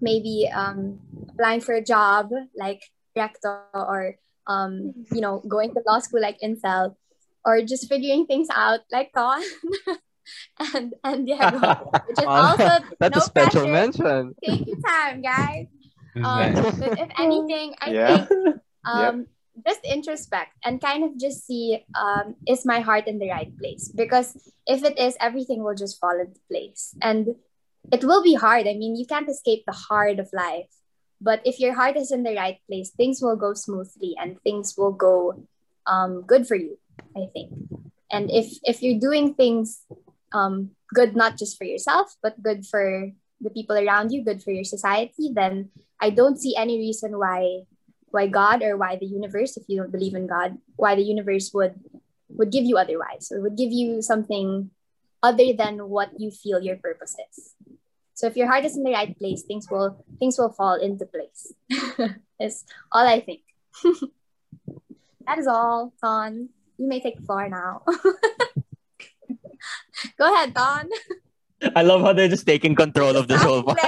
maybe 0.00 0.48
um, 0.52 1.00
applying 1.30 1.60
for 1.60 1.74
a 1.74 1.82
job 1.82 2.30
like 2.54 2.82
recto 3.16 3.64
or 3.74 4.14
um, 4.48 4.94
you 5.12 5.20
know 5.20 5.40
going 5.46 5.72
to 5.74 5.80
law 5.86 5.98
school 6.00 6.20
like 6.20 6.38
Ansel, 6.42 6.96
or 7.44 7.62
just 7.62 7.88
figuring 7.88 8.26
things 8.26 8.48
out 8.54 8.80
like 8.90 9.12
Con 9.12 9.42
and 10.74 10.94
and 11.04 11.26
Diego, 11.26 11.58
which 12.08 12.18
is 12.18 12.26
also 12.26 12.84
That's 13.00 13.16
no 13.16 13.22
a 13.22 13.24
special 13.24 13.68
pressure. 13.68 13.72
mention. 13.72 14.34
Take 14.44 14.66
your 14.66 14.76
time, 14.84 15.22
guys. 15.22 15.66
Um, 16.16 16.24
nice. 16.54 16.76
but 16.80 16.92
if 16.98 17.08
anything, 17.18 17.74
I 17.80 17.90
Yeah. 17.92 18.26
think 18.26 18.28
um, 18.84 19.26
just 19.66 19.80
introspect 19.84 20.54
and 20.64 20.80
kind 20.80 21.04
of 21.04 21.18
just 21.18 21.46
see 21.46 21.84
um, 21.94 22.34
is 22.46 22.64
my 22.66 22.80
heart 22.80 23.06
in 23.06 23.18
the 23.18 23.28
right 23.30 23.50
place? 23.58 23.88
Because 23.94 24.34
if 24.66 24.82
it 24.84 24.98
is, 24.98 25.16
everything 25.20 25.62
will 25.62 25.74
just 25.74 25.98
fall 26.00 26.18
into 26.18 26.40
place. 26.50 26.94
And 27.02 27.36
it 27.92 28.02
will 28.04 28.22
be 28.22 28.34
hard. 28.34 28.66
I 28.66 28.74
mean, 28.74 28.96
you 28.96 29.06
can't 29.06 29.28
escape 29.28 29.64
the 29.66 29.72
hard 29.72 30.18
of 30.18 30.28
life. 30.32 30.70
But 31.20 31.42
if 31.44 31.58
your 31.58 31.74
heart 31.74 31.96
is 31.96 32.12
in 32.12 32.22
the 32.22 32.34
right 32.34 32.58
place, 32.68 32.90
things 32.90 33.20
will 33.20 33.36
go 33.36 33.54
smoothly 33.54 34.14
and 34.18 34.40
things 34.42 34.74
will 34.78 34.92
go 34.92 35.46
um, 35.86 36.22
good 36.22 36.46
for 36.46 36.54
you, 36.54 36.78
I 37.16 37.26
think. 37.32 37.50
And 38.10 38.30
if 38.30 38.54
if 38.62 38.82
you're 38.82 39.00
doing 39.00 39.34
things 39.34 39.82
um, 40.32 40.70
good, 40.94 41.16
not 41.16 41.36
just 41.36 41.58
for 41.58 41.64
yourself, 41.64 42.14
but 42.22 42.42
good 42.42 42.66
for 42.66 43.10
the 43.40 43.50
people 43.50 43.76
around 43.76 44.12
you, 44.12 44.24
good 44.24 44.42
for 44.42 44.50
your 44.50 44.64
society, 44.64 45.30
then 45.32 45.70
I 46.00 46.10
don't 46.10 46.38
see 46.38 46.54
any 46.56 46.78
reason 46.78 47.18
why 47.18 47.66
why 48.10 48.26
God 48.26 48.62
or 48.62 48.76
why 48.76 48.96
the 48.96 49.06
universe, 49.06 49.56
if 49.56 49.64
you 49.68 49.76
don't 49.76 49.92
believe 49.92 50.14
in 50.14 50.26
God, 50.26 50.56
why 50.76 50.94
the 50.94 51.04
universe 51.04 51.50
would 51.52 51.74
would 52.30 52.52
give 52.52 52.64
you 52.64 52.78
otherwise 52.78 53.32
or 53.32 53.40
would 53.40 53.56
give 53.56 53.72
you 53.72 54.02
something 54.02 54.70
other 55.22 55.52
than 55.52 55.88
what 55.88 56.10
you 56.18 56.30
feel 56.30 56.62
your 56.62 56.76
purpose 56.76 57.16
is. 57.18 57.54
So 58.18 58.26
if 58.26 58.34
your 58.36 58.48
heart 58.50 58.64
is 58.64 58.76
in 58.76 58.82
the 58.82 58.90
right 58.90 59.16
place, 59.16 59.44
things 59.46 59.70
will 59.70 60.04
things 60.18 60.36
will 60.42 60.50
fall 60.50 60.74
into 60.74 61.06
place. 61.06 61.54
is 62.42 62.66
all 62.90 63.06
I 63.06 63.22
think. 63.22 63.46
that 65.22 65.38
is 65.38 65.46
all, 65.46 65.94
Don. 66.02 66.50
You 66.78 66.88
may 66.90 66.98
take 66.98 67.18
the 67.18 67.22
floor 67.22 67.48
now. 67.48 67.82
Go 70.18 70.34
ahead, 70.34 70.52
Don. 70.52 70.90
I 71.76 71.82
love 71.86 72.02
how 72.02 72.12
they're 72.12 72.26
just 72.26 72.44
taking 72.44 72.74
control 72.74 73.14
of 73.14 73.28
this 73.28 73.40
whole 73.40 73.62
part. 73.62 73.78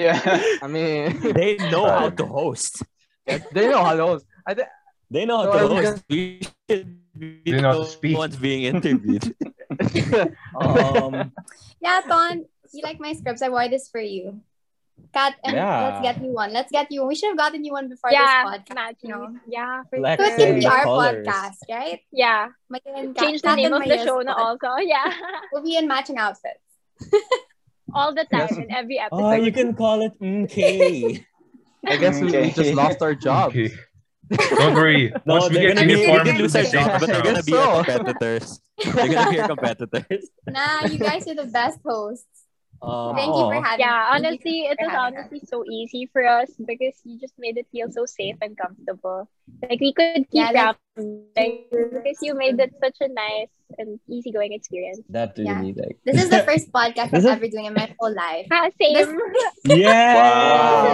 Yeah. 0.00 0.40
I 0.62 0.66
mean, 0.66 1.20
They 1.20 1.58
know 1.68 1.84
how 1.84 2.08
to 2.08 2.24
host. 2.24 2.82
they 3.28 3.68
know 3.68 3.84
how 3.84 3.92
to. 3.92 4.06
Host. 4.06 4.24
I 4.46 4.54
think 4.54 4.68
They 5.10 5.26
know 5.28 5.36
how 5.36 5.44
So 5.44 5.52
to 5.52 5.58
are 5.58 5.68
we 5.68 5.76
host. 5.84 6.04
We 6.08 6.40
should 6.64 6.96
be 7.12 7.42
They 7.44 7.60
know 7.60 7.72
how 7.76 7.84
to 7.84 8.00
the 8.00 8.16
ones 8.16 8.36
being 8.36 8.62
interviewed. 8.64 9.36
Um, 10.56 11.32
yeah, 11.80 12.00
Don, 12.08 12.44
you 12.74 12.82
like 12.82 13.00
my 13.00 13.12
scripts. 13.12 13.42
I 13.42 13.48
wore 13.48 13.68
this 13.68 13.88
for 13.88 14.00
you. 14.00 14.40
Kat, 15.14 15.36
and 15.44 15.54
Yeah. 15.54 15.84
let's 15.88 16.02
get 16.02 16.22
you 16.24 16.32
one. 16.34 16.52
Let's 16.52 16.72
get 16.72 16.90
you 16.90 17.00
one. 17.02 17.08
We 17.08 17.14
should 17.14 17.28
have 17.30 17.38
gotten 17.38 17.64
you 17.64 17.72
one 17.72 17.88
before 17.88 18.10
yeah, 18.10 18.50
this 18.50 18.60
podcast. 18.66 18.96
You 19.02 19.08
know? 19.10 19.36
Yeah, 19.46 19.82
for 19.88 20.00
Like 20.00 20.18
So 20.20 20.26
it 20.26 20.36
sure. 20.36 20.46
can 20.46 20.58
be 20.58 20.66
our 20.66 20.82
colors. 20.82 21.26
podcast, 21.26 21.58
right? 21.70 22.00
Yeah. 22.10 22.48
Maia 22.68 22.80
and 22.96 23.14
Kat- 23.14 23.24
Change 23.24 23.42
the 23.42 23.54
name 23.54 23.72
and 23.72 23.82
of 23.82 23.88
the 23.88 23.98
show 24.04 24.18
na 24.20 24.34
also. 24.34 24.76
Yeah. 24.82 25.06
We'll 25.52 25.62
be 25.62 25.76
in 25.76 25.86
matching 25.86 26.18
outfits. 26.18 26.66
All 27.94 28.12
the 28.14 28.24
time 28.26 28.48
Yes. 28.50 28.58
in 28.58 28.70
every 28.70 28.98
oh, 28.98 29.04
episode. 29.06 29.24
oh, 29.24 29.32
you 29.44 29.52
can 29.52 29.74
call 29.74 30.02
it 30.02 30.12
MK. 30.20 31.24
I 31.86 31.96
guess 31.96 32.20
we, 32.20 32.30
we 32.32 32.50
just 32.50 32.74
lost 32.74 33.00
our 33.00 33.14
jobs. 33.14 33.54
Okay. 33.56 33.70
Don't 34.60 34.74
worry. 34.74 35.08
No, 35.24 35.34
Once 35.40 35.48
we 35.48 35.54
they're 35.56 35.68
get 35.72 35.76
gonna 35.76 35.86
be- 35.86 36.00
uniform, 36.00 36.18
we 36.26 36.30
can 36.32 36.38
lose 36.42 36.56
our 36.56 36.62
Uniform. 36.62 36.84
jobs, 36.84 37.00
but 37.00 37.06
they're 37.08 37.22
gonna 37.22 37.42
be 37.42 37.52
So. 37.52 37.62
our 37.62 37.84
competitors. 37.84 38.60
They're 38.84 39.08
gonna 39.08 39.30
be 39.30 39.40
our 39.40 39.48
competitors. 39.48 40.28
Nah, 40.46 40.84
you 40.84 40.98
guys 40.98 41.26
are 41.28 41.34
the 41.34 41.46
best 41.46 41.78
hosts. 41.86 42.37
Um, 42.78 43.16
Thank 43.18 43.34
you 43.34 43.44
for 43.50 43.58
having 43.58 43.80
yeah, 43.82 43.98
me. 44.06 44.14
honestly, 44.14 44.56
it 44.70 44.78
was 44.78 44.90
having 44.90 45.18
honestly 45.18 45.40
so 45.44 45.64
easy 45.66 46.06
for 46.12 46.22
us 46.22 46.46
because 46.62 46.94
you 47.04 47.18
just 47.18 47.34
made 47.38 47.58
it 47.58 47.66
feel 47.74 47.90
so 47.90 48.06
safe 48.06 48.36
and 48.40 48.54
comfortable. 48.56 49.26
Like 49.66 49.80
we 49.82 49.90
could 49.92 50.30
keep 50.30 50.30
Yeah, 50.30 50.52
that's 50.54 50.78
rambling 50.94 51.66
because 51.90 52.18
you 52.22 52.34
made 52.38 52.60
it 52.60 52.70
such 52.78 52.94
a 53.02 53.08
nice 53.10 53.50
and 53.82 53.98
easygoing 54.06 54.52
experience. 54.54 55.02
That 55.10 55.34
Yeah. 55.34 55.58
really 55.58 55.74
like. 55.74 55.98
This 56.06 56.22
is 56.22 56.30
the 56.30 56.46
first 56.46 56.70
podcast 56.76 57.10
I'm 57.10 57.18
is- 57.18 57.26
ever 57.26 57.48
doing 57.50 57.66
in 57.66 57.74
my 57.74 57.90
whole 57.98 58.14
life. 58.14 58.46
Ah, 58.54 58.70
same. 58.78 58.94
This- 58.94 59.10
Yeah, 59.74 60.14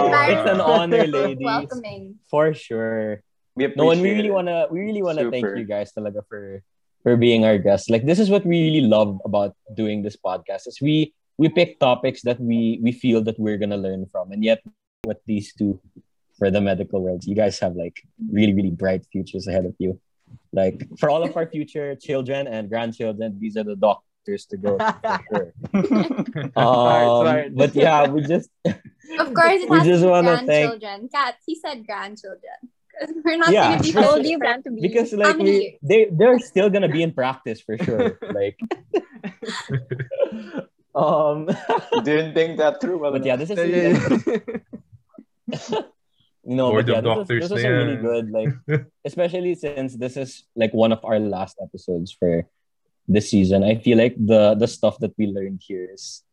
Wow. 0.09 0.25
it's 0.25 0.49
an 0.49 0.61
honor, 0.61 1.05
ladies, 1.05 1.45
Welcoming. 1.45 2.17
for 2.29 2.53
sure. 2.57 3.21
We 3.55 3.69
No, 3.77 3.91
and 3.93 4.01
we 4.01 4.11
really 4.11 4.31
wanna, 4.33 4.67
we 4.73 4.81
really 4.81 5.05
wanna 5.05 5.29
thank 5.31 5.45
you 5.55 5.63
guys, 5.69 5.93
talaga 5.93 6.25
for 6.27 6.65
for 7.05 7.13
being 7.15 7.45
our 7.45 7.61
guests. 7.61 7.93
Like 7.93 8.03
this 8.09 8.17
is 8.17 8.33
what 8.33 8.41
we 8.43 8.57
really 8.73 8.81
love 8.89 9.21
about 9.23 9.53
doing 9.77 10.01
this 10.01 10.17
podcast. 10.17 10.65
Is 10.67 10.81
we 10.81 11.13
we 11.37 11.49
pick 11.49 11.79
topics 11.79 12.21
that 12.23 12.39
we 12.39 12.79
we 12.81 12.91
feel 12.91 13.21
that 13.23 13.37
we're 13.39 13.57
gonna 13.57 13.77
learn 13.77 14.05
from, 14.11 14.31
and 14.31 14.43
yet 14.43 14.61
with 15.05 15.17
these 15.25 15.53
two 15.53 15.79
for 16.37 16.51
the 16.51 16.59
medical 16.61 17.01
world, 17.01 17.23
you 17.25 17.35
guys 17.35 17.59
have 17.59 17.75
like 17.75 18.01
really 18.31 18.53
really 18.53 18.71
bright 18.71 19.05
futures 19.11 19.47
ahead 19.47 19.65
of 19.65 19.75
you. 19.79 19.99
Like 20.51 20.87
for 20.99 21.09
all 21.09 21.23
of 21.23 21.35
our 21.37 21.47
future 21.47 21.95
children 21.95 22.47
and 22.47 22.69
grandchildren, 22.69 23.37
these 23.39 23.55
are 23.57 23.63
the 23.63 23.75
doctors 23.75 24.45
to 24.47 24.57
go 24.57 24.77
for 25.03 25.21
sure. 25.29 25.53
Smart, 25.69 26.57
Um, 26.57 27.21
smart. 27.23 27.55
but 27.55 27.75
yeah, 27.75 28.07
we 28.07 28.21
just 28.23 28.49
Of 29.19 29.33
course, 29.33 29.61
it 29.63 29.69
We 29.69 29.77
has 29.77 29.87
just 29.87 30.01
to 30.01 30.07
be 30.07 30.11
wanna 30.11 30.37
thank- 30.37 30.47
grandchildren. 30.47 31.09
Kat, 31.13 31.35
he 31.45 31.55
said 31.55 31.85
grandchildren. 31.85 32.59
'Cause 32.95 33.11
We're 33.25 33.37
not 33.37 33.51
Yeah. 33.51 33.71
gonna 33.75 33.83
be 33.83 33.91
How 33.91 33.99
old 34.01 34.09
told 34.15 34.23
do 34.23 34.29
you 34.31 34.39
plan 34.39 34.63
to 34.63 34.71
be? 34.71 34.81
because 34.81 35.11
like 35.13 35.37
we, 35.37 35.77
they 35.83 36.07
they're 36.11 36.39
still 36.39 36.69
gonna 36.71 36.87
be 36.89 37.03
in 37.03 37.11
practice 37.13 37.59
for 37.61 37.77
sure. 37.77 38.17
like 38.33 38.57
um 40.95 41.49
Didn't 42.03 42.33
think 42.33 42.57
that 42.57 42.81
through. 42.81 42.97
well 42.99 43.11
but 43.11 43.25
yeah, 43.25 43.35
this 43.35 43.49
is 43.49 43.57
really, 43.57 43.93
no, 46.45 46.71
Board 46.71 46.85
but 46.85 46.93
yeah, 46.93 47.01
this 47.01 47.15
doctors 47.15 47.43
is, 47.43 47.49
this 47.49 47.59
is 47.59 47.65
a 47.65 47.71
really 47.71 47.97
good 47.97 48.31
like 48.31 48.49
especially 49.05 49.55
since 49.55 49.95
this 49.95 50.17
is 50.17 50.43
like 50.55 50.73
one 50.73 50.91
of 50.91 51.03
our 51.03 51.19
last 51.19 51.57
episodes 51.61 52.11
for 52.11 52.47
this 53.07 53.29
season. 53.29 53.63
I 53.63 53.75
feel 53.75 53.97
like 53.97 54.15
the 54.17 54.55
the 54.55 54.67
stuff 54.67 54.97
that 54.99 55.13
we 55.17 55.27
learned 55.27 55.61
here 55.61 55.89
is 55.91 56.23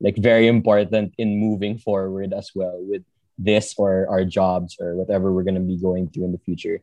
like 0.00 0.16
very 0.16 0.46
important 0.46 1.14
in 1.18 1.38
moving 1.38 1.78
forward 1.78 2.32
as 2.32 2.50
well 2.54 2.78
with 2.80 3.02
this 3.38 3.74
or 3.78 4.08
our 4.10 4.24
jobs 4.24 4.76
or 4.80 4.94
whatever 4.96 5.32
we're 5.32 5.44
going 5.44 5.54
to 5.54 5.60
be 5.60 5.78
going 5.78 6.08
through 6.10 6.24
in 6.24 6.32
the 6.32 6.38
future. 6.38 6.82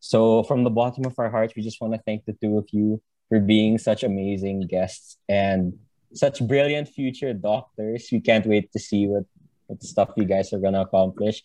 So 0.00 0.42
from 0.42 0.64
the 0.64 0.70
bottom 0.70 1.04
of 1.04 1.18
our 1.18 1.30
hearts, 1.30 1.54
we 1.54 1.62
just 1.62 1.80
want 1.80 1.94
to 1.94 2.00
thank 2.04 2.24
the 2.24 2.32
two 2.32 2.58
of 2.58 2.66
you 2.72 3.00
for 3.28 3.40
being 3.40 3.78
such 3.78 4.02
amazing 4.02 4.66
guests 4.66 5.16
and 5.28 5.78
such 6.14 6.46
brilliant 6.46 6.88
future 6.88 7.32
doctors. 7.32 8.08
We 8.12 8.20
can't 8.20 8.46
wait 8.46 8.72
to 8.72 8.78
see 8.78 9.06
what, 9.06 9.24
what 9.66 9.82
stuff 9.82 10.10
you 10.16 10.24
guys 10.24 10.52
are 10.52 10.60
to 10.60 10.80
accomplish. 10.80 11.42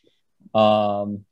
Um, 0.53 1.25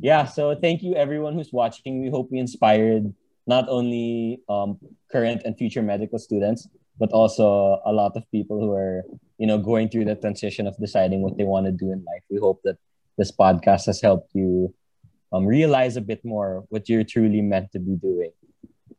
yeah, 0.00 0.24
so 0.26 0.54
thank 0.54 0.82
you 0.82 0.94
everyone 0.94 1.34
who's 1.34 1.52
watching. 1.52 2.02
We 2.02 2.10
hope 2.10 2.30
we 2.30 2.38
inspired 2.38 3.12
not 3.46 3.68
only 3.68 4.42
um, 4.48 4.78
current 5.10 5.42
and 5.44 5.56
future 5.56 5.82
medical 5.82 6.18
students, 6.18 6.68
but 6.98 7.10
also 7.12 7.80
a 7.84 7.92
lot 7.92 8.16
of 8.16 8.30
people 8.30 8.60
who 8.60 8.72
are, 8.72 9.04
you 9.38 9.46
know, 9.46 9.58
going 9.58 9.88
through 9.88 10.04
the 10.04 10.16
transition 10.16 10.66
of 10.66 10.76
deciding 10.78 11.22
what 11.22 11.38
they 11.38 11.44
want 11.44 11.66
to 11.66 11.72
do 11.72 11.92
in 11.92 12.04
life. 12.04 12.22
We 12.28 12.38
hope 12.38 12.60
that 12.64 12.76
this 13.16 13.32
podcast 13.32 13.86
has 13.86 14.00
helped 14.00 14.34
you 14.34 14.74
um, 15.32 15.46
realize 15.46 15.96
a 15.96 16.00
bit 16.00 16.24
more 16.24 16.64
what 16.68 16.88
you're 16.88 17.04
truly 17.04 17.40
meant 17.40 17.72
to 17.72 17.78
be 17.78 17.96
doing. 17.96 18.32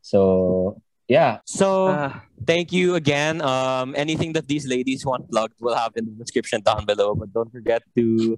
So 0.01 0.81
yeah. 1.10 1.40
So 1.45 1.90
Ah. 1.90 2.23
thank 2.45 2.72
you 2.72 2.95
again. 2.95 3.41
Um, 3.41 3.94
anything 3.98 4.31
that 4.38 4.48
these 4.48 4.64
ladies 4.69 5.03
want 5.06 5.27
plugged, 5.30 5.57
we'll 5.60 5.76
have 5.76 5.91
in 5.98 6.06
the 6.06 6.11
description 6.15 6.61
down 6.61 6.86
below. 6.86 7.15
But 7.15 7.34
don't 7.34 7.52
forget 7.52 7.81
to 7.98 8.38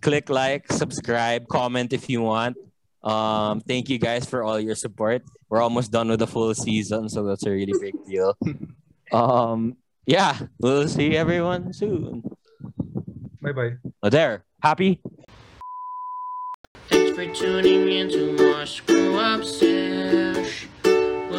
click 0.00 0.30
like, 0.30 0.70
subscribe, 0.72 1.48
comment 1.48 1.92
if 1.92 2.08
you 2.08 2.22
want. 2.22 2.56
Um, 3.02 3.60
thank 3.60 3.90
you 3.90 3.98
guys 3.98 4.24
for 4.26 4.42
all 4.42 4.58
your 4.58 4.74
support. 4.74 5.22
We're 5.50 5.62
almost 5.62 5.92
done 5.92 6.08
with 6.08 6.18
the 6.18 6.26
full 6.26 6.54
season, 6.54 7.08
so 7.08 7.22
that's 7.22 7.44
a 7.46 7.50
really 7.50 7.74
big 7.80 7.94
deal. 8.06 8.34
um, 9.12 9.76
yeah, 10.06 10.34
we'll 10.58 10.88
see 10.88 11.16
everyone 11.16 11.72
soon. 11.72 12.22
Bye 13.42 13.52
bye. 13.52 13.74
Oh, 14.02 14.10
there. 14.10 14.42
Happy? 14.62 14.98
Thanks 16.90 17.14
for 17.14 17.26
tuning 17.34 17.90
in 17.92 18.10
to 18.10 18.54
our 18.58 18.66
Screw 18.66 19.14
Up 19.18 19.42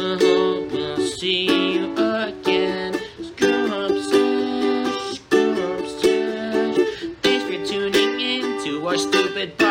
Hope 0.00 0.70
we'll 0.70 0.96
see 0.98 1.74
you 1.74 1.92
again. 1.94 2.92
Thanks 7.20 7.42
for 7.44 7.66
tuning 7.66 8.20
in 8.20 8.64
to 8.64 8.86
our 8.86 8.96
stupid 8.96 9.58
podcast. 9.58 9.67